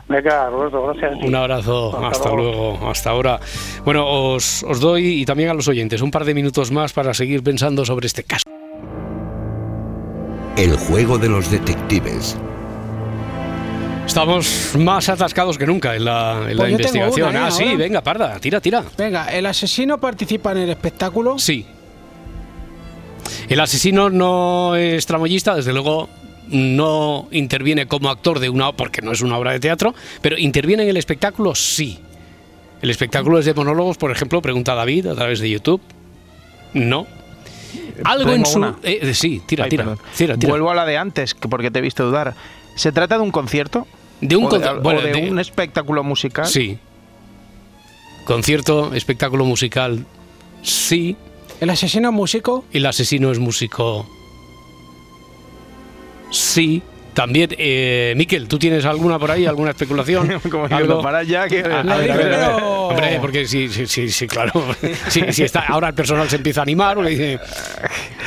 Venga, 0.07 0.49
Roberto, 0.49 0.81
gracias. 0.87 1.11
a 1.11 1.19
ti. 1.19 1.27
Un 1.27 1.35
abrazo, 1.35 1.95
Hasta 1.95 2.07
hasta 2.07 2.35
luego, 2.35 2.89
hasta 2.89 3.09
ahora. 3.11 3.39
Bueno, 3.85 4.07
os, 4.07 4.63
os 4.63 4.79
doy 4.79 5.21
y 5.21 5.25
también 5.25 5.49
a 5.49 5.53
los 5.53 5.67
oyentes 5.67 6.01
un 6.01 6.09
par 6.11 6.25
de 6.25 6.33
minutos 6.33 6.71
más 6.71 6.93
para 6.93 7.13
seguir 7.13 7.43
pensando 7.43 7.85
sobre 7.85 8.07
este 8.07 8.23
caso. 8.23 8.43
El 10.57 10.75
juego 10.77 11.17
de 11.17 11.29
los 11.29 11.51
detectives. 11.51 12.37
Estamos 14.09 14.71
más 14.75 15.07
atascados 15.07 15.55
que 15.59 15.67
nunca 15.67 15.95
en 15.95 16.03
la, 16.03 16.47
en 16.49 16.57
la 16.57 16.63
Pues 16.63 16.71
investigación. 16.71 17.29
una, 17.29 17.39
¿eh? 17.41 17.43
ah, 17.45 17.51
sí, 17.51 17.63
ahora. 17.63 17.77
venga, 17.77 18.01
parda, 18.01 18.39
tira, 18.39 18.59
tira. 18.59 18.83
Venga, 18.97 19.27
¿el 19.31 19.45
asesino 19.45 19.99
participa 19.99 20.51
en 20.51 20.57
el 20.57 20.69
espectáculo? 20.71 21.37
Sí. 21.37 21.63
El 23.47 23.59
asesino 23.59 24.09
no 24.09 24.75
es 24.75 25.05
tramoyista, 25.05 25.55
desde 25.55 25.73
luego 25.73 26.09
no 26.47 27.27
interviene 27.29 27.85
como 27.87 28.09
actor 28.09 28.39
de 28.39 28.49
una 28.49 28.71
porque 28.71 29.03
no 29.03 29.11
es 29.11 29.21
una 29.21 29.37
obra 29.37 29.51
de 29.51 29.59
teatro, 29.59 29.93
pero 30.23 30.39
interviene 30.39 30.81
en 30.83 30.89
el 30.89 30.97
espectáculo 30.97 31.53
sí. 31.53 31.99
El 32.81 32.89
espectáculo 32.89 33.37
es 33.37 33.45
de 33.45 33.53
monólogos, 33.53 33.97
por 33.97 34.09
ejemplo, 34.09 34.41
pregunta 34.41 34.73
David 34.73 35.05
a 35.05 35.13
través 35.15 35.39
de 35.39 35.51
YouTube. 35.51 35.81
No. 36.73 37.05
Algo 38.03 38.31
en 38.31 38.43
su 38.43 38.57
una. 38.57 38.75
eh, 38.81 39.13
sí, 39.13 39.43
tira, 39.45 39.65
Ay, 39.65 39.69
tira, 39.69 39.95
tira, 40.17 40.35
tira. 40.35 40.49
Vuelvo 40.49 40.71
a 40.71 40.75
la 40.75 40.85
de 40.87 40.97
antes, 40.97 41.35
que 41.35 41.47
porque 41.47 41.69
te 41.69 41.77
he 41.77 41.81
visto 41.83 42.03
dudar. 42.07 42.33
¿Se 42.73 42.91
trata 42.91 43.15
de 43.17 43.21
un 43.21 43.31
concierto? 43.31 43.85
De 44.21 44.35
un 44.35 44.45
¿O 44.45 44.49
conce- 44.49 44.69
o 44.69 44.81
bueno, 44.81 45.01
de, 45.01 45.11
de- 45.13 45.29
un 45.29 45.39
espectáculo 45.39 46.03
musical? 46.03 46.45
Sí. 46.47 46.77
Concierto, 48.25 48.93
espectáculo 48.93 49.45
musical, 49.45 50.05
sí. 50.61 51.15
¿El 51.61 51.69
asesino 51.71 52.09
es 52.09 52.13
músico? 52.15 52.63
El 52.71 52.85
asesino 52.85 53.31
es 53.31 53.39
músico, 53.39 54.07
sí. 56.31 56.81
También, 57.13 57.49
eh, 57.57 58.13
Miquel, 58.15 58.47
¿tú 58.47 58.57
tienes 58.59 58.85
alguna 58.85 59.19
por 59.19 59.31
ahí, 59.31 59.45
alguna 59.45 59.71
especulación? 59.71 60.39
Como 60.49 60.67
diciendo, 60.69 61.01
para 61.01 61.23
ya 61.23 61.47
que... 61.49 61.59
A- 61.61 61.79
a 61.81 61.83
ver, 61.97 62.11
a 62.11 62.15
ver, 62.15 62.33
a 62.33 62.37
ver. 62.55 62.63
Hombre, 62.63 63.17
porque 63.19 63.45
sí, 63.47 63.67
sí, 63.67 63.87
sí, 63.87 64.09
sí, 64.09 64.27
claro. 64.27 64.51
Sí, 65.09 65.21
sí 65.31 65.43
está, 65.43 65.61
ahora 65.67 65.89
el 65.89 65.93
personal 65.95 66.29
se 66.29 66.37
empieza 66.37 66.61
a 66.61 66.63
animar. 66.63 66.95
porque 66.95 67.09
dice, 67.09 67.39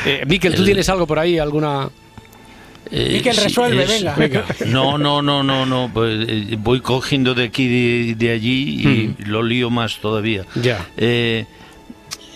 eh, 0.04 0.24
Miquel, 0.26 0.54
¿tú 0.54 0.64
tienes 0.64 0.88
algo 0.88 1.06
por 1.06 1.18
ahí? 1.18 1.38
¿Alguna...? 1.38 1.88
Eh, 2.94 3.14
Miquel, 3.14 3.34
sí, 3.34 3.40
resuelve, 3.44 3.84
es- 3.84 4.16
venga. 4.16 4.44
No, 4.66 4.98
no, 4.98 5.22
no, 5.22 5.42
no, 5.42 5.64
no. 5.64 5.90
pues, 5.92 6.26
eh, 6.28 6.56
voy 6.58 6.80
cogiendo 6.80 7.34
de 7.34 7.44
aquí 7.44 7.62
y 7.64 8.14
de, 8.14 8.30
allí 8.30 9.14
y 9.18 9.24
lo 9.24 9.42
lío 9.42 9.70
más 9.70 9.98
todavía. 9.98 10.44
Ya. 10.54 10.86
Eh, 10.98 11.46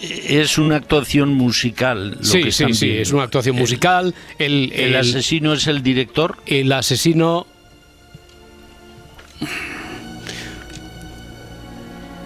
es 0.00 0.56
una 0.58 0.76
actuación 0.76 1.34
musical. 1.34 2.12
Lo 2.18 2.24
Sí, 2.24 2.42
que 2.44 2.52
sí, 2.52 2.72
sí, 2.74 2.90
es 2.90 3.12
una 3.12 3.24
actuación 3.24 3.56
musical. 3.56 4.14
El, 4.38 4.72
El, 4.74 4.96
asesino 4.96 5.52
es 5.52 5.66
el 5.66 5.82
director. 5.82 6.36
El 6.46 6.72
asesino. 6.72 7.46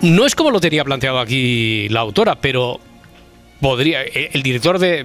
No 0.03 0.25
es 0.25 0.35
como 0.35 0.51
lo 0.51 0.61
tenía 0.61 0.85
planteado 0.85 1.19
aquí 1.19 1.89
la 1.91 2.01
autora, 2.01 2.37
pero 2.37 2.81
podría. 3.61 4.03
eh, 4.03 4.31
El 4.33 4.43
director 4.43 4.79
de. 4.79 5.05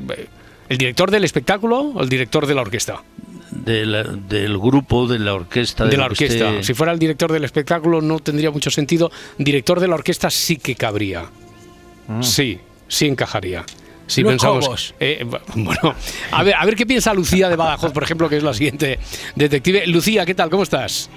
¿El 0.68 0.78
director 0.80 1.12
del 1.12 1.24
espectáculo 1.24 1.80
o 1.80 2.02
el 2.02 2.10
director 2.10 2.48
de 2.48 2.56
la 2.56 2.62
orquesta? 2.62 3.04
De 3.66 3.86
la- 3.86 4.04
del 4.04 4.58
grupo, 4.58 5.08
de 5.08 5.20
la 5.20 5.34
orquesta. 5.34 5.86
De 5.86 5.98
la 5.98 6.06
orquesta. 6.06 6.62
Si 6.64 6.74
fuera 6.74 6.92
el 6.94 7.00
director 7.00 7.32
del 7.32 7.44
espectáculo 7.44 8.02
no 8.02 8.20
tendría 8.20 8.52
mucho 8.52 8.70
sentido. 8.70 9.12
Director 9.38 9.80
de 9.80 9.88
la 9.88 9.96
orquesta 9.96 10.30
sí 10.30 10.58
que 10.58 10.76
cabría. 10.76 11.26
Sí, 12.22 12.60
sí 12.88 13.08
encajaría. 13.08 13.66
Si 14.08 14.24
pensamos. 14.24 14.66
Cobos. 14.66 14.94
Eh, 15.00 15.26
bueno, 15.56 15.96
a 16.32 16.44
ver, 16.44 16.54
a 16.56 16.64
ver 16.66 16.76
qué 16.76 16.86
piensa 16.86 17.12
Lucía 17.16 17.50
de 17.50 17.56
Badajoz, 17.56 17.92
por 17.92 18.04
ejemplo, 18.04 18.30
que 18.30 18.38
es 18.38 18.44
la 18.44 18.54
siguiente 18.54 19.00
detective. 19.36 19.88
Lucía, 19.88 20.26
¿qué 20.28 20.36
tal? 20.36 20.52
¿Cómo 20.52 20.62
estás? 20.62 21.10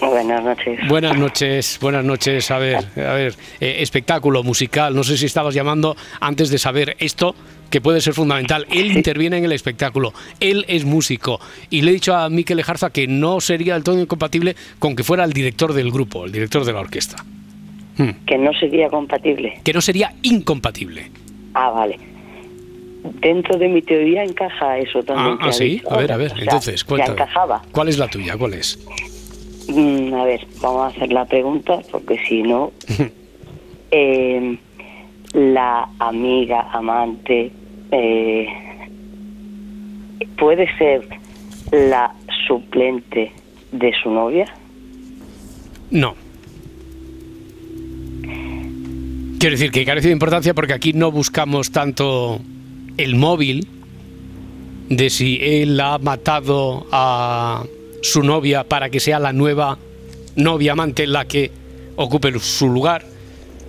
Buenas 0.00 0.42
noches. 0.42 0.88
Buenas 0.88 1.16
noches, 1.18 1.78
buenas 1.80 2.04
noches. 2.04 2.50
A 2.50 2.58
ver, 2.58 2.76
a 2.96 3.12
ver, 3.14 3.34
eh, 3.60 3.76
espectáculo 3.80 4.42
musical. 4.42 4.94
No 4.94 5.04
sé 5.04 5.16
si 5.16 5.26
estabas 5.26 5.54
llamando 5.54 5.96
antes 6.20 6.50
de 6.50 6.58
saber 6.58 6.96
esto, 6.98 7.34
que 7.70 7.80
puede 7.80 8.00
ser 8.00 8.14
fundamental. 8.14 8.66
Él 8.70 8.92
interviene 8.92 9.38
en 9.38 9.44
el 9.44 9.52
espectáculo, 9.52 10.12
él 10.40 10.64
es 10.68 10.84
músico. 10.84 11.38
Y 11.68 11.82
le 11.82 11.90
he 11.90 11.94
dicho 11.94 12.14
a 12.14 12.28
Miquel 12.30 12.58
Ejarza 12.58 12.90
que 12.90 13.06
no 13.06 13.40
sería 13.40 13.74
del 13.74 13.84
todo 13.84 14.00
incompatible 14.00 14.56
con 14.78 14.96
que 14.96 15.04
fuera 15.04 15.24
el 15.24 15.32
director 15.32 15.72
del 15.72 15.90
grupo, 15.90 16.24
el 16.24 16.32
director 16.32 16.64
de 16.64 16.72
la 16.72 16.80
orquesta. 16.80 17.24
Que 18.26 18.38
no 18.38 18.52
sería 18.54 18.88
compatible. 18.88 19.60
Que 19.62 19.74
no 19.74 19.82
sería 19.82 20.14
incompatible. 20.22 21.10
Ah, 21.52 21.68
vale. 21.70 21.98
Dentro 23.20 23.58
de 23.58 23.68
mi 23.68 23.82
teoría 23.82 24.24
encaja 24.24 24.78
eso 24.78 25.02
también. 25.02 25.36
Ah, 25.38 25.42
que 25.42 25.48
ah, 25.50 25.52
sí. 25.52 25.68
dicho 25.68 25.90
A 25.90 25.98
ver, 25.98 26.12
a 26.12 26.16
ver. 26.16 26.32
O 26.32 26.34
sea, 26.34 26.42
Entonces, 26.44 26.80
ya 26.80 26.86
cuéntame. 26.86 27.12
encajaba. 27.12 27.62
¿Cuál 27.70 27.88
es 27.88 27.98
la 27.98 28.08
tuya? 28.08 28.38
¿Cuál 28.38 28.54
es? 28.54 28.78
Mm, 29.72 30.14
a 30.14 30.24
ver, 30.24 30.46
vamos 30.60 30.82
a 30.82 30.86
hacer 30.96 31.12
la 31.12 31.24
pregunta 31.26 31.80
porque 31.90 32.18
si 32.26 32.42
no, 32.42 32.72
eh, 33.90 34.58
la 35.32 35.88
amiga, 35.98 36.68
amante, 36.72 37.52
eh, 37.92 38.46
puede 40.38 40.66
ser 40.76 41.06
la 41.70 42.14
suplente 42.46 43.32
de 43.70 43.92
su 44.02 44.10
novia. 44.10 44.46
No. 45.90 46.14
Quiero 49.38 49.54
decir 49.54 49.70
que 49.70 49.84
carece 49.84 50.08
de 50.08 50.12
importancia 50.12 50.52
porque 50.52 50.74
aquí 50.74 50.92
no 50.92 51.10
buscamos 51.10 51.70
tanto 51.70 52.40
el 52.96 53.14
móvil 53.16 53.66
de 54.88 55.08
si 55.08 55.38
él 55.40 55.80
ha 55.80 55.98
matado 55.98 56.86
a 56.90 57.64
su 58.02 58.22
novia 58.22 58.64
para 58.64 58.90
que 58.90 59.00
sea 59.00 59.18
la 59.18 59.32
nueva 59.32 59.78
novia 60.36 60.72
amante 60.72 61.06
la 61.06 61.24
que 61.24 61.50
ocupe 61.96 62.38
su 62.40 62.68
lugar, 62.68 63.04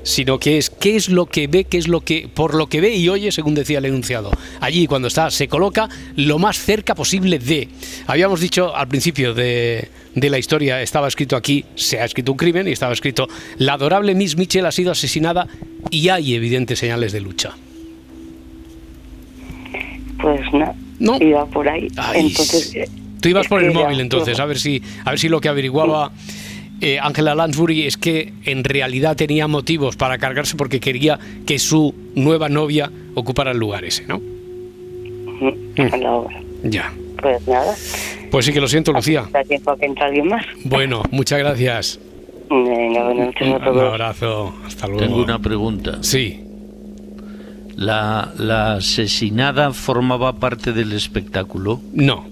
sino 0.04 0.40
que 0.40 0.58
es 0.58 0.70
qué 0.70 0.96
es 0.96 1.10
lo 1.10 1.26
que 1.26 1.48
ve, 1.48 1.66
qué 1.66 1.78
es 1.78 1.88
lo 1.88 2.02
que 2.02 2.30
por 2.34 2.56
lo 2.56 2.68
que 2.68 2.82
ve 2.82 2.96
y 2.96 3.10
oye, 3.10 3.32
según 3.32 3.56
decía 3.56 3.80
el 3.80 3.86
enunciado. 3.86 4.32
Allí 4.60 4.88
cuando 4.88 5.08
está 5.08 5.30
se 5.32 5.48
coloca 5.48 5.90
lo 6.16 6.40
más 6.40 6.58
cerca 6.58 6.96
posible 6.96 7.40
de. 7.40 7.68
Habíamos 8.08 8.40
dicho 8.40 8.76
al 8.76 8.88
principio 8.88 9.34
de, 9.34 9.90
de 10.16 10.30
la 10.30 10.40
historia 10.40 10.82
estaba 10.82 11.08
escrito 11.08 11.36
aquí 11.36 11.66
se 11.76 12.00
ha 12.00 12.06
escrito 12.06 12.32
un 12.32 12.38
crimen 12.38 12.68
y 12.68 12.72
estaba 12.72 12.94
escrito 12.94 13.28
la 13.58 13.74
adorable 13.74 14.16
Miss 14.16 14.38
Mitchell 14.38 14.66
ha 14.66 14.72
sido 14.72 14.92
asesinada 14.92 15.48
y 15.90 16.10
hay 16.10 16.36
evidentes 16.36 16.80
señales 16.80 17.12
de 17.12 17.22
lucha. 17.22 17.52
Pues 20.22 20.42
no, 21.00 21.18
iba 21.20 21.46
por 21.48 21.68
ahí. 21.68 21.88
Ay, 21.98 22.28
Entonces, 22.28 22.76
eh, 22.76 22.88
Tú 23.22 23.30
ibas 23.30 23.48
por 23.48 23.64
el 23.64 23.72
móvil 23.74 24.00
entonces, 24.02 24.40
a 24.40 24.46
ver 24.46 24.60
si, 24.60 24.82
a 25.06 25.12
ver 25.12 25.20
si 25.20 25.30
lo 25.30 25.40
que 25.40 25.48
averiguaba 25.50 26.12
eh, 26.82 26.98
Angela 27.00 27.36
Lansbury 27.36 27.84
es 27.86 27.96
que 27.98 28.34
en 28.46 28.64
realidad 28.64 29.16
tenía 29.16 29.48
motivos 29.48 29.96
para 29.96 30.18
cargarse 30.18 30.58
porque 30.58 30.80
quería 30.80 31.20
que 31.46 31.60
su 31.60 31.94
nueva 32.16 32.50
novia 32.50 32.92
ocupara 33.14 33.52
el 33.52 33.58
lugar 33.60 33.86
ese, 33.86 34.06
¿no? 34.08 34.20
a 35.92 35.98
la 35.98 36.12
obra. 36.12 36.42
Ya. 36.64 36.92
Pues 37.22 37.48
nada, 37.48 37.74
Pues 38.32 38.46
sí 38.46 38.54
que 38.54 38.60
lo 38.62 38.68
siento, 38.68 38.92
Lucía. 38.94 39.28
da 39.32 39.44
tiempo 39.44 39.72
a 39.72 39.78
que 39.78 39.86
entre 39.86 40.06
alguien 40.06 40.28
más. 40.28 40.44
Bueno, 40.66 41.04
muchas 41.12 41.38
gracias. 41.40 42.00
Venga, 42.50 43.04
buenas 43.06 43.28
noches 43.28 43.48
a 43.48 43.52
Un 43.58 43.64
todos. 43.64 43.84
abrazo. 43.94 44.56
Hasta 44.66 44.88
luego. 44.88 45.02
Tengo 45.04 45.24
una 45.24 45.40
pregunta. 45.40 46.00
Sí. 46.02 46.40
La, 47.76 48.32
la 48.38 48.74
asesinada 48.76 49.72
formaba 49.74 50.34
parte 50.34 50.74
del 50.74 50.94
espectáculo. 50.94 51.80
No. 51.94 52.26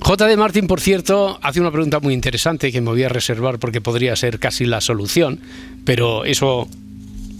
J. 0.00 0.26
de 0.26 0.36
Martín, 0.36 0.66
por 0.66 0.80
cierto, 0.80 1.38
hace 1.42 1.60
una 1.60 1.70
pregunta 1.70 2.00
muy 2.00 2.14
interesante 2.14 2.72
que 2.72 2.80
me 2.80 2.90
voy 2.90 3.02
a 3.02 3.08
reservar 3.08 3.58
porque 3.58 3.80
podría 3.80 4.16
ser 4.16 4.38
casi 4.38 4.64
la 4.64 4.80
solución, 4.80 5.40
pero 5.84 6.24
eso 6.24 6.68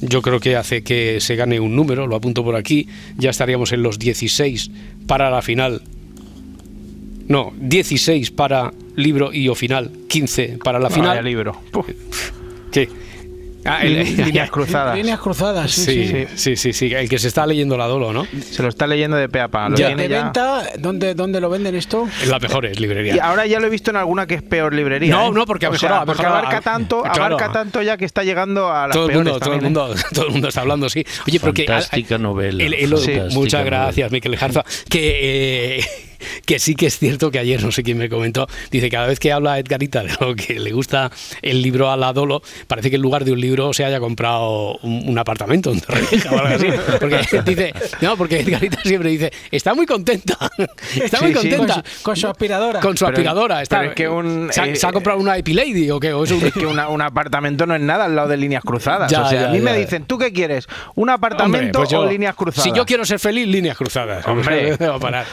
yo 0.01 0.23
creo 0.23 0.41
que 0.41 0.57
hace 0.57 0.83
que 0.83 1.21
se 1.21 1.37
gane 1.37 1.61
un 1.61 1.75
número, 1.75 2.07
lo 2.07 2.17
apunto 2.17 2.45
por 2.45 2.57
aquí, 2.57 2.89
ya 3.17 3.31
estaríamos 3.31 3.73
en 3.73 3.83
los 3.83 3.99
16 3.99 4.71
para 5.07 5.31
la 5.31 5.43
final. 5.43 5.83
No, 7.27 7.53
16 7.59 8.31
para 8.31 8.73
libro 8.97 9.33
y 9.33 9.49
o 9.49 9.55
final, 9.55 9.91
15 10.09 10.59
para 10.63 10.79
la 10.79 10.91
final. 10.91 11.11
Vaya 11.11 11.23
libro. 11.23 11.61
¿Qué? 12.73 12.89
Ah, 13.65 13.81
el- 13.85 14.17
Líneas 14.17 14.51
cruzadas. 14.53 14.97
Líneas 14.97 15.19
cruzadas, 15.19 15.71
sí, 15.73 15.85
Sí, 15.85 16.07
sí. 16.09 16.27
sí, 16.37 16.57
sí, 16.57 16.73
sí, 16.73 16.95
el 16.95 17.09
que 17.09 17.19
se 17.19 17.29
está 17.29 17.47
leyendo 17.47 17.77
la 17.77 17.87
Dolo, 17.87 18.13
¿no? 18.13 18.27
Se 18.51 18.63
lo 18.63 18.69
está 18.69 18.87
leyendo 18.87 19.17
de 19.17 19.29
pe 19.29 19.41
a 19.41 19.49
pa. 19.49 19.69
Lo 19.69 19.77
Ya. 19.77 19.89
tiene 19.89 20.05
¿De 20.05 20.09
ya- 20.11 20.23
venta? 20.25 20.63
¿Dónde, 20.79 21.15
¿Dónde 21.15 21.41
lo 21.41 21.51
venden 21.51 21.75
esto? 21.75 22.09
Es 22.23 22.29
la 22.29 22.39
mejor 22.39 22.67
es 22.67 22.79
librería. 22.81 23.17
Y 23.17 23.19
ahora 23.19 23.47
ya 23.47 23.59
lo 23.61 23.67
he 23.67 23.71
visto 23.71 23.91
en 23.91 23.97
alguna 23.97 24.27
que 24.27 24.35
es 24.37 24.43
peor 24.43 24.73
librería. 24.75 25.15
No, 25.15 25.29
¿eh? 25.29 25.33
no, 25.33 25.45
porque 25.45 25.67
ha 25.67 25.71
O 25.71 25.73
sea, 25.75 25.89
mejorado, 25.89 26.03
ha 26.03 26.07
porque 26.07 26.23
mejorado. 26.23 26.47
abarca 26.47 26.61
tanto, 26.63 27.03
Claro. 27.03 27.25
abarca 27.37 27.53
tanto 27.53 27.83
ya 27.83 27.97
que 27.97 28.05
está 28.05 28.23
llegando 28.25 28.71
a 28.73 28.87
las 28.89 28.95
todo 28.95 29.07
el 29.07 29.13
peores 29.13 29.33
mundo, 29.33 29.41
todo 29.45 29.53
el 29.55 29.61
también, 29.61 29.77
¿eh? 29.77 29.81
mundo, 29.81 30.03
todo 30.15 30.27
el 30.27 30.33
mundo 30.33 30.49
está 30.49 30.61
hablando, 30.61 30.89
sí. 30.89 31.05
Oye, 31.27 31.41
pero 31.41 31.53
que 31.53 31.65
Fantástica 31.67 32.17
novela. 32.19 32.63
el- 32.65 32.75
el- 32.75 32.89
fantástica 32.91 33.25
muchas 33.33 33.61
novela. 33.61 33.79
gracias, 33.85 34.13
Miquel 34.13 34.37
Jarza. 34.37 34.65
Que 34.89 35.79
eh, 35.81 35.85
que 36.47 36.59
sí 36.59 36.75
que 36.75 36.87
es 36.87 36.99
cierto 36.99 37.31
que 37.31 37.39
ayer 37.39 37.63
no 37.63 37.73
sé 37.73 37.83
quién 37.83 37.99
me 37.99 38.09
comentó, 38.09 38.47
dice 38.71 38.89
cada 38.91 39.07
vez 39.07 39.19
que 39.21 39.33
habla 39.33 39.59
Edgarita 39.59 40.03
de 40.03 40.11
lo 40.21 40.35
que 40.35 40.59
le 40.59 40.73
gusta 40.73 41.11
el 41.43 41.63
libro 41.63 41.91
a 41.91 41.97
la 41.97 42.13
Dolo, 42.13 42.43
parece 42.67 42.91
que 42.91 42.97
en 42.97 43.03
lugar 43.03 43.25
de 43.25 43.33
un 43.33 43.41
libro 43.41 43.73
se 43.73 43.85
haya 43.85 44.01
comprado 44.01 44.77
un, 44.83 45.05
un 45.09 45.19
apartamento 45.19 45.71
en 45.73 45.81
Torrevieja 45.81 46.31
o 46.33 46.39
algo 46.39 46.55
así. 46.57 46.67
Porque 47.01 47.21
dice, 47.45 47.73
no, 48.01 48.17
porque 48.17 48.41
Edgarita 48.41 48.81
siempre 48.83 49.11
dice, 49.11 49.33
está 49.51 49.75
muy 49.75 49.87
contenta, 49.87 50.37
está 51.03 51.21
muy 51.21 51.33
Sí, 51.35 51.41
sí. 51.43 51.51
contenta. 51.51 51.75
Con 51.75 51.85
su, 51.85 52.03
con 52.03 52.17
su 52.17 52.27
aspiradora. 52.29 52.81
Con 52.81 52.97
su 52.97 53.05
Pero- 53.05 53.17
aspiradora. 53.17 53.63
Está, 53.63 53.79
pero 53.79 53.91
es 53.91 53.97
que 53.97 54.09
un, 54.09 54.49
¿se, 54.53 54.61
ha, 54.61 54.67
eh, 54.67 54.77
se 54.77 54.87
ha 54.87 54.93
comprado 54.93 55.19
una 55.19 55.37
Epilady 55.37 55.91
o 55.91 56.01
qué? 56.01 56.13
¿O 56.13 56.25
es 56.25 56.31
un- 56.31 56.45
Es 56.45 56.53
que 56.53 56.67
una- 56.67 56.89
un 56.89 57.01
apartamento 57.03 57.67
no 57.67 57.75
es 57.75 57.81
nada 57.81 58.07
al 58.07 58.17
lado 58.17 58.29
de 58.29 58.37
líneas 58.37 58.63
cruzadas. 58.65 59.11
Ya, 59.11 59.23
o 59.23 59.29
sea, 59.29 59.43
ya, 59.43 59.49
a 59.49 59.53
mí 59.53 59.61
me 59.61 59.73
ya. 59.73 59.77
dicen, 59.79 60.05
¿tú 60.05 60.19
qué 60.19 60.33
quieres? 60.33 60.67
¿Un 60.95 61.09
Hombre, 61.11 61.15
apartamento 61.15 61.79
pues 61.81 61.91
yo- 61.91 62.01
o 62.01 62.07
líneas 62.07 62.35
cruzadas? 62.35 62.65
Si 62.65 62.73
yo 62.77 62.85
quiero 62.87 63.05
ser 63.05 63.19
feliz, 63.19 63.47
líneas 63.49 63.77
cruzadas. 63.77 64.27
Hombre. 64.29 64.75
A 64.75 64.99
parar. 64.99 65.27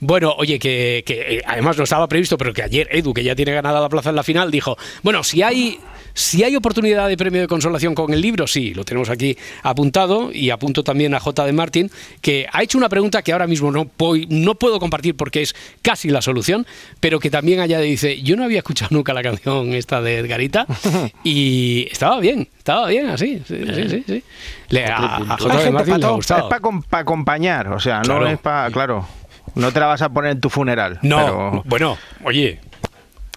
Bueno, 0.00 0.31
oye, 0.36 0.58
que, 0.58 1.02
que, 1.06 1.36
eh, 1.38 1.42
además 1.46 1.76
no 1.78 1.84
estaba 1.84 2.08
previsto, 2.08 2.36
pero 2.38 2.52
que 2.52 2.62
ayer 2.62 2.88
Edu, 2.90 3.12
que 3.14 3.24
ya 3.24 3.34
tiene 3.34 3.52
ganada 3.52 3.80
la 3.80 3.88
plaza 3.88 4.10
en 4.10 4.16
la 4.16 4.22
final, 4.22 4.50
dijo, 4.50 4.76
bueno, 5.02 5.22
si 5.24 5.42
hay... 5.42 5.78
Si 6.14 6.44
hay 6.44 6.54
oportunidad 6.56 7.08
de 7.08 7.16
premio 7.16 7.40
de 7.40 7.46
consolación 7.48 7.94
con 7.94 8.12
el 8.12 8.20
libro, 8.20 8.46
sí, 8.46 8.74
lo 8.74 8.84
tenemos 8.84 9.08
aquí 9.08 9.34
apuntado 9.62 10.30
y 10.30 10.50
apunto 10.50 10.84
también 10.84 11.14
a 11.14 11.20
J. 11.20 11.46
de 11.46 11.54
Martín, 11.54 11.90
que 12.20 12.46
ha 12.52 12.62
hecho 12.62 12.76
una 12.76 12.90
pregunta 12.90 13.22
que 13.22 13.32
ahora 13.32 13.46
mismo 13.46 13.70
no, 13.72 13.86
voy- 13.96 14.26
no 14.28 14.54
puedo 14.56 14.78
compartir 14.78 15.16
porque 15.16 15.40
es 15.40 15.54
casi 15.80 16.10
la 16.10 16.20
solución, 16.20 16.66
pero 17.00 17.18
que 17.18 17.30
también 17.30 17.60
allá 17.60 17.80
dice, 17.80 18.20
yo 18.20 18.36
no 18.36 18.44
había 18.44 18.58
escuchado 18.58 18.90
nunca 18.94 19.14
la 19.14 19.22
canción 19.22 19.72
esta 19.72 20.02
de 20.02 20.18
Edgarita 20.18 20.66
y 21.24 21.88
estaba 21.90 22.20
bien, 22.20 22.46
estaba 22.58 22.88
bien 22.88 23.06
así, 23.08 23.40
sí, 23.48 23.56
sí, 23.74 23.88
sí. 23.88 24.04
sí. 24.06 24.24
Le, 24.68 24.84
a, 24.84 25.16
a 25.16 25.36
J. 25.38 25.64
de 25.64 25.70
Martín 25.70 25.98
le 25.98 26.06
ha 26.06 26.10
gustado. 26.10 26.48
Es 26.50 26.82
para 26.90 27.00
acompañar, 27.02 27.68
o 27.72 27.80
sea, 27.80 28.02
Claro. 28.02 28.20
no 28.24 28.28
es 28.30 28.38
para... 28.38 28.70
Claro, 28.70 29.06
no 29.54 29.72
te 29.72 29.80
la 29.80 29.86
vas 29.86 30.02
a 30.02 30.08
poner 30.08 30.32
en 30.32 30.40
tu 30.40 30.50
funeral. 30.50 30.98
No, 31.02 31.16
pero- 31.18 31.62
bueno, 31.66 31.98
oye, 32.24 32.60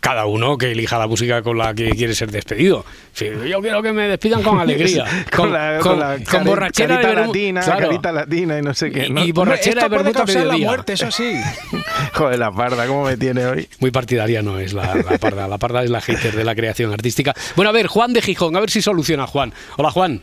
cada 0.01 0.27
uno 0.27 0.55
que 0.59 0.71
elija 0.71 0.99
la 0.99 1.07
música 1.07 1.41
con 1.41 1.57
la 1.57 1.73
que 1.73 1.89
quiere 1.89 2.13
ser 2.13 2.29
despedido. 2.31 2.85
Sí, 3.13 3.25
yo 3.49 3.59
quiero 3.59 3.81
que 3.81 3.91
me 3.91 4.07
despidan 4.07 4.43
con 4.43 4.59
alegría, 4.61 5.05
con, 5.35 5.51
la, 5.51 5.79
con- 5.79 5.93
con 5.93 5.99
la 5.99 6.15
con 6.17 6.23
cari- 6.25 6.45
borrachera 6.45 6.95
carita 7.01 7.09
de 7.21 7.25
latina, 7.27 7.61
claro. 7.61 7.79
carita 7.79 8.11
latina 8.11 8.59
y 8.59 8.61
no 8.61 8.73
sé 8.75 8.91
qué. 8.91 9.07
Y- 9.07 9.09
¿no? 9.09 9.23
y 9.25 9.31
borrachera 9.31 9.81
Esto 9.81 9.89
de 9.89 9.97
puede 9.97 10.13
causar 10.13 10.45
la 10.45 10.57
muerte, 10.57 10.93
eso 10.93 11.09
sí. 11.09 11.33
Joder, 12.13 12.37
la 12.37 12.51
parda, 12.51 12.85
¿cómo 12.85 13.05
me 13.05 13.17
tiene 13.17 13.45
hoy? 13.47 13.67
Muy 13.79 13.89
partidaria 13.89 14.43
no 14.43 14.59
es 14.59 14.73
la, 14.73 14.93
la 14.95 15.17
parda. 15.17 15.47
La 15.47 15.57
parda 15.57 15.83
es 15.83 15.89
la 15.89 16.01
hater 16.01 16.35
de 16.35 16.43
la 16.43 16.53
creación 16.53 16.93
artística. 16.93 17.33
Bueno, 17.55 17.69
a 17.69 17.73
ver, 17.73 17.87
Juan 17.87 18.13
de 18.13 18.21
Gijón, 18.21 18.55
a 18.55 18.59
ver 18.59 18.69
si 18.69 18.83
soluciona 18.83 19.25
Juan. 19.25 19.53
Hola, 19.77 19.89
Juan. 19.89 20.21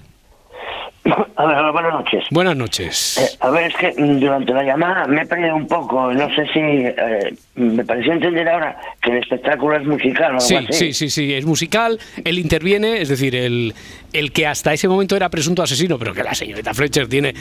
A 1.36 1.46
ver, 1.46 1.72
buenas 1.72 1.92
noches. 1.94 2.24
Buenas 2.30 2.56
noches. 2.56 3.18
Eh, 3.18 3.36
a 3.40 3.50
ver, 3.50 3.70
es 3.72 3.76
que 3.76 3.92
mm, 4.00 4.20
durante 4.20 4.52
la 4.52 4.62
llamada 4.62 5.06
me 5.06 5.22
he 5.22 5.26
perdido 5.26 5.56
un 5.56 5.66
poco. 5.66 6.12
No 6.12 6.28
sé 6.34 6.46
si 6.52 6.60
eh, 6.60 7.34
me 7.56 7.84
pareció 7.84 8.12
entender 8.12 8.48
ahora 8.48 8.78
que 9.02 9.10
el 9.10 9.18
espectáculo 9.18 9.76
es 9.76 9.84
musical 9.86 10.26
o 10.32 10.34
algo 10.34 10.40
Sí, 10.40 10.54
así. 10.54 10.72
sí, 10.72 10.92
sí, 10.92 11.10
sí, 11.10 11.34
es 11.34 11.44
musical, 11.44 11.98
él 12.24 12.38
interviene, 12.38 13.00
es 13.02 13.08
decir, 13.08 13.34
el, 13.34 13.74
el 14.12 14.30
que 14.32 14.46
hasta 14.46 14.72
ese 14.72 14.86
momento 14.86 15.16
era 15.16 15.28
presunto 15.28 15.62
asesino, 15.62 15.98
pero 15.98 16.14
que 16.14 16.22
la 16.22 16.34
señorita 16.34 16.72
Fletcher 16.74 17.08
tiene 17.08 17.34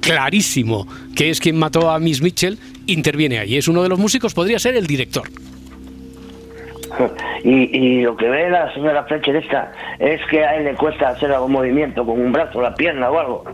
clarísimo 0.00 0.86
que 1.14 1.30
es 1.30 1.38
quien 1.40 1.56
mató 1.56 1.90
a 1.90 1.98
Miss 2.00 2.20
Mitchell, 2.22 2.58
interviene 2.86 3.38
ahí. 3.38 3.56
Es 3.56 3.68
uno 3.68 3.82
de 3.82 3.88
los 3.88 3.98
músicos, 3.98 4.34
podría 4.34 4.58
ser 4.58 4.74
el 4.76 4.86
director. 4.86 5.28
Y, 7.44 7.76
y 7.76 8.02
lo 8.02 8.16
que 8.16 8.28
ve 8.28 8.50
la 8.50 8.72
señora 8.74 9.04
Fletcher 9.04 9.36
esta 9.36 9.72
es 9.98 10.20
que 10.30 10.44
a 10.44 10.56
él 10.56 10.64
le 10.64 10.74
cuesta 10.74 11.08
hacer 11.10 11.30
algún 11.32 11.52
movimiento 11.52 12.04
con 12.04 12.20
un 12.20 12.32
brazo, 12.32 12.60
la 12.60 12.74
pierna 12.74 13.10
o 13.10 13.18
algo. 13.18 13.44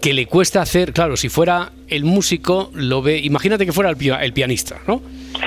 Que 0.00 0.12
le 0.12 0.26
cuesta 0.26 0.60
hacer, 0.62 0.92
claro, 0.92 1.16
si 1.16 1.28
fuera 1.28 1.70
el 1.88 2.04
músico, 2.04 2.70
lo 2.74 3.00
ve, 3.02 3.18
imagínate 3.18 3.64
que 3.66 3.72
fuera 3.72 3.90
el, 3.90 3.96
el 4.22 4.32
pianista, 4.32 4.76
¿no? 4.86 5.00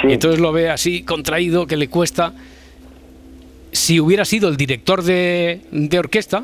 Y 0.03 0.13
entonces 0.13 0.39
lo 0.39 0.51
ve 0.51 0.69
así 0.69 1.03
contraído, 1.03 1.67
que 1.67 1.77
le 1.77 1.87
cuesta. 1.89 2.33
Si 3.71 3.99
hubiera 3.99 4.25
sido 4.25 4.49
el 4.49 4.57
director 4.57 5.03
de, 5.03 5.61
de 5.71 5.99
orquesta, 5.99 6.43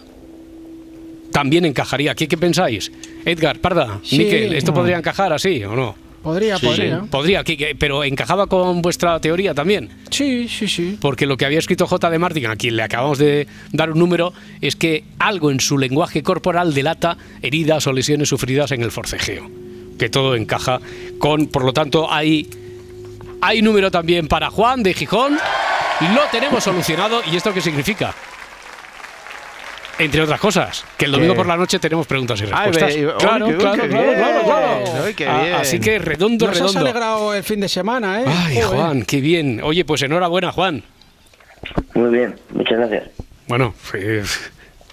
también 1.31 1.65
encajaría. 1.65 2.13
¿Qué, 2.13 2.27
qué 2.27 2.37
pensáis? 2.37 2.91
Edgar, 3.25 3.57
Parda, 3.59 3.99
Sí. 4.03 4.19
Miquel, 4.19 4.53
¿esto 4.53 4.71
Mm. 4.71 4.75
podría 4.75 4.97
encajar 4.97 5.33
así 5.33 5.63
o 5.63 5.75
no? 5.75 5.95
Podría, 6.23 6.57
podría. 6.57 7.01
Podría, 7.01 7.43
que- 7.43 7.75
pero 7.77 8.03
encajaba 8.03 8.47
con 8.47 8.81
vuestra 8.81 9.19
teoría 9.19 9.53
también. 9.53 9.89
Sí, 10.09 10.47
sí, 10.47 10.67
sí. 10.67 10.97
Porque 10.99 11.25
lo 11.25 11.35
que 11.37 11.45
había 11.45 11.59
escrito 11.59 11.85
J. 11.85 12.09
de 12.09 12.17
Martin, 12.17 12.45
a 12.47 12.55
quien 12.55 12.77
le 12.77 12.83
acabamos 12.83 13.17
de 13.17 13.45
dar 13.73 13.91
un 13.91 13.99
número, 13.99 14.33
es 14.61 14.75
que 14.77 15.03
algo 15.19 15.51
en 15.51 15.59
su 15.59 15.77
lenguaje 15.77 16.23
corporal 16.23 16.73
delata 16.73 17.17
heridas 17.41 17.85
o 17.87 17.93
lesiones 17.93 18.29
sufridas 18.29 18.71
en 18.71 18.81
el 18.83 18.91
forcejeo. 18.91 19.51
Que 19.99 20.09
todo 20.09 20.35
encaja 20.35 20.79
con, 21.19 21.47
por 21.47 21.65
lo 21.65 21.73
tanto, 21.73 22.11
hay, 22.11 22.49
hay 23.41 23.61
número 23.61 23.91
también 23.91 24.27
para 24.27 24.49
Juan 24.49 24.81
de 24.81 24.93
Gijón. 24.93 25.33
Lo 26.15 26.21
tenemos 26.31 26.63
solucionado. 26.63 27.21
¿Y 27.31 27.35
esto 27.35 27.53
qué 27.53 27.61
significa? 27.61 28.15
Entre 30.03 30.21
otras 30.21 30.39
cosas, 30.39 30.85
que 30.97 31.05
el 31.05 31.11
domingo 31.11 31.33
¿Qué? 31.33 31.37
por 31.37 31.47
la 31.47 31.57
noche 31.57 31.79
tenemos 31.79 32.05
preguntas 32.07 32.39
y 32.41 32.45
respuestas. 32.45 32.93
claro, 33.19 33.47
claro, 33.57 33.87
claro, 33.87 34.83
claro. 35.15 35.57
Así 35.57 35.79
que 35.79 35.99
redondo, 35.99 36.45
Nos 36.47 36.55
has 36.55 36.59
redondo. 36.61 36.79
alegrado 36.81 37.33
el 37.33 37.43
fin 37.43 37.59
de 37.59 37.69
semana, 37.69 38.21
¿eh? 38.21 38.25
Ay, 38.27 38.61
Joder. 38.61 38.67
Juan, 38.79 39.03
qué 39.05 39.21
bien. 39.21 39.61
Oye, 39.63 39.85
pues 39.85 40.01
enhorabuena, 40.01 40.51
Juan. 40.51 40.83
Muy 41.95 42.09
bien, 42.17 42.35
muchas 42.51 42.77
gracias. 42.77 43.03
Bueno, 43.47 43.73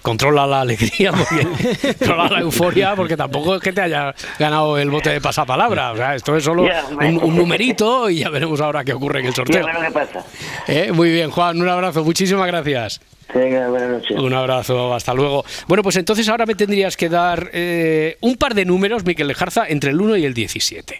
controla 0.01 0.47
la 0.47 0.61
alegría, 0.61 1.11
porque, 1.13 1.95
controla 1.97 2.29
la 2.29 2.39
euforia, 2.39 2.95
porque 2.95 3.17
tampoco 3.17 3.55
es 3.55 3.61
que 3.61 3.73
te 3.73 3.81
haya 3.81 4.13
ganado 4.39 4.77
el 4.77 4.89
bote 4.89 5.09
de 5.09 5.21
pasapalabra. 5.21 5.91
O 5.91 5.97
sea, 5.97 6.15
esto 6.15 6.35
es 6.35 6.43
solo 6.43 6.63
un, 6.99 7.17
un 7.23 7.35
numerito 7.35 8.09
y 8.09 8.19
ya 8.19 8.29
veremos 8.29 8.59
ahora 8.61 8.83
qué 8.83 8.93
ocurre 8.93 9.19
en 9.19 9.27
el 9.27 9.33
sorteo. 9.35 9.65
veremos 9.65 9.85
qué 9.85 9.91
pasa. 9.91 10.25
Eh, 10.67 10.91
Muy 10.93 11.11
bien, 11.11 11.29
Juan, 11.31 11.59
un 11.61 11.67
abrazo, 11.69 12.03
muchísimas 12.03 12.47
gracias. 12.47 13.01
Venga, 13.33 13.69
buenas 13.69 13.89
noches. 13.89 14.19
Un 14.19 14.33
abrazo, 14.33 14.93
hasta 14.93 15.13
luego. 15.13 15.45
Bueno, 15.67 15.83
pues 15.83 15.95
entonces 15.95 16.27
ahora 16.29 16.45
me 16.45 16.55
tendrías 16.55 16.97
que 16.97 17.09
dar 17.09 17.49
eh, 17.53 18.17
un 18.21 18.35
par 18.35 18.53
de 18.53 18.65
números, 18.65 19.05
Miquel 19.05 19.27
Lejarza, 19.27 19.67
entre 19.67 19.91
el 19.91 20.01
1 20.01 20.17
y 20.17 20.25
el 20.25 20.33
17. 20.33 20.99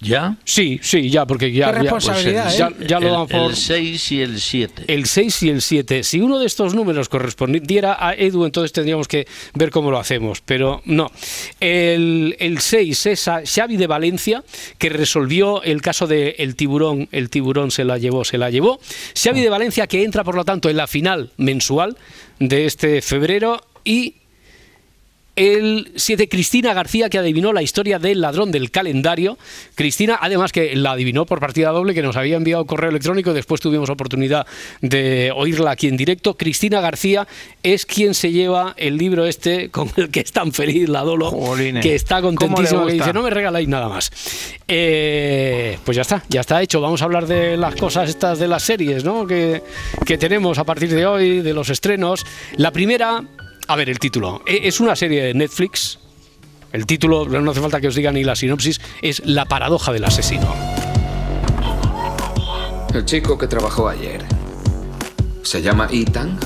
¿Ya? 0.00 0.36
Sí, 0.44 0.80
sí, 0.82 1.10
ya, 1.10 1.26
porque 1.26 1.52
ya, 1.52 1.66
Qué 1.66 1.72
ya, 1.72 1.80
responsabilidad, 1.82 2.56
ya, 2.56 2.68
¿eh? 2.68 2.86
ya 2.86 3.00
lo 3.00 3.06
el, 3.06 3.12
dan 3.12 3.26
por... 3.26 3.50
el 3.50 3.56
6 3.56 4.12
y 4.12 4.20
el 4.20 4.40
7. 4.40 4.84
El 4.88 5.06
6 5.06 5.42
y 5.42 5.48
el 5.50 5.62
7. 5.62 6.02
Si 6.02 6.20
uno 6.20 6.38
de 6.38 6.46
estos 6.46 6.74
números 6.74 7.08
correspondiera 7.08 7.96
a 7.98 8.14
Edu, 8.14 8.44
entonces 8.44 8.72
tendríamos 8.72 9.08
que 9.08 9.26
ver 9.54 9.70
cómo 9.70 9.90
lo 9.90 9.98
hacemos. 9.98 10.40
Pero 10.40 10.82
no. 10.84 11.10
El, 11.60 12.36
el 12.38 12.60
6 12.60 13.06
es 13.06 13.28
a 13.28 13.42
Xavi 13.44 13.76
de 13.76 13.86
Valencia, 13.86 14.44
que 14.78 14.88
resolvió 14.88 15.62
el 15.62 15.82
caso 15.82 16.06
del 16.06 16.34
el 16.38 16.56
tiburón. 16.56 17.08
El 17.12 17.30
tiburón 17.30 17.70
se 17.70 17.84
la 17.84 17.98
llevó, 17.98 18.24
se 18.24 18.38
la 18.38 18.50
llevó. 18.50 18.80
Xavi 19.14 19.40
de 19.40 19.50
Valencia, 19.50 19.86
que 19.86 20.04
entra, 20.04 20.24
por 20.24 20.34
lo 20.34 20.44
tanto, 20.44 20.68
en 20.68 20.76
la 20.76 20.86
final 20.86 21.30
mensual 21.36 21.96
de 22.38 22.66
este 22.66 23.02
febrero. 23.02 23.60
Y 23.84 24.14
el 25.36 25.92
7, 25.96 26.28
Cristina 26.28 26.74
García, 26.74 27.08
que 27.08 27.18
adivinó 27.18 27.52
la 27.52 27.62
historia 27.62 27.98
del 27.98 28.20
ladrón 28.20 28.50
del 28.50 28.70
calendario. 28.70 29.38
Cristina, 29.74 30.18
además 30.20 30.52
que 30.52 30.76
la 30.76 30.92
adivinó 30.92 31.24
por 31.24 31.40
partida 31.40 31.70
doble, 31.70 31.94
que 31.94 32.02
nos 32.02 32.16
había 32.16 32.36
enviado 32.36 32.66
correo 32.66 32.90
electrónico 32.90 33.30
y 33.30 33.34
después 33.34 33.60
tuvimos 33.60 33.88
oportunidad 33.88 34.46
de 34.80 35.32
oírla 35.34 35.70
aquí 35.70 35.88
en 35.88 35.96
directo. 35.96 36.36
Cristina 36.36 36.80
García 36.80 37.26
es 37.62 37.86
quien 37.86 38.14
se 38.14 38.30
lleva 38.30 38.74
el 38.76 38.98
libro 38.98 39.26
este 39.26 39.70
con 39.70 39.90
el 39.96 40.10
que 40.10 40.20
es 40.20 40.32
tan 40.32 40.52
feliz 40.52 40.88
la 40.88 41.00
Dolo, 41.00 41.30
Jolines. 41.30 41.82
que 41.82 41.94
está 41.94 42.20
contentísima, 42.20 42.80
¿Cómo 42.80 42.86
que 42.86 42.94
dice, 42.94 43.12
no 43.12 43.22
me 43.22 43.30
regaláis 43.30 43.68
nada 43.68 43.88
más. 43.88 44.10
Eh, 44.68 45.78
pues 45.84 45.96
ya 45.96 46.02
está, 46.02 46.22
ya 46.28 46.40
está 46.42 46.60
hecho. 46.62 46.80
Vamos 46.80 47.02
a 47.02 47.06
hablar 47.06 47.26
de 47.26 47.56
las 47.56 47.74
cosas 47.76 48.08
estas 48.08 48.38
de 48.38 48.48
las 48.48 48.62
series, 48.62 49.04
¿no? 49.04 49.26
Que, 49.26 49.62
que 50.04 50.18
tenemos 50.18 50.58
a 50.58 50.64
partir 50.64 50.90
de 50.90 51.06
hoy, 51.06 51.40
de 51.40 51.54
los 51.54 51.70
estrenos. 51.70 52.26
La 52.56 52.70
primera, 52.70 53.22
a 53.68 53.76
ver, 53.76 53.88
el 53.90 53.98
título. 53.98 54.42
E- 54.46 54.60
Es 54.68 54.80
una 54.80 54.96
serie 54.96 55.22
de 55.22 55.34
Netflix. 55.34 55.98
El 56.72 56.86
título, 56.86 57.26
no 57.26 57.50
hace 57.50 57.60
falta 57.60 57.80
que 57.80 57.88
os 57.88 57.94
diga 57.94 58.10
ni 58.12 58.24
la 58.24 58.34
sinopsis, 58.34 58.80
es 59.02 59.22
La 59.26 59.44
paradoja 59.44 59.92
del 59.92 60.04
asesino. 60.04 60.54
El 62.94 63.04
chico 63.04 63.36
que 63.38 63.46
trabajó 63.46 63.88
ayer. 63.88 64.24
¿Se 65.42 65.60
llama 65.62 65.88
Ethan? 65.90 66.38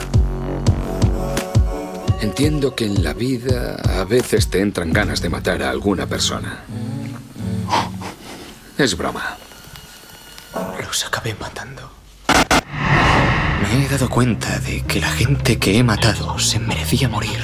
Entiendo 2.22 2.74
que 2.74 2.86
en 2.86 3.04
la 3.04 3.12
vida 3.14 3.76
a 4.00 4.04
veces 4.04 4.48
te 4.48 4.60
entran 4.60 4.92
ganas 4.92 5.20
de 5.20 5.28
matar 5.28 5.62
a 5.62 5.70
alguna 5.70 6.06
persona. 6.06 6.64
Es 8.78 8.96
broma. 8.96 9.36
Los 10.84 11.04
acabé 11.06 11.34
matando. 11.38 11.90
Me 13.76 13.84
he 13.84 13.88
dado 13.88 14.08
cuenta 14.08 14.58
de 14.60 14.80
que 14.84 15.00
la 15.00 15.08
gente 15.10 15.58
que 15.58 15.76
he 15.76 15.84
matado 15.84 16.38
se 16.38 16.58
merecía 16.58 17.10
morir. 17.10 17.38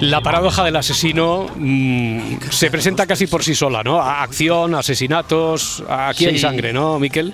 La 0.00 0.20
paradoja 0.20 0.64
del 0.64 0.74
asesino 0.74 1.46
mm, 1.54 2.38
se 2.50 2.72
presenta 2.72 3.06
casi 3.06 3.28
por 3.28 3.44
sí 3.44 3.54
sola, 3.54 3.84
¿no? 3.84 4.00
Acción, 4.00 4.74
asesinatos, 4.74 5.84
aquí 5.88 6.26
hay 6.26 6.38
sangre, 6.38 6.72
¿no, 6.72 6.98
Miquel? 6.98 7.32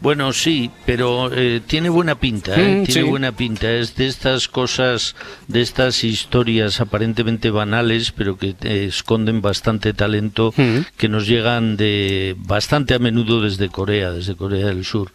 Bueno, 0.00 0.32
sí, 0.32 0.70
pero 0.86 1.30
eh, 1.34 1.60
tiene 1.66 1.90
buena 1.90 2.14
pinta, 2.18 2.54
¿eh? 2.58 2.76
Mm, 2.80 2.84
tiene 2.84 3.02
sí. 3.02 3.08
buena 3.08 3.32
pinta. 3.32 3.70
Es 3.70 3.96
de 3.96 4.06
estas 4.06 4.48
cosas, 4.48 5.14
de 5.46 5.60
estas 5.60 6.04
historias 6.04 6.80
aparentemente 6.80 7.50
banales, 7.50 8.10
pero 8.12 8.38
que 8.38 8.54
eh, 8.62 8.86
esconden 8.88 9.42
bastante 9.42 9.92
talento, 9.92 10.54
Mm. 10.56 10.78
que 10.96 11.08
nos 11.08 11.26
llegan 11.26 11.76
de 11.76 12.34
bastante 12.38 12.94
a 12.94 12.98
menudo 12.98 13.40
desde 13.42 13.68
Corea, 13.68 14.10
desde 14.12 14.34
Corea 14.36 14.66
del 14.66 14.84
Sur. 14.84 15.12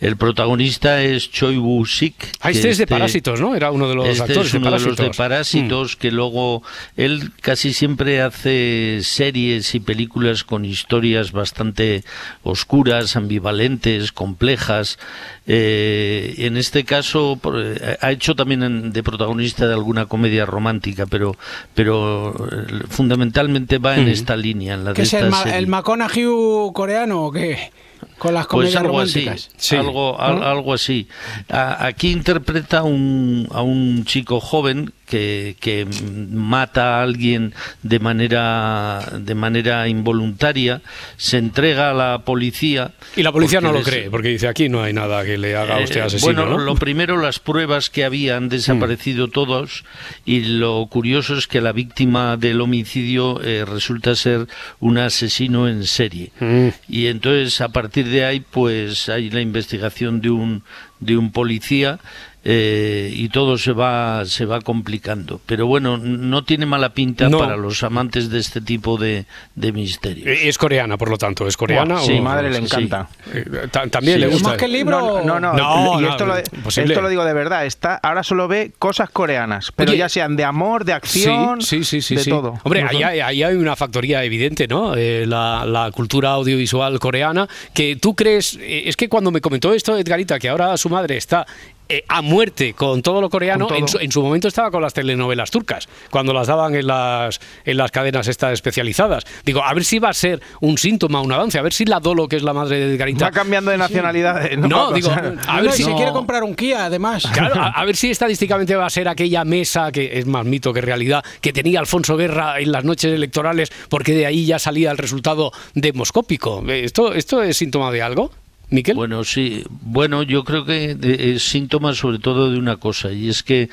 El 0.00 0.16
protagonista 0.16 1.02
es 1.02 1.30
Choi 1.32 1.56
Woo-sik. 1.56 2.14
Ah, 2.40 2.50
este 2.50 2.70
es 2.70 2.78
de 2.78 2.86
Parásitos, 2.86 3.40
¿no? 3.40 3.54
Era 3.56 3.70
uno 3.72 3.88
de 3.88 3.94
los 3.96 4.08
este 4.08 4.22
actores 4.22 4.46
es 4.46 4.52
de 4.52 4.58
uno 4.58 4.66
de 4.66 4.72
los 4.72 4.82
de 4.82 4.88
Parásitos. 4.88 5.16
Mm. 5.16 5.18
Parásitos, 5.18 5.96
que 5.96 6.10
luego 6.12 6.62
él 6.96 7.32
casi 7.40 7.72
siempre 7.72 8.20
hace 8.22 9.00
series 9.02 9.74
y 9.74 9.80
películas 9.80 10.44
con 10.44 10.64
historias 10.64 11.32
bastante 11.32 12.04
oscuras, 12.44 13.16
ambivalentes, 13.16 14.12
complejas. 14.28 14.98
Eh, 15.46 16.34
en 16.38 16.56
este 16.56 16.84
caso 16.84 17.40
eh, 17.54 17.96
ha 18.00 18.10
hecho 18.12 18.34
también 18.34 18.62
en- 18.62 18.92
de 18.92 19.02
protagonista 19.02 19.66
de 19.66 19.72
alguna 19.74 20.04
comedia 20.06 20.44
romántica, 20.44 21.06
pero 21.06 21.36
pero 21.74 22.34
eh, 22.52 22.82
fundamentalmente 22.88 23.78
va 23.78 23.96
en 23.96 24.04
Mm. 24.06 24.08
esta 24.18 24.36
línea, 24.36 24.74
en 24.74 24.84
la 24.84 24.92
¿Qué 24.92 25.02
de 25.02 25.08
es 25.08 25.14
el, 25.14 25.30
ma- 25.30 25.42
serie. 25.42 25.58
el 25.58 25.66
McConaughey 25.66 26.26
coreano 26.74 27.24
o 27.26 27.32
qué? 27.32 27.70
Con 28.18 28.34
las 28.34 28.46
Pues 28.46 28.74
algo 28.76 29.00
así, 29.00 29.28
algo, 29.72 30.20
algo 30.20 30.74
así. 30.74 31.08
A- 31.48 31.86
aquí 31.86 32.10
interpreta 32.10 32.82
un, 32.82 33.48
a 33.52 33.62
un 33.62 34.04
chico 34.04 34.40
joven 34.40 34.92
que, 35.06 35.56
que 35.60 35.86
mata 36.30 36.98
a 36.98 37.02
alguien 37.02 37.54
de 37.82 37.98
manera 37.98 39.02
de 39.18 39.34
manera 39.34 39.88
involuntaria, 39.88 40.82
se 41.16 41.38
entrega 41.38 41.90
a 41.90 41.94
la 41.94 42.18
policía. 42.24 42.92
Y 43.16 43.22
la 43.22 43.32
policía 43.32 43.60
no 43.60 43.72
lo 43.72 43.82
cree, 43.82 44.10
porque 44.10 44.28
dice 44.28 44.48
aquí 44.48 44.68
no 44.68 44.82
hay 44.82 44.92
nada 44.92 45.24
que 45.24 45.38
le 45.38 45.56
haga 45.56 45.76
a 45.76 45.80
usted 45.80 46.00
eh, 46.00 46.02
asesino, 46.02 46.32
bueno, 46.44 46.58
¿no? 46.58 46.64
lo 46.64 46.74
primero, 46.74 47.16
las 47.20 47.38
pruebas 47.38 47.88
que 47.90 48.04
había 48.04 48.36
han 48.36 48.48
desaparecido 48.48 49.28
todos 49.28 49.84
y 50.26 50.40
lo 50.40 50.86
curioso 50.90 51.36
es 51.36 51.46
que 51.46 51.60
la 51.60 51.72
víctima 51.72 52.36
del 52.36 52.60
homicidio 52.60 53.40
eh, 53.42 53.64
resulta 53.64 54.14
ser 54.14 54.46
un 54.80 54.98
asesino 54.98 55.68
en 55.68 55.84
serie. 55.84 56.30
Mm. 56.40 56.68
Y 56.88 57.06
entonces, 57.06 57.60
a 57.60 57.68
partir 57.68 58.07
de 58.08 58.24
ahí, 58.24 58.40
pues 58.40 59.08
hay 59.08 59.30
la 59.30 59.40
investigación 59.40 60.20
de 60.20 60.30
un, 60.30 60.62
de 61.00 61.16
un 61.16 61.32
policía 61.32 61.98
eh, 62.44 63.12
y 63.14 63.28
todo 63.30 63.58
se 63.58 63.72
va, 63.72 64.24
se 64.24 64.44
va 64.44 64.60
complicando. 64.60 65.40
Pero 65.44 65.66
bueno, 65.66 65.98
no 65.98 66.44
tiene 66.44 66.66
mala 66.66 66.94
pinta 66.94 67.28
No. 67.28 67.38
para 67.38 67.56
los 67.56 67.82
amantes 67.82 68.30
de 68.30 68.38
este 68.38 68.60
tipo 68.60 68.96
de, 68.96 69.26
de 69.54 69.72
misterios. 69.72 70.26
Eh, 70.26 70.48
Es 70.48 70.56
coreana, 70.56 70.96
por 70.96 71.10
lo 71.10 71.18
tanto, 71.18 71.46
es 71.46 71.56
coreana. 71.56 71.98
Sí, 71.98 72.20
madre 72.20 72.50
le 72.50 72.58
encanta. 72.58 73.08
sí. 73.24 73.30
Eh, 73.38 73.68
ta- 73.70 73.86
También 73.88 74.14
Sí. 74.16 74.20
le 74.20 74.26
¿Es 74.28 74.32
gusta. 74.34 74.56
No, 74.84 75.22
no, 75.24 75.40
no, 75.40 75.52
No, 75.52 76.00
y 76.00 76.04
no, 76.04 76.10
esto, 76.10 76.26
lo, 76.26 76.34
imposible. 76.38 76.92
esto 76.94 77.02
lo 77.02 77.08
digo 77.08 77.24
de 77.24 77.32
verdad. 77.34 77.66
Está, 77.66 77.96
ahora 77.96 78.22
solo 78.22 78.48
ve 78.48 78.72
cosas 78.78 79.10
coreanas, 79.10 79.72
pero 79.74 79.90
Oye, 79.90 79.98
ya 79.98 80.08
sean 80.08 80.36
de 80.36 80.44
amor, 80.44 80.84
de 80.84 80.92
acción, 80.92 81.60
Sí, 81.60 81.78
sí, 81.84 81.84
sí, 81.84 82.00
sí, 82.02 82.14
de 82.16 82.24
sí. 82.24 82.30
todo. 82.30 82.58
Hombre, 82.62 82.82
No 82.82 82.88
ahí 82.90 83.02
hay, 83.02 83.20
ahí 83.20 83.42
hay 83.42 83.54
una 83.56 83.76
factoría 83.76 84.22
evidente, 84.24 84.66
¿no? 84.68 84.94
Eh, 84.94 85.26
la, 85.26 85.64
la 85.66 85.90
cultura 85.90 86.30
audiovisual 86.30 86.98
coreana, 87.00 87.48
que 87.74 87.96
tú 87.96 88.14
crees, 88.14 88.58
es 88.62 88.96
que 88.96 89.08
cuando 89.08 89.30
me 89.30 89.40
comentó 89.40 89.72
esto 89.74 89.96
Edgarita, 89.98 90.38
que 90.38 90.48
ahora 90.48 90.76
su 90.76 90.88
madre 90.88 91.16
está 91.16 91.46
eh, 91.88 92.04
a 92.08 92.22
muerte 92.22 92.74
con 92.74 93.02
todo 93.02 93.20
lo 93.20 93.30
coreano, 93.30 93.66
todo. 93.66 93.78
En, 93.78 93.88
su, 93.88 93.98
en 93.98 94.12
su 94.12 94.22
momento 94.22 94.48
estaba 94.48 94.70
con 94.70 94.82
las 94.82 94.92
telenovelas 94.94 95.50
turcas, 95.50 95.88
cuando 96.10 96.32
las 96.32 96.46
daban 96.46 96.74
en 96.74 96.86
las, 96.86 97.40
en 97.64 97.76
las 97.76 97.90
cadenas 97.90 98.28
estas 98.28 98.52
especializadas. 98.52 99.24
Digo, 99.44 99.62
a 99.64 99.72
ver 99.72 99.84
si 99.84 99.98
va 99.98 100.10
a 100.10 100.14
ser 100.14 100.40
un 100.60 100.76
síntoma, 100.78 101.20
un 101.20 101.32
avance, 101.32 101.58
a 101.58 101.62
ver 101.62 101.72
si 101.72 101.84
la 101.84 102.00
Dolo, 102.00 102.28
que 102.28 102.36
es 102.36 102.42
la 102.42 102.52
madre 102.52 102.78
de 102.78 102.94
Edgarita... 102.94 103.26
Va 103.26 103.30
cambiando 103.30 103.70
de 103.70 103.78
nacionalidad. 103.78 104.50
No, 104.52 104.68
va 104.68 104.88
a 104.90 104.92
digo, 104.92 105.10
a 105.10 105.56
No, 105.56 105.62
ver 105.62 105.72
si 105.72 105.82
se 105.84 105.94
quiere 105.94 106.12
comprar 106.12 106.42
un 106.42 106.54
Kia, 106.54 106.86
además. 106.86 107.26
Claro, 107.32 107.60
a, 107.60 107.68
a 107.80 107.84
ver 107.84 107.96
si 107.96 108.10
estadísticamente 108.10 108.76
va 108.76 108.86
a 108.86 108.90
ser 108.90 109.08
aquella 109.08 109.44
mesa, 109.44 109.90
que 109.92 110.18
es 110.18 110.26
más 110.26 110.44
mito 110.44 110.72
que 110.72 110.80
realidad, 110.80 111.24
que 111.40 111.52
tenía 111.52 111.80
Alfonso 111.80 112.16
Guerra 112.16 112.60
en 112.60 112.72
las 112.72 112.84
noches 112.84 113.12
electorales, 113.12 113.70
porque 113.88 114.12
de 114.12 114.26
ahí 114.26 114.44
ya 114.44 114.58
salía 114.58 114.90
el 114.90 114.98
resultado 114.98 115.52
demoscópico. 115.74 116.62
Eh, 116.68 116.84
¿Esto, 116.84 117.14
esto 117.14 117.42
es 117.42 117.56
síntoma 117.56 117.90
de 117.90 118.02
algo? 118.02 118.30
Miquel. 118.70 118.94
Bueno, 118.96 119.24
sí. 119.24 119.64
Bueno, 119.70 120.22
yo 120.22 120.44
creo 120.44 120.64
que 120.64 120.94
de- 120.94 121.34
es 121.34 121.42
síntoma 121.42 121.94
sobre 121.94 122.18
todo 122.18 122.50
de 122.50 122.58
una 122.58 122.76
cosa, 122.76 123.12
y 123.12 123.28
es 123.28 123.42
que 123.42 123.70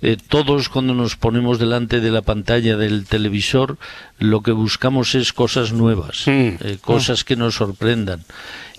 eh, 0.00 0.16
todos 0.28 0.68
cuando 0.68 0.94
nos 0.94 1.16
ponemos 1.16 1.58
delante 1.58 2.00
de 2.00 2.10
la 2.10 2.22
pantalla 2.22 2.76
del 2.76 3.04
televisor, 3.06 3.78
lo 4.18 4.42
que 4.42 4.52
buscamos 4.52 5.14
es 5.14 5.32
cosas 5.32 5.72
nuevas, 5.72 6.22
eh, 6.28 6.78
cosas 6.80 7.24
que 7.24 7.36
nos 7.36 7.56
sorprendan. 7.56 8.24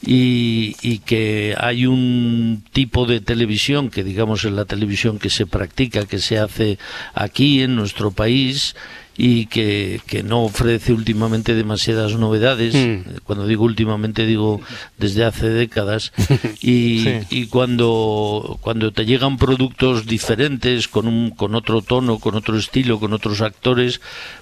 Y, 0.01 0.77
y 0.81 0.99
que 0.99 1.55
hay 1.59 1.85
un 1.85 2.63
tipo 2.71 3.05
de 3.05 3.19
televisión, 3.19 3.89
que 3.89 4.05
digamos 4.05 4.45
es 4.45 4.53
la 4.53 4.63
televisión 4.63 5.19
que 5.19 5.29
se 5.29 5.45
practica, 5.45 6.05
que 6.05 6.19
se 6.19 6.39
hace 6.39 6.79
aquí 7.13 7.61
en 7.61 7.75
nuestro 7.75 8.11
país, 8.11 8.77
y 9.21 9.47
que, 9.47 9.99
que 10.07 10.23
no 10.23 10.43
ofrece 10.43 10.93
últimamente 10.93 11.53
demasiadas 11.53 12.15
novedades. 12.15 12.73
Eh, 12.73 13.03
Cuando 13.25 13.45
digo 13.47 13.65
últimamente 13.65 14.25
digo 14.25 14.61
desde 14.97 15.25
hace 15.25 15.49
décadas. 15.49 16.13
Y, 16.61 16.99
Sí. 17.03 17.11
y 17.29 17.45
cuando, 17.47 18.57
cuando 18.61 18.91
te 18.91 19.05
llegan 19.05 19.37
productos 19.37 20.05
diferentes, 20.05 20.87
con, 20.87 21.07
un, 21.07 21.31
con 21.31 21.53
otro 21.55 21.81
tono, 21.81 22.19
con 22.19 22.35
otro 22.35 22.57
estilo, 22.57 22.99
con 22.99 23.11
otros 23.13 23.41
actores, 23.41 23.99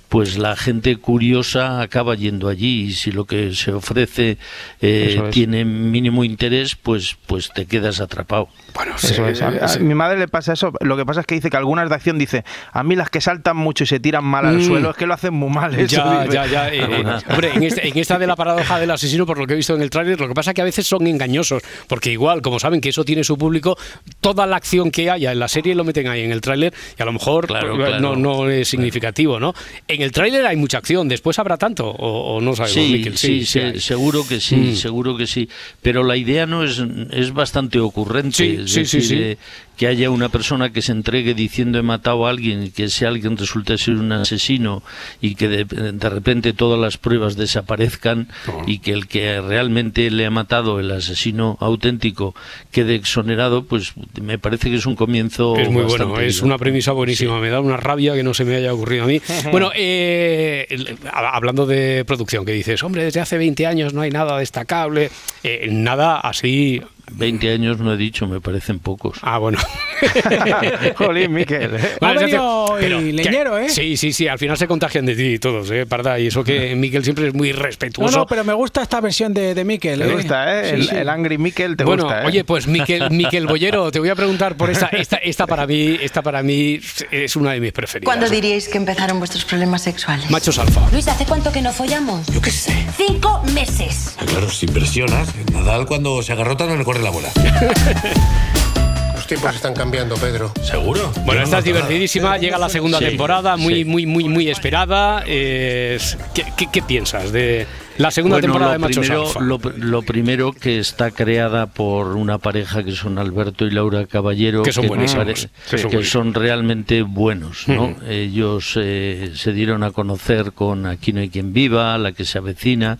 pues 0.09 0.37
la 0.37 0.55
gente 0.55 0.95
curiosa 0.97 1.81
acaba 1.81 2.15
yendo 2.15 2.47
allí 2.47 2.83
y 2.85 2.93
si 2.93 3.11
lo 3.11 3.25
que 3.25 3.53
se 3.53 3.71
ofrece 3.73 4.37
eh, 4.81 5.21
es. 5.25 5.29
tiene 5.31 5.65
mínimo 5.65 6.23
interés, 6.23 6.75
pues, 6.75 7.17
pues 7.25 7.51
te 7.53 7.65
quedas 7.65 7.99
atrapado. 7.99 8.47
Bueno, 8.73 8.93
Eso 8.95 9.27
es. 9.27 9.41
A, 9.41 9.47
a 9.75 9.79
mi 9.79 9.95
madre 9.95 10.19
le 10.19 10.27
pasa 10.27 10.53
eso. 10.53 10.71
Lo 10.81 10.95
que 10.97 11.05
pasa 11.05 11.21
es 11.21 11.25
que 11.25 11.35
dice 11.35 11.49
que 11.49 11.57
algunas 11.57 11.89
de 11.89 11.95
acción 11.95 12.17
dice, 12.17 12.43
a 12.71 12.83
mí 12.83 12.95
las 12.95 13.09
que 13.09 13.21
saltan 13.21 13.57
mucho 13.57 13.83
y 13.83 13.87
se 13.87 13.99
tiran 13.99 14.23
mal 14.23 14.45
al 14.45 14.57
Mm. 14.57 14.61
suelo 14.63 14.91
es 14.91 14.95
que 14.97 15.05
lo 15.07 15.13
hacen 15.13 15.33
muy 15.33 15.49
mal. 15.49 15.73
Eso, 15.75 15.95
Ya, 15.97 16.25
ya, 16.25 16.45
ya. 16.45 16.69
eh, 16.73 16.79
eh, 16.83 17.05
hombre, 17.29 17.51
en, 17.53 17.63
este- 17.63 17.87
en 17.87 17.97
esta 17.97 18.17
de 18.19 18.27
la 18.27 18.35
paradoja 18.35 18.79
del 18.79 18.91
asesino, 18.91 19.25
por 19.25 19.37
lo 19.37 19.45
que 19.47 19.53
he 19.53 19.55
visto 19.55 19.75
en 19.75 19.81
el 19.81 19.89
tráiler, 19.89 20.19
lo 20.19 20.27
que 20.27 20.33
pasa 20.33 20.51
es 20.51 20.55
que 20.55 20.61
a 20.61 20.65
veces 20.65 20.85
son 20.87 21.05
engañosos, 21.07 21.63
porque 21.87 22.11
igual, 22.11 22.41
como 22.41 22.59
saben 22.59 22.81
que 22.81 22.89
eso 22.89 23.03
tiene 23.03 23.23
su 23.23 23.37
público, 23.37 23.77
toda 24.21 24.45
la 24.45 24.55
acción 24.57 24.91
que 24.91 25.09
haya 25.09 25.31
en 25.31 25.39
la 25.39 25.47
serie 25.47 25.75
lo 25.75 25.83
meten 25.83 26.07
ahí 26.07 26.21
en 26.23 26.31
el 26.31 26.41
tráiler 26.41 26.73
y 26.97 27.01
a 27.01 27.05
lo 27.05 27.13
mejor 27.13 27.47
Claro, 27.47 27.75
pues, 27.75 27.87
claro. 27.89 28.01
no, 28.01 28.15
no 28.15 28.49
es 28.49 28.67
significativo, 28.67 29.39
¿no? 29.39 29.53
En 29.87 29.96
el 30.03 30.11
tráiler 30.11 30.45
hay 30.45 30.55
mucha 30.57 30.77
acción, 30.77 31.07
después 31.07 31.37
habrá 31.39 31.57
tanto, 31.57 31.87
o, 31.89 32.35
o 32.37 32.41
no 32.41 32.55
sabemos, 32.55 32.73
Sí, 32.73 32.91
Miquel? 32.93 33.17
sí, 33.17 33.45
se- 33.45 33.63
hay. 33.63 33.79
seguro 33.79 34.27
que 34.27 34.39
sí, 34.39 34.55
Mm. 34.55 34.75
seguro 34.75 35.15
que 35.17 35.27
sí. 35.27 35.47
Pero 35.81 36.03
la 36.03 36.17
idea 36.17 36.45
no 36.45 36.63
es, 36.63 36.81
es 37.11 37.33
bastante 37.33 37.79
ocurrente. 37.79 38.35
Sí, 38.37 38.57
es 38.63 38.71
sí, 38.71 38.85
sí, 38.85 38.97
decir, 38.97 39.01
sí. 39.03 39.15
eh, 39.23 39.37
que 39.77 39.87
haya 39.87 40.09
una 40.09 40.29
persona 40.29 40.71
que 40.71 40.81
se 40.81 40.91
entregue 40.91 41.33
diciendo 41.33 41.77
he 41.77 41.83
matado 41.83 42.25
a 42.25 42.31
alguien 42.31 42.63
y 42.63 42.69
que 42.71 42.85
ese 42.85 43.05
alguien 43.05 43.37
resulte 43.37 43.77
ser 43.77 43.95
un 43.95 44.11
asesino 44.11 44.83
y 45.21 45.35
que 45.35 45.47
de, 45.47 45.65
de 45.65 46.09
repente 46.09 46.53
todas 46.53 46.79
las 46.79 46.97
pruebas 46.97 47.37
desaparezcan 47.37 48.27
y 48.65 48.79
que 48.79 48.91
el 48.91 49.07
que 49.07 49.39
realmente 49.39 50.09
le 50.09 50.25
ha 50.25 50.31
matado, 50.31 50.79
el 50.79 50.91
asesino 50.91 51.57
auténtico, 51.59 52.35
quede 52.71 52.95
exonerado, 52.95 53.65
pues 53.65 53.93
me 54.21 54.39
parece 54.39 54.69
que 54.69 54.77
es 54.77 54.85
un 54.85 54.95
comienzo. 54.95 55.55
Es 55.57 55.69
muy 55.69 55.83
bastante 55.83 56.05
bueno, 56.05 56.25
es 56.25 56.41
una 56.41 56.57
premisa 56.57 56.91
buenísima, 56.91 57.39
me 57.39 57.49
da 57.49 57.61
una 57.61 57.77
rabia 57.77 58.15
que 58.15 58.23
no 58.23 58.33
se 58.33 58.45
me 58.45 58.55
haya 58.55 58.73
ocurrido 58.73 59.03
a 59.03 59.07
mí. 59.07 59.21
bueno, 59.51 59.71
eh, 59.75 60.95
hablando 61.11 61.65
de 61.65 62.03
producción, 62.05 62.45
que 62.45 62.51
dices, 62.51 62.83
hombre, 62.83 63.03
desde 63.03 63.19
hace 63.19 63.37
20 63.37 63.67
años 63.67 63.93
no 63.93 64.01
hay 64.01 64.09
nada 64.09 64.37
destacable, 64.39 65.11
eh, 65.43 65.67
nada 65.71 66.19
así... 66.19 66.81
20 67.11 67.51
años 67.53 67.79
no 67.79 67.93
he 67.93 67.97
dicho, 67.97 68.27
me 68.27 68.41
parecen 68.41 68.79
pocos. 68.79 69.17
Ah, 69.21 69.37
bueno. 69.37 69.57
Jolín, 70.95 71.33
Miquel. 71.33 71.75
¿eh? 71.75 71.97
Ha 72.01 72.13
venido 72.13 72.75
pero 72.79 72.99
que- 72.99 73.13
leñero, 73.13 73.57
¿eh? 73.57 73.69
Sí, 73.69 73.97
sí, 73.97 74.13
sí, 74.13 74.27
al 74.27 74.37
final 74.39 74.57
se 74.57 74.67
contagian 74.67 75.05
de 75.05 75.15
ti 75.15 75.39
todos, 75.39 75.69
¿eh? 75.71 75.85
Parda, 75.85 76.19
y 76.19 76.27
eso 76.27 76.43
que 76.43 76.75
Miquel 76.75 77.03
siempre 77.03 77.27
es 77.27 77.33
muy 77.33 77.51
No, 77.51 77.59
respetuoso. 77.59 78.17
no, 78.19 78.25
pero 78.27 78.43
me 78.43 78.53
gusta 78.53 78.81
esta 78.81 79.01
versión 79.01 79.33
de, 79.33 79.55
de 79.55 79.65
Miquel. 79.65 79.99
Te 79.99 80.07
¿eh? 80.07 80.13
gusta, 80.13 80.61
¿eh? 80.61 80.69
Sí, 80.69 80.75
el, 80.75 80.89
sí. 80.89 80.95
el 80.95 81.09
Angry 81.09 81.37
Miquel 81.37 81.75
te 81.77 81.83
bueno, 81.83 82.03
gusta, 82.03 82.23
¿eh? 82.23 82.25
oye, 82.27 82.43
pues 82.43 82.67
Miquel, 82.67 83.09
Miquel 83.11 83.47
Bollero, 83.47 83.91
te 83.91 83.99
voy 83.99 84.09
a 84.09 84.15
preguntar 84.15 84.55
por 84.55 84.69
esta, 84.69 84.87
esta, 84.87 85.17
esta 85.17 85.47
para 85.47 85.65
mí, 85.67 85.97
esta 86.01 86.21
para 86.21 86.43
mí 86.43 86.79
es 87.11 87.35
una 87.35 87.51
de 87.53 87.59
mis 87.59 87.71
preferidas. 87.71 88.05
¿Cuándo 88.05 88.29
diríais 88.29 88.67
que 88.67 88.77
empezaron 88.77 89.19
vuestros 89.19 89.45
problemas 89.45 89.81
sexuales? 89.81 90.29
Machos 90.29 90.57
alfa. 90.59 90.87
Luis, 90.91 91.07
¿hace 91.07 91.25
cuánto 91.25 91.51
que 91.51 91.61
no 91.61 91.71
follamos? 91.71 92.27
Yo 92.27 92.41
qué 92.41 92.51
sé. 92.51 92.73
Cinco 92.95 93.41
meses. 93.53 94.15
Ah, 94.19 94.23
Claro, 94.27 94.49
si 94.49 94.65
impresionas. 94.65 95.29
Nadal 95.53 95.85
cuando 95.87 96.21
se 96.21 96.33
agarrota 96.33 96.65
no 96.65 96.75
le 96.75 96.83
corre 96.97 97.03
la 97.03 97.09
bola. 97.11 97.29
Los 99.15 99.27
tiempos 99.27 99.55
están 99.55 99.73
cambiando, 99.73 100.15
Pedro. 100.15 100.51
¿Seguro? 100.63 101.11
Bueno, 101.25 101.41
esta 101.43 101.57
es 101.59 101.65
nada. 101.65 101.77
divertidísima, 101.79 102.37
llega 102.37 102.57
la 102.57 102.69
segunda 102.69 102.99
Sí, 102.99 103.05
temporada, 103.05 103.57
muy, 103.57 103.75
sí. 103.75 103.85
muy, 103.85 104.05
muy, 104.05 104.23
muy 104.29 104.49
esperada. 104.49 105.23
Es- 105.25 106.17
¿qué, 106.33 106.45
qué, 106.55 106.67
qué 106.71 106.81
piensas 106.81 107.31
de 107.33 107.67
La 107.97 108.09
segunda 108.11 108.35
Bueno, 108.35 108.45
temporada 108.53 108.71
lo 108.73 108.79
de 108.79 108.79
Machos 108.79 108.99
primero, 109.05 109.27
Alfa. 109.27 109.39
Lo, 109.41 109.59
lo 109.75 110.01
primero 110.03 110.53
que 110.53 110.79
está 110.79 111.11
creada 111.11 111.65
por 111.65 112.15
una 112.15 112.37
pareja 112.37 112.83
que 112.83 112.91
son 112.93 113.17
Alberto 113.17 113.65
y 113.65 113.71
Laura 113.71 114.05
Caballero, 114.05 114.61
Que 114.63 114.71
son 114.71 114.83
me 114.83 114.89
buenísimos, 114.89 115.25
parece- 115.25 115.49
que 115.69 115.77
son 115.77 115.91
que 115.91 116.03
son 116.05 116.33
realmente 116.33 117.01
buenos. 117.01 117.67
¿no? 117.67 117.85
Ujú. 117.85 117.95
Ellos 118.07 118.73
eh, 118.79 119.31
se 119.35 119.51
dieron 119.51 119.83
a 119.83 119.91
conocer 119.91 120.53
con 120.53 120.85
Aquí 120.85 121.11
no 121.11 121.19
hay 121.19 121.29
quien 121.29 121.51
viva, 121.53 121.97
La 121.97 122.13
que 122.13 122.23
se 122.23 122.37
avecina. 122.37 122.97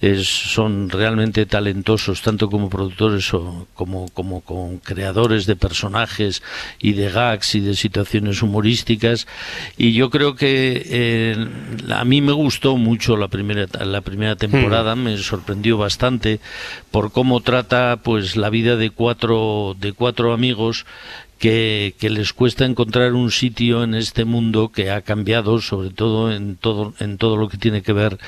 Es- 0.00 0.26
son 0.54 0.88
realmente 0.88 1.44
talentosos, 1.46 2.22
tanto 2.22 2.48
como 2.48 2.70
productores 2.70 3.32
o 3.34 3.66
como, 3.74 4.08
como 4.08 4.40
con 4.40 4.78
creadores 4.78 5.44
de 5.46 5.56
personajes 5.56 6.42
y 6.80 6.92
de 6.92 7.10
gags 7.10 7.54
y 7.54 7.60
de 7.60 7.74
situaciones 7.76 8.42
humorísticas. 8.42 9.26
Y 9.76 9.92
yo 9.92 10.08
creo 10.10 10.36
que 10.36 10.82
eh, 10.86 11.48
a 11.90 12.04
mí 12.04 12.20
me 12.22 12.32
gustó 12.32 12.76
mucho 12.76 13.16
la 13.16 13.28
primera, 13.28 13.66
la 13.84 14.00
primera 14.00 14.36
temporada, 14.36 14.96
me 14.96 15.18
sorprendió 15.18 15.76
bastante 15.76 16.40
por 16.90 17.12
cómo 17.12 17.40
trata 17.40 18.00
pues 18.02 18.36
la 18.36 18.48
vida 18.50 18.76
de 18.76 18.90
cuatro, 18.90 19.76
de 19.78 19.92
cuatro 19.92 20.32
amigos 20.32 20.86
que, 21.38 21.94
que 21.98 22.10
les 22.10 22.34
cuesta 22.34 22.66
encontrar 22.66 23.14
un 23.14 23.30
sitio 23.30 23.82
en 23.82 23.94
este 23.94 24.26
mundo 24.26 24.70
que 24.72 24.90
ha 24.90 25.00
cambiado, 25.00 25.60
sobre 25.62 25.88
todo 25.88 26.30
en 26.32 26.56
todo, 26.56 26.92
en 27.00 27.16
todo 27.16 27.38
lo 27.38 27.48
que 27.48 27.56
tiene 27.56 27.80
que 27.80 27.94
ver 27.94 28.18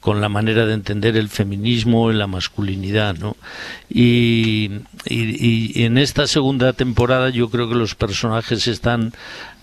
con 0.00 0.20
la 0.20 0.28
manera 0.28 0.64
de 0.64 0.74
entender 0.74 1.16
el 1.16 1.28
feminismo 1.28 2.10
y 2.10 2.14
la 2.14 2.26
masculinidad, 2.28 3.16
¿no? 3.18 3.36
Y, 3.90 4.70
y- 5.06 5.72
y 5.80 5.84
en 5.84 5.98
esta 5.98 6.26
segunda 6.26 6.72
temporada 6.72 7.30
yo 7.30 7.48
creo 7.50 7.68
que 7.68 7.74
los 7.74 7.94
personajes 7.94 8.66
están 8.68 9.12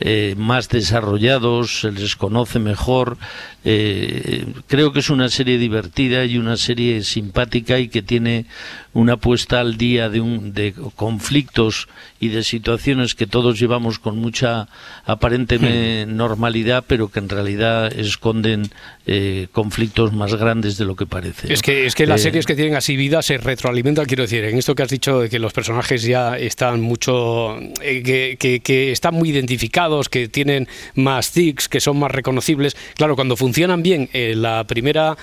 eh, 0.01 0.35
más 0.37 0.67
desarrollados, 0.67 1.79
se 1.81 1.91
les 1.91 2.15
conoce 2.17 2.59
mejor. 2.59 3.17
eh, 3.63 4.45
creo 4.67 4.91
que 4.91 4.99
es 4.99 5.09
una 5.09 5.29
serie 5.29 5.57
divertida 5.57 6.25
y 6.25 6.37
una 6.37 6.57
serie 6.57 7.01
simpática 7.03 7.79
y 7.79 7.87
que 7.87 8.01
tiene 8.03 8.45
una 8.93 9.17
puesta 9.17 9.59
al 9.61 9.77
día 9.77 10.09
de, 10.09 10.19
un, 10.21 10.53
de 10.53 10.73
conflictos 10.95 11.87
y 12.19 12.27
de 12.27 12.43
situaciones 12.43 13.15
que 13.15 13.25
todos 13.27 13.57
llevamos 13.59 13.97
con 13.99 14.17
mucha 14.17 14.67
aparente 15.05 16.05
normalidad, 16.07 16.83
pero 16.87 17.09
que 17.09 17.19
en 17.19 17.29
realidad 17.29 17.91
esconden 17.97 18.69
eh, 19.07 19.47
conflictos 19.51 20.13
más 20.13 20.24
grandes 20.33 20.77
de 20.77 20.85
lo 20.85 20.95
que 20.95 21.05
parece. 21.05 21.53
Es 21.53 21.59
¿no? 21.59 21.63
que, 21.63 21.85
es 21.85 21.93
que 21.93 22.05
las 22.07 22.21
Eh, 22.21 22.23
series 22.23 22.45
que 22.45 22.55
tienen 22.55 22.75
así 22.75 22.95
vida 22.95 23.21
se 23.21 23.37
retroalimentan, 23.37 24.05
quiero 24.05 24.23
decir, 24.23 24.43
en 24.45 24.57
esto 24.57 24.73
que 24.73 24.83
has 24.83 24.89
dicho 24.89 25.19
de 25.19 25.29
que 25.29 25.37
los 25.37 25.53
personajes 25.53 26.01
ya 26.03 26.37
están 26.37 26.81
mucho, 26.81 27.57
eh, 27.81 28.01
que, 28.03 28.37
que- 28.39 28.59
que 28.61 28.91
están 28.91 29.13
muy 29.13 29.29
identificados, 29.29 30.09
que 30.09 30.27
tienen 30.27 30.67
más 30.95 31.31
tics, 31.31 31.69
que 31.69 31.79
son 31.79 31.99
más 31.99 32.11
reconocibles. 32.11 32.75
Claro, 32.95 33.15
cuando 33.15 33.35
funcionan 33.37 33.83
bien 33.83 34.09
eh, 34.13 34.33
la 34.35 34.63
primera 34.65 35.15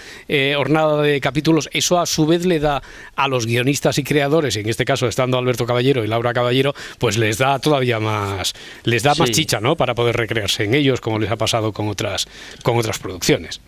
hornada 0.58 1.02
de 1.02 1.20
capítulos, 1.20 1.68
eso 1.72 1.98
a 2.00 2.06
su 2.06 2.26
vez 2.26 2.44
le 2.46 2.60
da 2.60 2.82
a 3.16 3.28
los 3.28 3.46
guionistas 3.46 3.98
y 3.98 4.04
creadores, 4.04 4.56
en 4.56 4.68
este 4.68 4.84
caso 4.84 5.06
estando 5.08 5.38
Alberto 5.38 5.66
Caballero 5.66 6.04
y 6.04 6.06
Laura 6.08 6.32
Caballero, 6.32 6.74
pues 6.98 7.16
les 7.16 7.38
da 7.38 7.58
todavía 7.58 7.98
más, 8.00 8.52
les 8.84 9.02
da 9.02 9.14
más 9.14 9.30
chicha, 9.30 9.60
¿no? 9.60 9.76
Para 9.76 9.94
poder 9.94 10.16
recrearse 10.16 10.64
en 10.64 10.74
ellos, 10.74 11.00
como 11.00 11.18
les 11.18 11.30
ha 11.30 11.36
pasado 11.36 11.72
con 11.72 11.88
otras, 11.88 12.26
con 12.62 12.76
otras 12.78 12.98
producciones. 12.98 13.60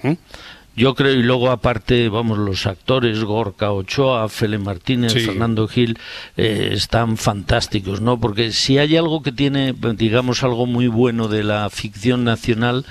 Yo 0.77 0.95
creo, 0.95 1.13
y 1.13 1.23
luego 1.23 1.51
aparte, 1.51 2.09
vamos, 2.09 2.37
los 2.39 2.67
actores, 2.67 3.23
Gorka 3.23 3.71
Ochoa, 3.71 4.29
Fele 4.29 4.59
Martínez, 4.59 5.13
Sí. 5.13 5.21
Fernando 5.21 5.69
Gil, 5.69 5.99
eh, 6.37 6.71
están 6.73 7.17
fantásticos, 7.17 8.01
¿no? 8.01 8.19
Porque 8.19 8.51
si 8.53 8.79
hay 8.79 8.97
algo 8.97 9.23
que 9.23 9.31
tiene, 9.31 9.73
digamos, 9.97 10.43
algo 10.43 10.67
muy 10.67 10.89
bueno 10.89 11.29
de 11.29 11.45
la 11.45 11.71
ficción 11.71 12.25
nacional, 12.25 12.85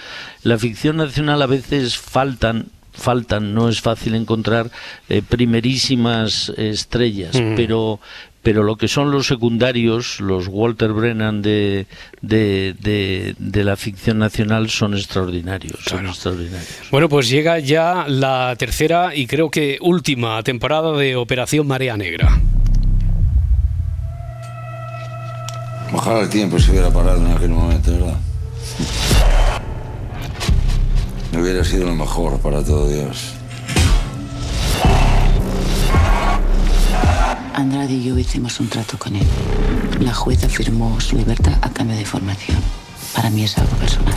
la 0.44 0.58
ficción 0.58 0.96
nacional 0.98 1.42
a 1.42 1.48
veces 1.48 1.98
faltan 1.98 2.68
faltan, 2.96 3.56
no 3.56 3.70
es 3.70 3.82
fácil 3.82 4.14
encontrar 4.14 4.70
eh, 5.10 5.24
primerísimas 5.28 6.50
estrellas, 6.58 7.36
Mm. 7.36 7.56
pero 7.56 8.00
pero 8.44 8.62
lo 8.62 8.76
que 8.76 8.88
son 8.88 9.10
los 9.10 9.26
secundarios, 9.26 10.20
los 10.20 10.48
Walter 10.48 10.92
Brennan 10.92 11.42
de, 11.42 11.88
de, 12.22 12.76
de, 12.80 13.36
de 13.40 13.64
la 13.64 13.78
ficción 13.78 14.20
nacional 14.20 14.70
son 14.70 14.94
extraordinarios, 14.94 15.80
son 15.86 16.06
extraordinarios. 16.06 16.70
Bueno, 16.92 17.08
pues 17.10 17.30
llega 17.30 17.60
ya 17.60 18.06
la 18.08 18.56
tercera 18.60 19.16
y 19.16 19.26
creo 19.28 19.50
que 19.50 19.78
última 19.82 20.44
temporada 20.44 20.92
de 20.98 21.16
Operación 21.16 21.66
Marea 21.66 21.96
Negra. 21.98 22.40
Ojalá 25.94 26.22
el 26.22 26.30
tiempo 26.30 26.60
se 26.60 26.72
hubiera 26.72 26.92
parado 26.92 27.26
en 27.26 27.32
aquel 27.32 27.50
momento, 27.50 27.92
¿verdad? 27.92 28.18
Hubiera 31.40 31.64
sido 31.64 31.86
lo 31.86 31.96
mejor 31.96 32.40
para 32.40 32.64
todo 32.64 32.90
Dios. 32.90 33.36
Andrade 37.54 37.94
y 37.94 38.04
yo 38.04 38.18
hicimos 38.18 38.60
un 38.60 38.68
trato 38.68 38.98
con 38.98 39.16
él. 39.16 39.26
La 40.02 40.14
jueza 40.14 40.50
firmó 40.50 41.00
su 41.00 41.16
libertad 41.18 41.54
a 41.62 41.70
cambio 41.72 41.96
de 41.96 42.06
formación. 42.06 42.58
Para 43.16 43.30
mí 43.30 43.44
es 43.44 43.58
algo 43.58 43.76
personal. 43.78 44.16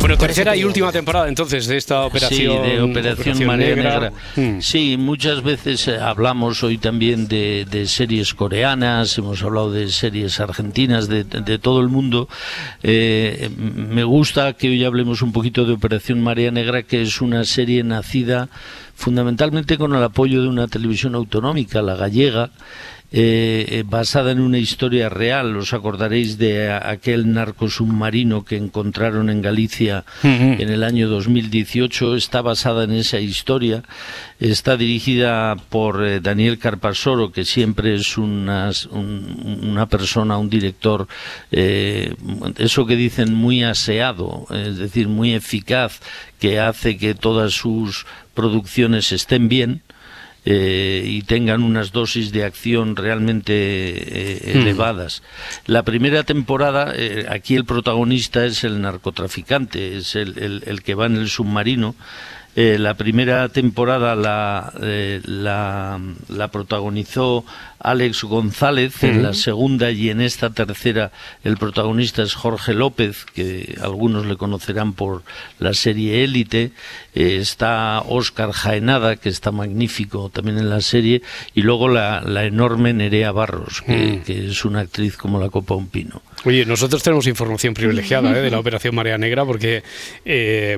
Bueno, 0.00 0.16
tercera 0.16 0.56
y 0.56 0.62
última 0.62 0.92
temporada 0.92 1.28
entonces 1.28 1.66
de 1.66 1.76
esta 1.76 2.04
operación. 2.06 2.64
Sí, 2.64 2.70
de 2.70 2.80
Operación, 2.80 2.90
Operación 2.90 3.46
Marea 3.46 3.74
Negra. 3.74 4.12
Negra. 4.36 4.62
Sí, 4.62 4.96
muchas 4.96 5.42
veces 5.42 5.88
eh, 5.88 5.98
hablamos 5.98 6.62
hoy 6.62 6.78
también 6.78 7.26
de, 7.26 7.66
de 7.68 7.86
series 7.86 8.32
coreanas, 8.32 9.18
hemos 9.18 9.42
hablado 9.42 9.72
de 9.72 9.88
series 9.88 10.38
argentinas, 10.38 11.08
de, 11.08 11.24
de 11.24 11.58
todo 11.58 11.80
el 11.80 11.88
mundo. 11.88 12.28
Eh, 12.82 13.50
me 13.56 14.04
gusta 14.04 14.52
que 14.52 14.68
hoy 14.68 14.84
hablemos 14.84 15.20
un 15.20 15.32
poquito 15.32 15.64
de 15.64 15.72
Operación 15.72 16.22
Marea 16.22 16.52
Negra, 16.52 16.84
que 16.84 17.02
es 17.02 17.20
una 17.20 17.44
serie 17.44 17.82
nacida 17.82 18.48
fundamentalmente 18.98 19.78
con 19.78 19.94
el 19.94 20.02
apoyo 20.02 20.42
de 20.42 20.48
una 20.48 20.66
televisión 20.66 21.14
autonómica, 21.14 21.82
la 21.82 21.94
gallega, 21.94 22.50
eh, 23.10 23.64
eh, 23.70 23.84
basada 23.86 24.32
en 24.32 24.40
una 24.40 24.58
historia 24.58 25.08
real. 25.08 25.56
Os 25.56 25.72
acordaréis 25.72 26.36
de 26.36 26.70
aquel 26.72 27.32
narcosubmarino 27.32 28.44
que 28.44 28.56
encontraron 28.56 29.30
en 29.30 29.40
Galicia 29.40 30.04
en 30.60 30.68
el 30.68 30.84
año 30.84 31.08
2018. 31.08 32.16
Está 32.16 32.42
basada 32.42 32.84
en 32.84 32.92
esa 32.92 33.18
historia. 33.18 33.82
Está 34.40 34.76
dirigida 34.76 35.56
por 35.70 36.04
eh, 36.06 36.20
Daniel 36.20 36.58
Carpasoro, 36.58 37.32
que 37.32 37.44
siempre 37.44 37.94
es 37.94 38.18
unas- 38.18 38.86
un- 38.86 39.60
una 39.62 39.86
persona, 39.88 40.36
un 40.36 40.50
director, 40.50 41.08
eh, 41.50 42.14
eso 42.58 42.84
que 42.86 42.96
dicen 42.96 43.32
muy 43.34 43.64
aseado, 43.64 44.46
es 44.50 44.76
decir, 44.76 45.08
muy 45.08 45.32
eficaz, 45.34 46.00
que 46.38 46.60
hace 46.60 46.98
que 46.98 47.14
todas 47.14 47.52
sus 47.54 48.06
producciones 48.34 49.12
estén 49.12 49.48
bien 49.48 49.82
eh, 50.44 51.02
y 51.06 51.22
tengan 51.22 51.62
unas 51.62 51.92
dosis 51.92 52.32
de 52.32 52.44
acción 52.44 52.96
realmente 52.96 53.52
eh, 53.54 54.54
Mm. 54.54 54.58
elevadas. 54.60 55.22
La 55.66 55.82
primera 55.82 56.22
temporada, 56.24 56.92
eh, 56.96 57.26
aquí 57.28 57.54
el 57.54 57.64
protagonista 57.64 58.44
es 58.46 58.64
el 58.64 58.80
narcotraficante, 58.80 59.96
es 59.96 60.14
el, 60.16 60.38
el- 60.38 60.62
el 60.66 60.82
que 60.82 60.94
va 60.94 61.06
en 61.06 61.16
el 61.16 61.28
submarino. 61.28 61.94
Eh, 62.56 62.76
la 62.78 62.94
primera 62.94 63.48
temporada 63.50 64.16
la, 64.16 64.72
eh, 64.82 65.20
la, 65.24 66.00
la 66.28 66.48
protagonizó 66.48 67.44
Alex 67.78 68.24
González, 68.24 69.04
en 69.04 69.22
la 69.22 69.32
segunda 69.34 69.92
y 69.92 70.10
en 70.10 70.20
esta 70.20 70.50
tercera 70.50 71.12
el 71.44 71.56
protagonista 71.56 72.22
es 72.24 72.34
Jorge 72.34 72.74
López, 72.74 73.24
que 73.32 73.76
algunos 73.80 74.26
le 74.26 74.36
conocerán 74.36 74.94
por 74.94 75.22
la 75.60 75.72
serie 75.74 76.24
Élite. 76.24 76.72
Eh, 77.14 77.38
está 77.40 78.02
Óscar 78.08 78.50
Jaenada, 78.50 79.14
que 79.14 79.28
está 79.28 79.52
magnífico 79.52 80.28
también 80.28 80.58
en 80.58 80.70
la 80.70 80.80
serie, 80.80 81.22
y 81.54 81.62
luego 81.62 81.86
la, 81.88 82.22
la 82.22 82.44
enorme 82.44 82.92
Nerea 82.92 83.30
Barros, 83.30 83.82
que, 83.82 83.98
Mm. 83.98 84.22
que 84.24 84.46
es 84.48 84.64
una 84.64 84.80
actriz 84.80 85.16
como 85.16 85.38
la 85.38 85.48
copa 85.48 85.74
un 85.76 85.86
pino. 85.88 86.22
Oye, 86.44 86.64
nosotros 86.64 87.02
tenemos 87.02 87.26
información 87.28 87.74
privilegiada 87.74 88.32
de 88.32 88.50
la 88.50 88.58
Operación 88.60 88.94
Marea 88.94 89.18
Negra 89.18 89.44
porque, 89.44 89.84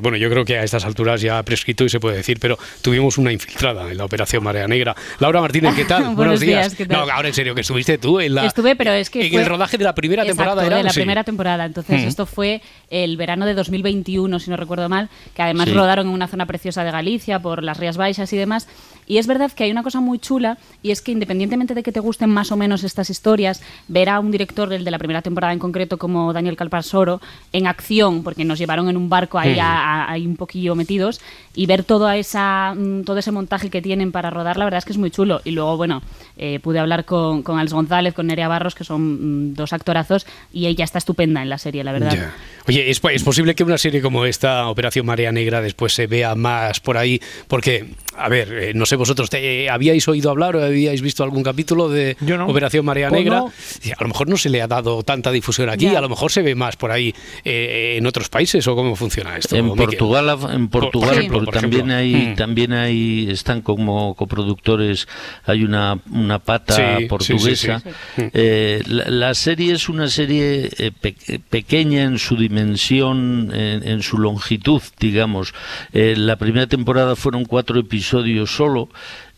bueno, 0.02 0.18
yo 0.18 0.28
creo 0.28 0.44
que 0.44 0.58
a 0.58 0.64
estas 0.64 0.84
alturas 0.84 1.20
ya 1.22 1.42
ha 1.60 1.62
prescrito 1.62 1.84
y 1.84 1.88
se 1.90 2.00
puede 2.00 2.16
decir, 2.16 2.38
pero 2.40 2.58
tuvimos 2.80 3.18
una 3.18 3.32
infiltrada 3.32 3.90
en 3.90 3.98
la 3.98 4.04
Operación 4.04 4.42
Marea 4.42 4.66
Negra. 4.66 4.96
Laura 5.18 5.40
Martínez, 5.42 5.74
¿qué 5.74 5.84
tal? 5.84 6.14
Buenos 6.14 6.40
días, 6.40 6.74
¿qué 6.74 6.86
tal? 6.86 7.06
No, 7.06 7.12
ahora 7.12 7.28
en 7.28 7.34
serio, 7.34 7.54
que 7.54 7.60
estuviste 7.60 7.98
tú 7.98 8.18
en 8.20 8.34
la... 8.34 8.46
Estuve, 8.46 8.76
pero 8.76 8.92
es 8.92 9.10
que 9.10 9.26
en 9.26 9.32
fue- 9.32 9.42
el 9.42 9.46
rodaje 9.46 9.76
de 9.76 9.84
la 9.84 9.94
primera 9.94 10.22
Exacto, 10.22 10.38
temporada 10.42 10.66
era 10.66 10.76
de 10.78 10.82
la 10.84 10.90
sí. 10.90 11.00
primera 11.00 11.22
temporada. 11.24 11.64
Entonces, 11.66 12.02
Mm. 12.04 12.08
esto 12.08 12.24
fue 12.26 12.62
el 12.88 13.16
verano 13.18 13.44
de 13.46 13.54
2021, 13.54 14.38
si 14.38 14.50
no 14.50 14.56
recuerdo 14.56 14.88
mal, 14.88 15.10
que 15.34 15.42
además 15.42 15.68
Sí. 15.68 15.74
rodaron 15.74 16.06
en 16.08 16.14
una 16.14 16.28
zona 16.28 16.46
preciosa 16.46 16.82
de 16.84 16.90
Galicia, 16.90 17.40
por 17.40 17.62
las 17.62 17.76
Rías 17.78 17.96
Baixas 17.98 18.32
y 18.32 18.36
demás. 18.38 18.66
Y 19.10 19.18
es 19.18 19.26
verdad 19.26 19.50
que 19.50 19.64
hay 19.64 19.72
una 19.72 19.82
cosa 19.82 19.98
muy 19.98 20.20
chula, 20.20 20.56
y 20.84 20.92
es 20.92 21.02
que 21.02 21.10
independientemente 21.10 21.74
de 21.74 21.82
que 21.82 21.90
te 21.90 21.98
gusten 21.98 22.30
más 22.30 22.52
o 22.52 22.56
menos 22.56 22.84
estas 22.84 23.10
historias, 23.10 23.60
ver 23.88 24.08
a 24.08 24.20
un 24.20 24.30
director, 24.30 24.72
el 24.72 24.84
de 24.84 24.90
la 24.92 24.98
primera 24.98 25.20
temporada 25.20 25.52
en 25.52 25.58
concreto, 25.58 25.98
como 25.98 26.32
Daniel 26.32 26.54
Calparsoro, 26.54 27.20
en 27.52 27.66
acción, 27.66 28.22
porque 28.22 28.44
nos 28.44 28.60
llevaron 28.60 28.88
en 28.88 28.96
un 28.96 29.08
barco 29.08 29.36
ahí, 29.36 29.56
Mm. 29.56 29.60
a- 29.62 30.04
a- 30.04 30.12
ahí 30.12 30.24
un 30.28 30.36
poquillo 30.36 30.76
metidos, 30.76 31.20
y 31.56 31.66
ver 31.66 31.82
toda 31.82 32.16
esa, 32.18 32.72
mm, 32.76 33.02
todo 33.02 33.18
ese 33.18 33.32
montaje 33.32 33.68
que 33.68 33.82
tienen 33.82 34.12
para 34.12 34.30
rodar, 34.30 34.56
la 34.56 34.64
verdad 34.64 34.78
es 34.78 34.84
que 34.84 34.92
es 34.92 34.98
muy 34.98 35.10
chulo. 35.10 35.40
Y 35.44 35.50
luego, 35.50 35.76
bueno, 35.76 36.02
eh, 36.36 36.60
pude 36.60 36.78
hablar 36.78 37.04
con, 37.04 37.42
con 37.42 37.58
Alex 37.58 37.72
González, 37.72 38.14
con 38.14 38.28
Nerea 38.28 38.46
Barros, 38.46 38.76
que 38.76 38.84
son 38.84 39.50
mm, 39.50 39.54
dos 39.54 39.72
actorazos, 39.72 40.24
y 40.52 40.66
ella 40.66 40.84
está 40.84 40.98
estupenda 40.98 41.42
en 41.42 41.48
la 41.50 41.58
serie, 41.58 41.82
la 41.82 41.90
verdad. 41.90 42.30
Oye, 42.68 42.88
¿es, 42.88 43.00
es 43.12 43.22
posible 43.24 43.56
que 43.56 43.64
una 43.64 43.76
serie 43.78 44.00
como 44.00 44.24
esta, 44.24 44.68
Operación 44.68 45.04
Marea 45.04 45.32
Negra, 45.32 45.60
después 45.60 45.92
se 45.94 46.06
vea 46.06 46.36
más 46.36 46.78
por 46.78 46.96
ahí? 46.96 47.20
Porque, 47.48 47.88
a 48.20 48.28
ver, 48.28 48.52
eh, 48.52 48.72
no 48.74 48.86
sé 48.86 48.96
vosotros, 48.96 49.30
te- 49.30 49.64
eh, 49.64 49.70
¿habíais 49.70 50.06
oído 50.08 50.30
hablar 50.30 50.56
o 50.56 50.62
habíais 50.64 51.00
visto 51.02 51.24
algún 51.24 51.42
capítulo 51.42 51.88
de 51.88 52.16
Operación 52.46 52.84
Marea 52.84 53.08
Pues 53.08 53.20
Negra? 53.22 53.38
no. 53.38 53.52
Y 53.82 53.90
A 53.90 53.96
lo 54.00 54.08
mejor 54.08 54.28
no 54.28 54.36
se 54.36 54.50
le 54.50 54.60
ha 54.62 54.66
dado 54.68 55.02
tanta 55.02 55.30
difusión 55.32 55.68
aquí, 55.70 55.86
Ya. 55.86 55.98
a 55.98 56.00
lo 56.00 56.08
mejor 56.08 56.30
se 56.30 56.42
ve 56.42 56.54
más 56.54 56.76
por 56.76 56.90
ahí 56.90 57.14
eh, 57.44 57.96
en 57.98 58.06
otros 58.06 58.28
países 58.28 58.66
o 58.66 58.74
cómo 58.76 58.94
funciona 58.96 59.36
esto. 59.36 59.56
En 59.56 59.66
Miquel? 59.66 59.86
Portugal, 59.86 60.28
en 60.52 60.68
Por- 60.68 60.82
por 60.82 60.90
Portugal 60.90 61.18
ejemplo, 61.18 61.38
porque 61.38 61.52
por 61.52 61.60
también 61.60 61.90
ejemplo. 61.90 62.18
hay, 62.20 62.26
Mm. 62.32 62.36
también 62.36 62.72
hay, 62.72 63.30
están 63.30 63.62
como 63.62 64.14
coproductores, 64.14 65.08
hay 65.46 65.64
una, 65.64 65.98
una 66.10 66.38
pata 66.38 66.98
Sí, 66.98 67.06
portuguesa. 67.06 67.80
sí, 67.80 67.90
sí. 68.16 68.22
Eh, 68.34 68.82
la, 68.86 69.08
la 69.10 69.34
serie 69.34 69.72
es 69.72 69.88
una 69.88 70.08
serie 70.08 70.70
eh, 70.78 70.90
pe- 70.98 71.16
pequeña 71.48 72.02
en 72.02 72.18
su 72.18 72.36
dimensión, 72.36 73.50
en, 73.54 73.86
en 73.88 74.02
su 74.02 74.18
longitud, 74.18 74.82
digamos. 74.98 75.54
Eh, 75.92 76.14
la 76.16 76.36
primera 76.36 76.66
temporada 76.66 77.16
fueron 77.16 77.44
cuatro 77.44 77.78
episodios 77.78 78.09
solo. 78.46 78.88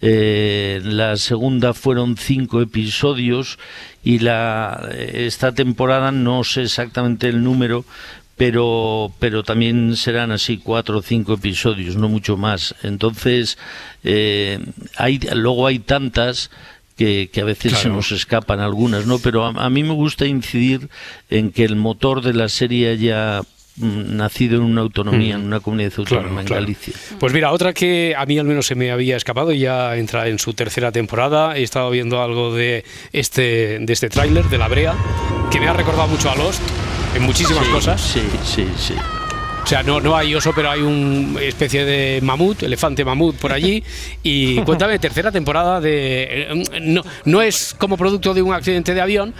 eh, 0.00 0.80
la 0.84 1.16
segunda 1.16 1.74
fueron 1.74 2.16
cinco 2.16 2.60
episodios 2.60 3.58
y 4.02 4.18
la 4.18 4.88
esta 4.98 5.52
temporada 5.52 6.10
no 6.10 6.42
sé 6.42 6.62
exactamente 6.62 7.28
el 7.28 7.44
número 7.44 7.84
pero 8.36 9.12
pero 9.20 9.44
también 9.44 9.96
serán 9.96 10.32
así 10.32 10.58
cuatro 10.58 10.98
o 10.98 11.02
cinco 11.02 11.34
episodios 11.34 11.96
no 11.96 12.08
mucho 12.08 12.36
más. 12.36 12.74
Entonces 12.82 13.58
eh, 14.02 14.58
hay 14.96 15.20
luego 15.34 15.66
hay 15.68 15.78
tantas 15.78 16.50
que, 16.96 17.30
que 17.32 17.40
a 17.40 17.44
veces 17.44 17.78
se 17.78 17.88
nos 17.88 18.10
escapan 18.10 18.60
algunas 18.60 19.06
no 19.06 19.18
pero 19.18 19.44
a, 19.46 19.50
a 19.50 19.70
mí 19.70 19.82
me 19.84 19.94
gusta 19.94 20.26
incidir 20.26 20.88
en 21.30 21.52
que 21.52 21.64
el 21.64 21.76
motor 21.76 22.22
de 22.22 22.34
la 22.34 22.48
serie 22.48 22.90
haya 22.90 23.42
nacido 23.78 24.56
en 24.56 24.62
una 24.64 24.82
autonomía 24.82 25.36
Mm. 25.36 25.40
en 25.40 25.46
una 25.46 25.60
comunidad 25.60 25.92
autónoma 25.96 26.40
en 26.42 26.46
claro. 26.46 26.62
Galicia 26.62 26.92
Pues 27.18 27.32
mira, 27.32 27.52
otra 27.52 27.72
que 27.72 28.14
a 28.16 28.26
mí 28.26 28.38
al 28.38 28.44
menos 28.46 28.66
se 28.66 28.74
me 28.74 28.90
había 28.90 29.16
escapado 29.16 29.52
y 29.52 29.60
ya 29.60 29.96
entra 29.96 30.28
en 30.28 30.38
su 30.38 30.52
tercera 30.54 30.92
temporada. 30.92 31.56
He 31.56 31.62
estado 31.62 31.90
viendo 31.90 32.22
algo 32.22 32.54
de 32.54 32.84
este, 33.12 33.78
de 33.80 33.92
este 33.92 34.08
tráiler, 34.08 34.44
de 34.46 34.58
La 34.58 34.68
Brea, 34.68 34.94
que 35.50 35.58
me 35.60 35.68
ha 35.68 35.72
recordado 35.72 36.08
mucho 36.08 36.30
a 36.30 36.36
Lost 36.36 36.60
en 37.16 37.22
muchísimas 37.22 37.64
Sí, 37.66 37.70
cosas. 37.72 38.00
sí 38.00 38.22
sí 38.44 38.66
sí 38.76 38.94
O 39.62 39.66
sea, 39.66 39.82
no, 39.84 40.00
no 40.00 40.16
hay 40.16 40.34
oso, 40.34 40.52
pero 40.54 40.70
hay 40.70 40.80
una 40.82 41.40
especie 41.40 41.84
de 41.84 42.20
mamut, 42.20 42.64
elefante 42.64 43.04
mamut 43.04 43.36
por 43.36 43.52
allí. 43.52 43.82
Y 44.24 44.56
cuéntame, 44.62 44.98
tercera 44.98 45.30
temporada 45.30 45.80
de... 45.80 46.24
eh, 46.50 46.80
No, 46.82 47.02
no 47.26 47.40
es 47.42 47.74
como 47.78 47.96
producto 47.96 48.34
de 48.34 48.42
un 48.42 48.52
accidente 48.54 48.92
de 48.92 49.00
avión. 49.00 49.32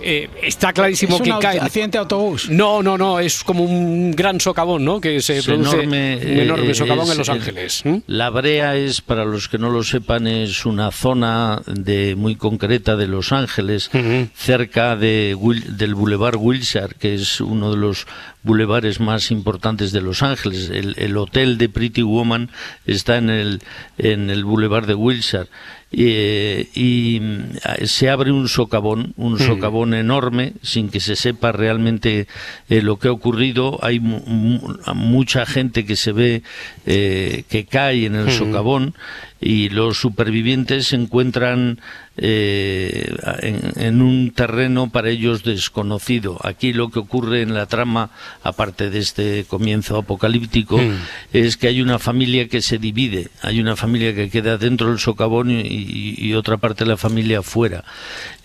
Eh, 0.00 0.28
está 0.42 0.72
clarísimo 0.72 1.16
Es 1.16 1.20
un 1.20 1.26
que 1.26 1.32
cae. 1.40 1.58
accidente 1.60 1.98
de 1.98 2.02
autobús. 2.02 2.48
No, 2.48 2.82
no, 2.82 2.96
no, 2.96 3.18
es 3.18 3.42
como 3.44 3.64
un 3.64 4.12
gran 4.12 4.40
socavón, 4.40 4.84
¿no? 4.84 5.00
Que 5.00 5.20
se 5.20 5.38
Es 5.38 5.44
produce 5.46 5.76
enorme, 5.82 6.16
un 6.22 6.38
enorme 6.40 6.70
eh, 6.70 6.74
socavón 6.74 7.04
es 7.06 7.10
en 7.12 7.18
Los 7.18 7.28
el- 7.28 7.34
Ángeles. 7.34 7.82
La 8.06 8.30
Brea 8.30 8.76
es, 8.76 9.00
para 9.00 9.24
los 9.24 9.48
que 9.48 9.58
no 9.58 9.70
lo 9.70 9.82
sepan, 9.82 10.26
es 10.26 10.64
una 10.64 10.90
zona 10.90 11.60
de 11.66 12.14
muy 12.16 12.36
concreta 12.36 12.96
de 12.96 13.06
Los 13.08 13.32
Ángeles, 13.32 13.90
cerca 14.34 14.96
de, 14.96 15.36
Wil- 15.38 15.76
del 15.76 15.94
Boulevard 15.94 16.36
Wilshire, 16.36 16.94
que 16.98 17.14
es 17.14 17.40
uno 17.40 17.70
de 17.70 17.76
los 17.76 18.06
bulevares 18.42 19.00
más 19.00 19.30
importantes 19.30 19.92
de 19.92 20.00
Los 20.02 20.22
Ángeles. 20.22 20.70
El, 20.70 20.94
el 20.98 21.16
hotel 21.16 21.58
de 21.58 21.68
Pretty 21.68 22.02
Woman 22.02 22.50
está 22.86 23.16
en 23.18 23.30
el, 23.30 23.60
en 23.98 24.30
el 24.30 24.44
Boulevard 24.44 24.86
de 24.86 24.94
Wilshire. 24.94 25.46
Eh, 25.94 26.68
y 26.74 27.20
mm, 27.20 27.84
se 27.84 28.08
abre 28.08 28.32
un 28.32 28.48
socavón, 28.48 29.12
un 29.18 29.34
Mm. 29.34 29.38
socavón 29.38 29.92
enorme, 29.92 30.54
sin 30.62 30.88
que 30.88 31.00
se 31.00 31.16
sepa 31.16 31.52
realmente 31.52 32.26
eh, 32.70 32.80
lo 32.80 32.98
que 32.98 33.08
ha 33.08 33.12
ocurrido. 33.12 33.78
Hay 33.82 34.00
mu- 34.00 34.22
mu- 34.26 34.74
mucha 34.94 35.44
gente 35.44 35.84
que 35.84 35.96
se 35.96 36.12
ve 36.12 36.42
eh, 36.86 37.44
que 37.50 37.66
cae 37.66 38.06
en 38.06 38.14
el 38.14 38.26
Mm. 38.28 38.30
socavón 38.38 38.94
y 39.42 39.68
los 39.70 39.98
supervivientes 39.98 40.86
se 40.86 40.96
encuentran 40.96 41.80
eh, 42.16 43.12
en, 43.40 43.72
en 43.82 44.02
un 44.02 44.30
terreno 44.30 44.90
para 44.90 45.10
ellos 45.10 45.42
desconocido. 45.42 46.38
Aquí 46.44 46.72
lo 46.72 46.90
que 46.90 46.98
ocurre 47.00 47.42
en 47.42 47.52
la 47.54 47.66
trama, 47.66 48.10
aparte 48.42 48.90
de 48.90 48.98
este 49.00 49.44
comienzo 49.48 49.96
apocalíptico, 49.96 50.78
Mm. 50.78 50.92
es 51.32 51.56
que 51.56 51.68
hay 51.68 51.80
una 51.82 51.98
familia 51.98 52.48
que 52.48 52.62
se 52.62 52.78
divide. 52.78 53.28
Hay 53.42 53.60
una 53.60 53.76
familia 53.76 54.14
que 54.14 54.30
queda 54.30 54.58
dentro 54.58 54.88
del 54.90 54.98
socavón 54.98 55.50
y, 55.50 56.14
y- 56.18 56.34
otra 56.34 56.56
parte 56.56 56.84
de 56.84 56.90
la 56.90 56.96
familia 56.96 57.40
afuera. 57.40 57.84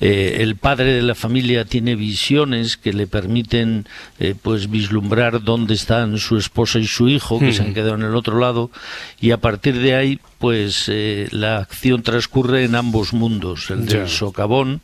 Eh, 0.01 0.37
el 0.39 0.55
padre 0.55 0.93
de 0.93 1.01
la 1.01 1.15
familia 1.15 1.63
tiene 1.65 1.95
visiones 1.95 2.75
que 2.77 2.91
le 2.93 3.07
permiten 3.07 3.85
eh, 4.19 4.33
pues 4.41 4.69
vislumbrar 4.69 5.43
dónde 5.43 5.73
están 5.73 6.17
su 6.17 6.37
esposa 6.37 6.79
y 6.79 6.87
su 6.87 7.07
hijo, 7.09 7.39
que 7.39 7.47
Mm. 7.47 7.53
se 7.53 7.61
han 7.63 7.73
quedado 7.73 7.95
en 7.95 8.03
el 8.03 8.15
otro 8.15 8.39
lado, 8.39 8.71
y 9.21 9.31
a 9.31 9.37
partir 9.37 9.75
de 9.79 9.95
ahí 9.95 10.19
pues 10.39 10.86
eh, 10.89 11.27
la 11.31 11.57
acción 11.57 12.03
transcurre 12.03 12.63
en 12.63 12.75
ambos 12.75 13.13
mundos, 13.13 13.69
el 13.69 13.85
del 13.85 14.07
socavón, 14.07 14.81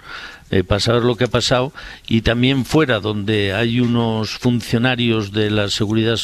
eh, 0.53 0.63
para 0.63 0.79
saber 0.79 1.01
lo 1.03 1.15
que 1.15 1.23
ha 1.23 1.27
pasado, 1.27 1.73
y 2.07 2.21
también 2.21 2.63
fuera, 2.65 2.99
donde 2.99 3.53
hay 3.53 3.79
unos 3.79 4.31
funcionarios 4.37 5.31
de 5.31 5.49
la 5.49 5.67
Seguridad 5.69 6.19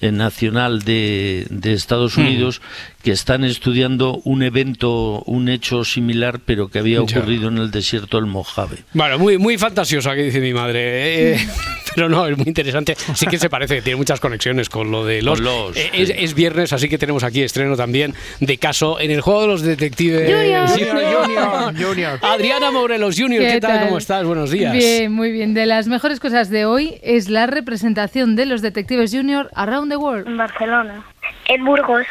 eh, 0.00 0.12
Nacional 0.12 0.82
de, 0.82 1.46
de 1.50 1.72
Estados 1.72 2.16
Mm. 2.16 2.20
Unidos 2.20 2.60
que 3.02 3.10
están 3.10 3.42
estudiando 3.42 4.20
un 4.24 4.44
evento, 4.44 5.22
un 5.26 5.48
hecho 5.48 5.84
similar, 5.84 6.38
pero 6.44 6.68
que 6.68 6.78
había 6.78 6.98
Ya. 7.04 7.18
ocurrido 7.18 7.48
en 7.48 7.58
el 7.58 7.70
desierto 7.72 8.16
del 8.18 8.26
Mojave. 8.26 8.76
Bueno, 8.94 9.18
muy, 9.18 9.38
muy 9.38 9.58
fantasiosa, 9.58 10.14
que 10.14 10.22
dice 10.22 10.40
mi 10.40 10.52
madre. 10.52 11.32
eh, 11.34 11.48
pero 11.96 12.08
no, 12.08 12.26
es 12.28 12.36
muy 12.38 12.46
interesante. 12.46 12.96
Sí 13.14 13.26
que 13.26 13.38
se 13.38 13.50
parece, 13.50 13.82
tiene 13.82 13.96
muchas 13.96 14.20
conexiones 14.20 14.68
con 14.68 14.90
lo 14.92 15.04
de 15.04 15.20
los. 15.20 15.40
Eh, 15.76 15.90
es, 15.94 16.12
es 16.16 16.34
viernes, 16.34 16.72
así 16.72 16.88
que 16.88 16.96
tenemos 16.96 17.24
aquí 17.24 17.42
estreno 17.42 17.76
también 17.76 18.14
de 18.40 18.56
caso 18.58 19.00
en 19.00 19.10
el 19.10 19.20
juego 19.20 19.42
de 19.42 19.46
los 19.48 19.62
detectives. 19.62 20.30
Junior. 20.30 20.68
Junior, 20.68 21.24
Junior, 21.24 21.74
Junior. 21.88 22.18
Adriana 22.22 22.70
Morelos 22.70 23.16
Junior, 23.18 23.44
¿qué, 23.44 23.60
tal? 23.60 23.71
¿Cómo 23.80 23.98
estás? 23.98 24.24
Buenos 24.24 24.50
días. 24.50 24.72
Bien, 24.72 25.12
muy 25.12 25.30
bien. 25.32 25.54
De 25.54 25.66
las 25.66 25.86
mejores 25.88 26.20
cosas 26.20 26.50
de 26.50 26.64
hoy 26.64 26.98
es 27.02 27.28
la 27.28 27.46
representación 27.46 28.36
de 28.36 28.46
los 28.46 28.62
detectives 28.62 29.12
junior 29.14 29.48
around 29.54 29.90
the 29.90 29.96
world. 29.96 30.26
En 30.26 30.36
Barcelona. 30.36 31.02
En 31.46 31.64
Burgos. 31.64 32.06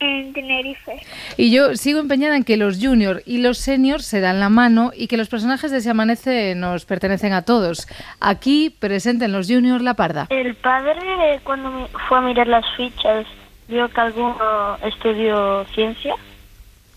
En 0.00 0.32
Tenerife. 0.32 0.92
Y 1.36 1.50
yo 1.50 1.76
sigo 1.76 2.00
empeñada 2.00 2.36
en 2.36 2.44
que 2.44 2.56
los 2.56 2.78
junior 2.84 3.22
y 3.24 3.38
los 3.38 3.58
senior 3.58 4.02
se 4.02 4.20
dan 4.20 4.40
la 4.40 4.48
mano 4.48 4.90
y 4.94 5.06
que 5.06 5.16
los 5.16 5.28
personajes 5.28 5.70
de 5.70 5.80
Se 5.80 5.90
Amanece 5.90 6.54
nos 6.56 6.84
pertenecen 6.84 7.32
a 7.32 7.42
todos. 7.42 7.86
Aquí 8.20 8.74
presenten 8.78 9.32
los 9.32 9.46
junior 9.48 9.80
la 9.80 9.94
parda. 9.94 10.26
El 10.30 10.54
padre, 10.56 11.40
cuando 11.44 11.88
fue 12.08 12.18
a 12.18 12.20
mirar 12.20 12.48
las 12.48 12.64
fichas, 12.76 13.24
vio 13.68 13.88
que 13.88 14.00
alguno 14.00 14.76
estudió 14.84 15.64
ciencia. 15.74 16.14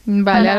Vale, 0.06 0.50
para 0.50 0.54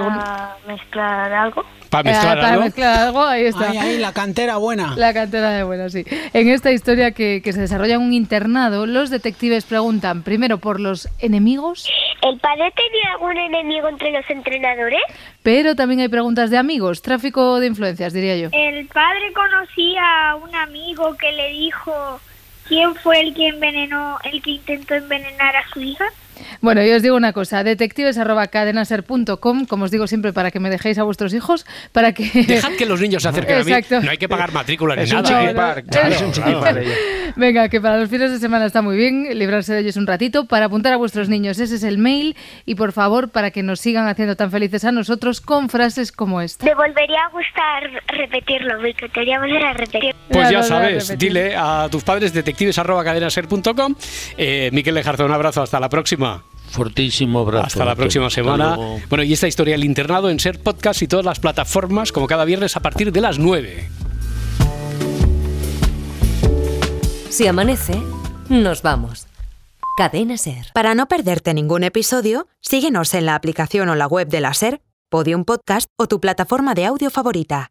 algún- 0.54 0.74
mezclar 0.74 1.32
algo. 1.32 1.64
Para 1.90 2.10
Eh, 2.10 2.12
mezclar 2.12 2.36
para 2.36 2.48
algo. 2.50 2.64
mezclar 2.64 2.98
algo, 3.00 3.22
ahí 3.24 3.44
está. 3.46 3.70
Ahí, 3.70 3.78
ahí, 3.78 3.98
la 3.98 4.12
cantera 4.12 4.56
buena. 4.58 4.94
La 4.96 5.14
cantera 5.14 5.50
de 5.50 5.62
buena, 5.64 5.88
sí. 5.88 6.04
En 6.32 6.48
esta 6.48 6.70
historia 6.72 7.12
que, 7.12 7.40
que 7.42 7.52
se 7.52 7.60
desarrolla 7.60 7.94
en 7.94 8.02
un 8.02 8.12
internado, 8.12 8.86
los 8.86 9.10
detectives 9.10 9.64
preguntan 9.64 10.22
primero 10.22 10.58
por 10.58 10.80
los 10.80 11.08
enemigos, 11.18 11.88
¿El 12.20 12.36
padre 12.40 12.72
tenía 12.74 13.12
algún 13.12 13.36
enemigo 13.36 13.88
entre 13.88 14.10
los 14.10 14.28
entrenadores? 14.28 15.00
pero 15.44 15.76
también 15.76 16.00
hay 16.00 16.08
preguntas 16.08 16.50
de 16.50 16.58
amigos, 16.58 17.00
tráfico 17.00 17.60
de 17.60 17.68
influencias, 17.68 18.12
diría 18.12 18.36
yo. 18.36 18.48
El 18.52 18.86
padre 18.88 19.32
conocía 19.32 20.30
a 20.30 20.34
un 20.36 20.54
amigo 20.54 21.16
que 21.16 21.30
le 21.32 21.48
dijo 21.52 22.20
quién 22.66 22.94
fue 22.96 23.20
el 23.20 23.34
que 23.34 23.48
envenenó, 23.48 24.18
el 24.24 24.42
que 24.42 24.50
intentó 24.50 24.94
envenenar 24.94 25.56
a 25.56 25.66
su 25.72 25.80
hija. 25.80 26.04
Bueno, 26.60 26.82
yo 26.82 26.96
os 26.96 27.02
digo 27.02 27.16
una 27.16 27.32
cosa, 27.32 27.64
detectives.cadenaser.com, 27.64 29.66
como 29.66 29.84
os 29.84 29.90
digo 29.90 30.06
siempre, 30.06 30.32
para 30.32 30.50
que 30.50 30.60
me 30.60 30.70
dejéis 30.70 30.98
a 30.98 31.02
vuestros 31.02 31.34
hijos, 31.34 31.66
para 31.92 32.12
que... 32.12 32.24
Dejad 32.46 32.72
que 32.72 32.86
los 32.86 33.00
niños 33.00 33.22
se 33.22 33.28
acerquen 33.28 33.60
a 33.60 33.64
mí. 33.64 33.72
No 34.02 34.10
hay 34.10 34.18
que 34.18 34.28
pagar 34.28 34.52
matrícula 34.52 34.96
ni 34.96 35.02
Es 35.02 35.12
un 35.12 35.22
nada. 35.22 35.42
¿eh? 35.42 35.46
chiquipar, 35.46 35.84
Claro, 35.84 36.08
es 36.14 36.22
un 36.22 36.30
claro. 36.32 36.50
chiquipar 36.50 36.78
ella. 36.78 36.94
Venga, 37.36 37.68
que 37.68 37.80
para 37.80 37.98
los 37.98 38.08
fines 38.08 38.30
de 38.30 38.38
semana 38.38 38.66
está 38.66 38.82
muy 38.82 38.96
bien 38.96 39.26
librarse 39.38 39.72
de 39.74 39.80
ellos 39.80 39.96
un 39.96 40.06
ratito. 40.06 40.46
Para 40.46 40.66
apuntar 40.66 40.92
a 40.92 40.96
vuestros 40.96 41.28
niños, 41.28 41.58
ese 41.58 41.74
es 41.76 41.82
el 41.82 41.98
mail. 41.98 42.36
Y 42.66 42.74
por 42.74 42.92
favor, 42.92 43.30
para 43.30 43.50
que 43.50 43.62
nos 43.62 43.80
sigan 43.80 44.08
haciendo 44.08 44.36
tan 44.36 44.50
felices 44.50 44.84
a 44.84 44.92
nosotros 44.92 45.40
con 45.40 45.68
frases 45.68 46.12
como 46.12 46.40
esta. 46.40 46.64
Me 46.64 46.74
volvería 46.74 47.20
a 47.26 47.28
gustar 47.30 48.02
repetirlo, 48.08 48.80
me 48.80 48.90
encantaría 48.90 49.38
volver 49.38 49.64
a 49.64 49.72
repetir. 49.74 50.14
Pues 50.30 50.50
ya 50.50 50.62
sabes, 50.62 51.16
dile 51.18 51.54
a 51.56 51.88
tus 51.90 52.02
padres 52.02 52.32
detectives.cadenaser.com. 52.32 53.94
Eh, 54.36 54.70
Miquel 54.72 54.94
Lejarza, 54.94 55.24
un 55.24 55.32
abrazo, 55.32 55.62
hasta 55.62 55.80
la 55.80 55.88
próxima. 55.88 56.27
Fortísimo 56.68 57.40
abrazo. 57.40 57.66
Hasta 57.66 57.84
la 57.84 57.96
próxima 57.96 58.30
semana. 58.30 58.78
Bueno, 59.08 59.24
y 59.24 59.32
esta 59.32 59.48
historia, 59.48 59.74
el 59.74 59.84
internado 59.84 60.30
en 60.30 60.38
Ser 60.38 60.60
Podcast 60.60 61.02
y 61.02 61.08
todas 61.08 61.24
las 61.24 61.40
plataformas, 61.40 62.12
como 62.12 62.26
cada 62.26 62.44
viernes 62.44 62.76
a 62.76 62.80
partir 62.80 63.12
de 63.12 63.20
las 63.20 63.38
9. 63.38 63.88
Si 67.30 67.46
amanece, 67.46 68.00
nos 68.48 68.82
vamos. 68.82 69.26
Cadena 69.96 70.36
Ser. 70.36 70.66
Para 70.74 70.94
no 70.94 71.08
perderte 71.08 71.54
ningún 71.54 71.84
episodio, 71.84 72.46
síguenos 72.60 73.14
en 73.14 73.26
la 73.26 73.34
aplicación 73.34 73.88
o 73.88 73.94
la 73.94 74.06
web 74.06 74.28
de 74.28 74.40
la 74.40 74.54
SER, 74.54 74.80
Podium 75.08 75.44
Podcast 75.44 75.88
o 75.96 76.06
tu 76.06 76.20
plataforma 76.20 76.74
de 76.74 76.86
audio 76.86 77.10
favorita. 77.10 77.70